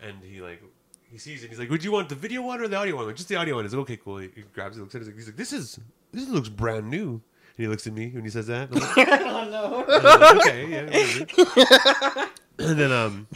and 0.00 0.22
he 0.22 0.40
like, 0.40 0.62
he 1.10 1.18
sees 1.18 1.42
it. 1.42 1.50
He's 1.50 1.58
like, 1.58 1.70
"Would 1.70 1.82
you 1.82 1.92
want 1.92 2.08
the 2.08 2.14
video 2.14 2.42
one 2.42 2.60
or 2.60 2.68
the 2.68 2.76
audio 2.76 2.94
one?" 2.94 3.02
I'm 3.04 3.08
like, 3.08 3.16
just 3.16 3.28
the 3.28 3.36
audio 3.36 3.56
one. 3.56 3.64
He's 3.64 3.74
like, 3.74 3.82
"Okay, 3.82 3.96
cool." 3.96 4.18
He, 4.18 4.28
he 4.34 4.42
grabs 4.54 4.76
it, 4.76 4.80
looks 4.80 4.94
at 4.94 5.02
it. 5.02 5.14
He's 5.14 5.26
like, 5.26 5.36
"This 5.36 5.52
is 5.52 5.78
this 6.12 6.28
looks 6.28 6.48
brand 6.48 6.88
new." 6.88 7.20
And 7.56 7.64
he 7.64 7.66
looks 7.66 7.86
at 7.86 7.92
me 7.92 8.10
when 8.10 8.24
he 8.24 8.30
says 8.30 8.46
that. 8.46 8.68
I'm 8.70 8.78
like, 8.78 8.96
oh 8.98 9.84
I'm 9.88 10.22
like, 10.22 10.46
okay, 10.46 10.68
yeah. 10.68 10.84
whatever." 10.84 12.30
and 12.58 12.78
then 12.78 12.92
um, 12.92 13.26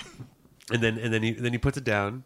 and 0.73 0.83
then 0.83 0.99
and 0.99 1.13
then 1.13 1.23
he 1.23 1.33
then 1.33 1.53
he 1.53 1.59
puts 1.59 1.77
it 1.77 1.85
down, 1.85 2.25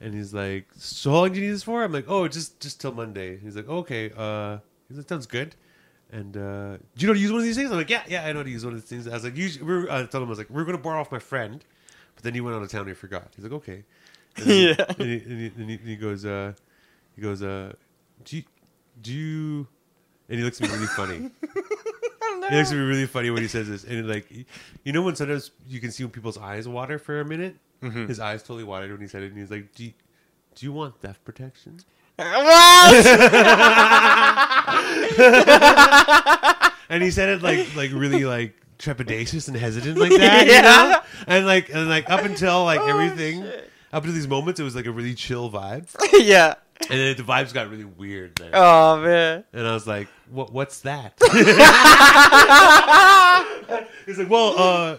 and 0.00 0.14
he's 0.14 0.34
like, 0.34 0.66
"So 0.76 1.10
how 1.10 1.16
long 1.18 1.32
do 1.32 1.40
you 1.40 1.46
need 1.46 1.54
this 1.54 1.62
for?" 1.62 1.82
I'm 1.82 1.92
like, 1.92 2.06
"Oh, 2.08 2.28
just 2.28 2.60
just 2.60 2.80
till 2.80 2.92
Monday." 2.92 3.38
He's 3.38 3.56
like, 3.56 3.68
"Okay, 3.68 4.12
uh, 4.16 4.58
he's 4.88 4.98
like, 4.98 5.08
sounds 5.08 5.26
good." 5.26 5.54
And 6.10 6.36
uh, 6.36 6.76
do 6.76 6.98
you 6.98 7.06
know 7.06 7.12
how 7.12 7.14
to 7.14 7.20
use 7.20 7.32
one 7.32 7.40
of 7.40 7.46
these 7.46 7.56
things? 7.56 7.70
I'm 7.70 7.78
like, 7.78 7.88
"Yeah, 7.88 8.02
yeah, 8.06 8.26
I 8.26 8.32
know 8.32 8.40
how 8.40 8.44
to 8.44 8.50
use 8.50 8.64
one 8.66 8.74
of 8.74 8.80
these 8.80 8.88
things." 8.88 9.08
I 9.08 9.14
was 9.14 9.24
like, 9.24 9.36
usually, 9.36 9.64
we 9.64 9.72
we're, 9.72 9.90
I 9.90 10.04
told 10.04 10.22
him 10.22 10.24
I 10.24 10.28
was 10.28 10.38
like, 10.38 10.50
"We're 10.50 10.64
gonna 10.64 10.76
borrow 10.76 11.00
off 11.00 11.10
my 11.10 11.18
friend," 11.18 11.64
but 12.14 12.22
then 12.22 12.34
he 12.34 12.42
went 12.42 12.54
out 12.54 12.62
of 12.62 12.70
town 12.70 12.82
and 12.82 12.90
he 12.90 12.94
forgot. 12.94 13.28
He's 13.34 13.44
like, 13.44 13.54
"Okay." 13.54 13.84
And 14.36 14.46
Yeah. 14.46 14.74
And 14.98 15.08
he, 15.08 15.14
and 15.18 15.40
he, 15.40 15.46
and 15.46 15.70
he, 15.70 15.74
and 15.76 15.88
he 15.88 15.96
goes, 15.96 16.24
uh, 16.24 16.52
he 17.16 17.22
goes, 17.22 17.42
uh, 17.42 17.72
"Do 18.24 18.36
you, 18.36 18.42
do 19.00 19.12
you?" 19.12 19.66
And 20.28 20.38
he 20.38 20.44
looks 20.44 20.60
at 20.60 20.68
me 20.68 20.74
really 20.74 20.86
funny. 20.88 21.30
He 22.50 22.56
looks 22.56 22.72
at 22.72 22.76
me 22.76 22.82
really 22.82 23.06
funny 23.06 23.30
when 23.30 23.40
he 23.42 23.46
says 23.48 23.68
this, 23.68 23.84
and 23.84 24.08
like, 24.08 24.26
you 24.84 24.92
know, 24.92 25.02
when 25.02 25.14
sometimes 25.14 25.52
you 25.68 25.78
can 25.80 25.92
see 25.92 26.02
when 26.02 26.10
people's 26.10 26.36
eyes 26.38 26.66
water 26.66 26.98
for 26.98 27.20
a 27.20 27.24
minute. 27.24 27.54
His 27.80 28.18
eyes 28.20 28.42
totally 28.42 28.64
watered 28.64 28.90
when 28.90 29.00
he 29.00 29.06
said 29.06 29.22
it, 29.22 29.30
and 29.30 29.38
he's 29.38 29.50
like, 29.50 29.72
"Do 29.74 29.84
you, 29.84 29.92
do 30.56 30.66
you 30.66 30.72
want 30.72 31.00
theft 31.00 31.22
protection?" 31.24 31.78
What? 32.16 33.06
And 36.88 37.02
he 37.02 37.10
said 37.10 37.28
it 37.30 37.42
like 37.42 37.74
like 37.74 37.90
really 37.92 38.24
like 38.24 38.54
trepidatious 38.78 39.48
and 39.48 39.56
hesitant 39.56 39.98
like 39.98 40.10
that, 40.18 40.46
you 40.46 40.52
Yeah. 40.52 40.60
know? 40.62 41.00
And 41.26 41.46
like 41.46 41.70
and 41.72 41.88
like 41.88 42.10
up 42.10 42.24
until 42.24 42.64
like 42.64 42.80
Oh, 42.80 42.86
everything, 42.88 43.42
shit. 43.42 43.70
Up 43.92 44.04
to 44.04 44.12
these 44.12 44.28
moments, 44.28 44.58
it 44.58 44.62
was 44.62 44.74
like 44.74 44.86
a 44.86 44.90
really 44.90 45.14
chill 45.14 45.50
vibe, 45.50 45.88
yeah. 46.12 46.54
and 46.80 46.98
then 46.98 47.16
the 47.16 47.22
vibes 47.22 47.52
got 47.52 47.70
really 47.70 47.84
weird 47.84 48.34
there. 48.36 48.50
Oh 48.54 49.00
man. 49.00 49.44
And 49.52 49.66
I 49.66 49.74
was 49.74 49.86
like, 49.86 50.08
"What? 50.30 50.52
What's 50.52 50.80
that?" 50.80 51.14
He's 54.06 54.18
like, 54.18 54.30
"Well, 54.30 54.58
uh, 54.58 54.96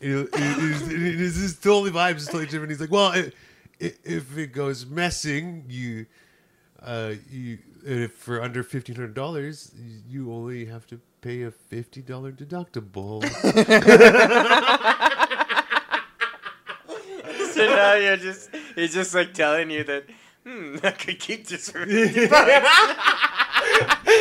it, 0.00 0.10
it, 0.10 0.28
it, 0.32 0.92
it 0.92 1.20
is 1.20 1.40
this 1.40 1.56
totally 1.56 1.90
vibes 1.90 2.16
is 2.16 2.26
totally 2.26 2.46
different." 2.46 2.70
He's 2.70 2.80
like, 2.80 2.90
"Well, 2.90 3.12
it, 3.12 3.34
it, 3.78 3.98
if 4.04 4.36
it 4.36 4.52
goes 4.52 4.84
messing, 4.84 5.64
you, 5.68 6.06
uh, 6.82 7.14
you 7.30 7.58
if 7.86 8.12
for 8.12 8.42
under 8.42 8.62
fifteen 8.62 8.96
hundred 8.96 9.14
dollars, 9.14 9.72
you 10.08 10.32
only 10.32 10.66
have 10.66 10.86
to 10.88 11.00
pay 11.20 11.42
a 11.42 11.50
fifty 11.50 12.02
dollar 12.02 12.32
deductible." 12.32 13.22
So 17.70 17.76
now 17.76 17.94
you're 17.94 18.16
just 18.16 18.50
he's 18.74 18.92
just 18.94 19.14
like 19.14 19.34
telling 19.34 19.70
you 19.70 19.84
that 19.84 20.04
hmm, 20.46 20.76
I 20.82 20.90
could 20.92 21.18
keep 21.18 21.46
this 21.46 21.70
for 21.70 21.82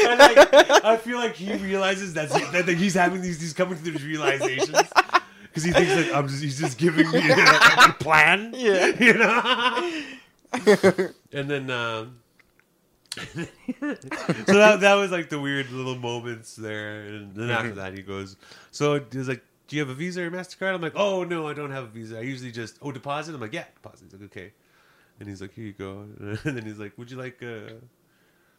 And 0.06 0.20
like, 0.20 0.54
I 0.86 0.98
feel 0.98 1.18
like 1.18 1.36
he 1.36 1.54
realizes 1.56 2.14
that's 2.14 2.34
that, 2.52 2.66
that 2.66 2.78
he's 2.78 2.94
having 2.94 3.22
these 3.22 3.40
he's 3.42 3.54
coming 3.54 3.78
to 3.78 3.84
these 3.84 4.04
realizations 4.04 4.72
because 5.44 5.64
he 5.64 5.72
thinks 5.72 5.94
that 5.96 6.16
I'm 6.16 6.28
just 6.28 6.42
he's 6.42 6.60
just 6.60 6.78
giving 6.78 7.10
me 7.12 7.30
a, 7.30 7.36
a 7.90 7.94
plan. 8.00 8.54
Yeah. 8.56 8.88
you 9.00 9.14
know. 9.14 9.92
and 11.34 11.50
then 11.50 11.70
um, 11.70 12.20
so 13.16 14.54
that 14.54 14.80
that 14.82 14.96
was 14.96 15.12
like 15.12 15.30
the 15.30 15.40
weird 15.40 15.70
little 15.72 15.96
moments 15.96 16.56
there, 16.56 17.02
and 17.02 17.36
then 17.36 17.48
Mm-hmm. 17.50 17.52
after 17.52 17.76
that 17.76 17.94
he 17.94 18.02
goes, 18.02 18.38
so 18.72 19.00
he's 19.12 19.28
like, 19.28 19.44
"Do 19.74 19.78
you 19.78 19.86
have 19.86 19.90
a 19.90 19.96
Visa 19.96 20.22
or 20.22 20.30
Mastercard?" 20.30 20.76
I'm 20.76 20.82
like, 20.82 20.94
"Oh 20.96 21.24
no, 21.24 21.48
I 21.48 21.56
don't 21.56 21.72
have 21.72 21.86
a 21.86 21.88
Visa. 21.88 22.20
I 22.20 22.22
usually 22.22 22.52
just 22.52 22.78
oh 22.84 22.92
deposit." 22.92 23.34
I'm 23.34 23.42
like, 23.42 23.54
"Yeah, 23.54 23.66
deposit." 23.74 24.04
He's 24.04 24.14
like, 24.14 24.26
"Okay," 24.26 24.54
and 25.20 25.28
he's 25.28 25.42
like, 25.42 25.52
"Here 25.56 25.66
you 25.66 25.74
go," 25.74 26.06
and 26.20 26.38
then 26.56 26.64
he's 26.64 26.78
like, 26.78 26.96
"Would 26.96 27.10
you 27.10 27.18
like?" 27.18 27.42
uh 27.42 27.82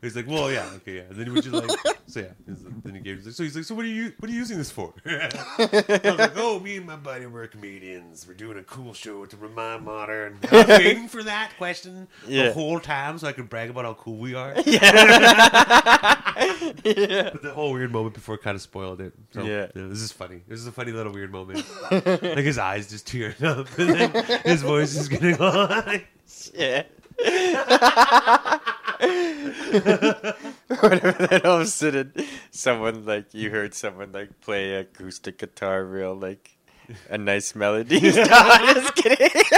He's 0.02 0.14
like, 0.16 0.26
"Well, 0.28 0.52
yeah, 0.52 0.68
okay, 0.76 0.96
yeah." 0.96 1.02
And 1.08 1.16
then 1.16 1.32
would 1.32 1.44
you 1.44 1.52
like? 1.52 1.70
So 2.06 2.20
yeah, 2.20 2.26
he's 2.46 2.62
like, 2.62 2.82
then 2.84 2.94
he 2.96 3.00
gave. 3.00 3.16
He's 3.16 3.26
like, 3.26 3.34
so 3.34 3.42
he's 3.44 3.56
like, 3.56 3.64
"So 3.64 3.74
what 3.74 3.86
are 3.86 3.88
you? 3.88 4.12
What 4.18 4.28
are 4.28 4.32
you 4.32 4.38
using 4.40 4.58
this 4.58 4.70
for?" 4.70 4.92
I 5.06 5.30
was 5.58 6.18
like, 6.18 6.32
"Oh, 6.36 6.60
me 6.60 6.76
and 6.76 6.86
my 6.86 6.96
buddy 6.96 7.24
were 7.24 7.46
comedians. 7.46 8.26
We're 8.28 8.34
doing 8.34 8.58
a 8.58 8.62
cool 8.62 8.92
show 8.92 9.24
to 9.24 9.36
Remai 9.36 9.82
Modern." 9.82 10.38
I 10.52 10.56
was 10.56 10.66
waiting 10.68 11.08
for 11.08 11.22
that 11.22 11.52
question 11.56 12.06
Yeah. 12.28 12.48
the 12.48 12.52
whole 12.52 12.78
time 12.78 13.16
so 13.18 13.26
I 13.26 13.32
could 13.32 13.48
brag 13.48 13.70
about 13.70 13.86
how 13.86 13.94
cool 13.94 14.18
we 14.18 14.34
are. 14.34 14.52
yeah. 14.66 14.90
But 17.32 17.42
the 17.42 17.52
whole 17.54 17.72
weird 17.72 17.90
moment 17.90 18.14
before 18.14 18.36
kind 18.36 18.54
of 18.54 18.60
spoiled 18.62 19.00
it. 19.00 19.14
So, 19.32 19.42
Yeah. 19.42 19.68
this 19.74 20.00
is 20.00 20.12
funny. 20.12 20.42
This 20.46 20.60
is 20.60 20.66
a 20.66 20.72
funny 20.72 20.92
little 20.92 21.12
weird 21.12 21.32
moment. 21.32 21.64
like 21.90 22.36
his 22.38 22.58
eyes 22.58 22.90
just 22.90 23.06
tearing 23.06 23.42
up, 23.42 23.66
and 23.78 23.90
then 23.94 24.24
his 24.44 24.60
voice 24.62 24.94
is 24.94 25.08
getting 25.08 25.40
on. 25.40 26.02
Yeah. 26.52 26.82
Whatever 30.80 31.26
that 31.26 31.42
all 31.44 31.56
of 31.56 31.62
a 31.62 31.66
sudden 31.66 32.12
someone 32.50 33.04
like 33.04 33.34
you 33.34 33.50
heard 33.50 33.74
someone 33.74 34.12
like 34.12 34.40
play 34.40 34.74
acoustic 34.74 35.38
guitar 35.38 35.84
real 35.84 36.14
like 36.14 36.56
a 37.10 37.18
nice 37.18 37.54
melody. 37.54 38.00
no, 38.14 38.24
I'm 38.30 38.74
just 38.74 38.94
kidding. 38.94 39.28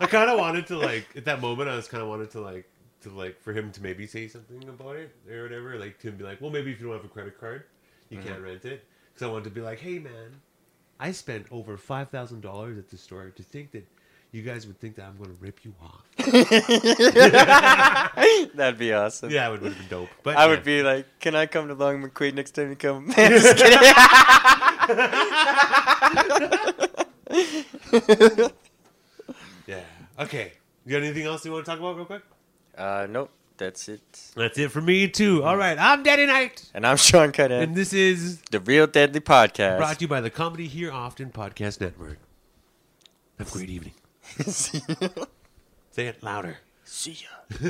I 0.00 0.06
kind 0.06 0.30
of 0.30 0.38
wanted 0.38 0.66
to 0.68 0.78
like 0.78 1.06
at 1.16 1.24
that 1.24 1.40
moment. 1.40 1.68
I 1.68 1.76
was 1.76 1.88
kind 1.88 2.02
of 2.02 2.08
wanted 2.08 2.30
to 2.32 2.40
like 2.40 2.68
to 3.02 3.10
like 3.10 3.40
for 3.40 3.52
him 3.52 3.70
to 3.72 3.82
maybe 3.82 4.06
say 4.06 4.28
something 4.28 4.68
about 4.68 4.96
it 4.96 5.14
or 5.30 5.42
whatever. 5.42 5.78
Like 5.78 5.98
to 6.00 6.12
be 6.12 6.24
like, 6.24 6.40
well, 6.40 6.50
maybe 6.50 6.72
if 6.72 6.80
you 6.80 6.86
don't 6.86 6.96
have 6.96 7.04
a 7.04 7.08
credit 7.08 7.38
card, 7.38 7.64
you 8.10 8.18
mm-hmm. 8.18 8.28
can't 8.28 8.42
rent 8.42 8.64
it. 8.64 8.84
Because 9.12 9.26
I 9.26 9.30
wanted 9.30 9.44
to 9.44 9.50
be 9.50 9.60
like, 9.60 9.80
hey 9.80 9.98
man, 9.98 10.40
I 11.00 11.12
spent 11.12 11.46
over 11.50 11.76
five 11.76 12.10
thousand 12.10 12.42
dollars 12.42 12.78
at 12.78 12.88
the 12.88 12.96
store 12.96 13.30
to 13.30 13.42
think 13.42 13.72
that 13.72 13.86
you 14.32 14.42
guys 14.42 14.66
would 14.66 14.78
think 14.78 14.96
that 14.96 15.06
I'm 15.06 15.16
going 15.16 15.34
to 15.34 15.40
rip 15.40 15.64
you 15.64 15.72
off. 15.82 16.04
That'd 18.54 18.78
be 18.78 18.92
awesome. 18.92 19.30
Yeah, 19.30 19.48
it 19.48 19.52
would, 19.52 19.62
would 19.62 19.72
have 19.72 19.80
been 19.80 19.88
dope. 19.88 20.10
But 20.22 20.36
I 20.36 20.44
yeah. 20.44 20.50
would 20.50 20.64
be 20.64 20.82
like, 20.82 21.06
"Can 21.20 21.34
I 21.34 21.46
come 21.46 21.68
to 21.68 21.74
Long 21.74 22.02
McQuade 22.02 22.34
next 22.34 22.50
time 22.52 22.68
you 22.70 22.76
come?" 22.76 23.06
Man, 23.08 23.16
just 23.30 23.56
kidding. 23.56 23.78
Yeah. 29.66 29.82
Okay. 30.18 30.52
You 30.84 30.92
got 30.92 31.02
anything 31.02 31.24
else 31.26 31.44
you 31.44 31.52
want 31.52 31.64
to 31.64 31.70
talk 31.70 31.78
about 31.78 31.96
real 31.96 32.06
quick? 32.06 32.22
uh, 32.76 33.06
nope, 33.10 33.30
that's 33.58 33.88
it. 33.88 34.00
That's 34.34 34.58
it 34.58 34.70
for 34.70 34.80
me 34.80 35.08
too. 35.08 35.44
All 35.44 35.56
right, 35.56 35.76
I'm 35.78 36.02
Daddy 36.02 36.26
Knight, 36.26 36.70
And 36.74 36.86
I'm 36.86 36.96
Sean 36.96 37.32
Cuthand, 37.32 37.62
and 37.62 37.74
this 37.74 37.92
is 37.92 38.40
the 38.50 38.60
Real 38.60 38.86
Deadly 38.86 39.20
Podcast. 39.20 39.78
brought 39.78 39.98
to 39.98 40.04
you 40.04 40.08
by 40.08 40.20
the 40.20 40.30
Comedy 40.30 40.66
Here 40.66 40.90
Often 40.90 41.32
Podcast 41.32 41.80
Network. 41.80 42.18
Have 43.38 43.48
a 43.48 43.50
great 43.50 43.68
evening. 43.68 43.92
See 44.46 44.82
Say 45.90 46.06
it 46.06 46.22
louder. 46.22 46.58
See 46.84 47.16
ya. 47.18 47.28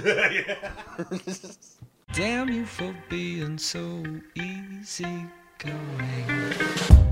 Damn 2.13 2.49
you 2.49 2.67
for 2.67 2.95
being 3.09 3.59
so 3.59 4.03
easy 4.35 5.27
going. 5.59 7.08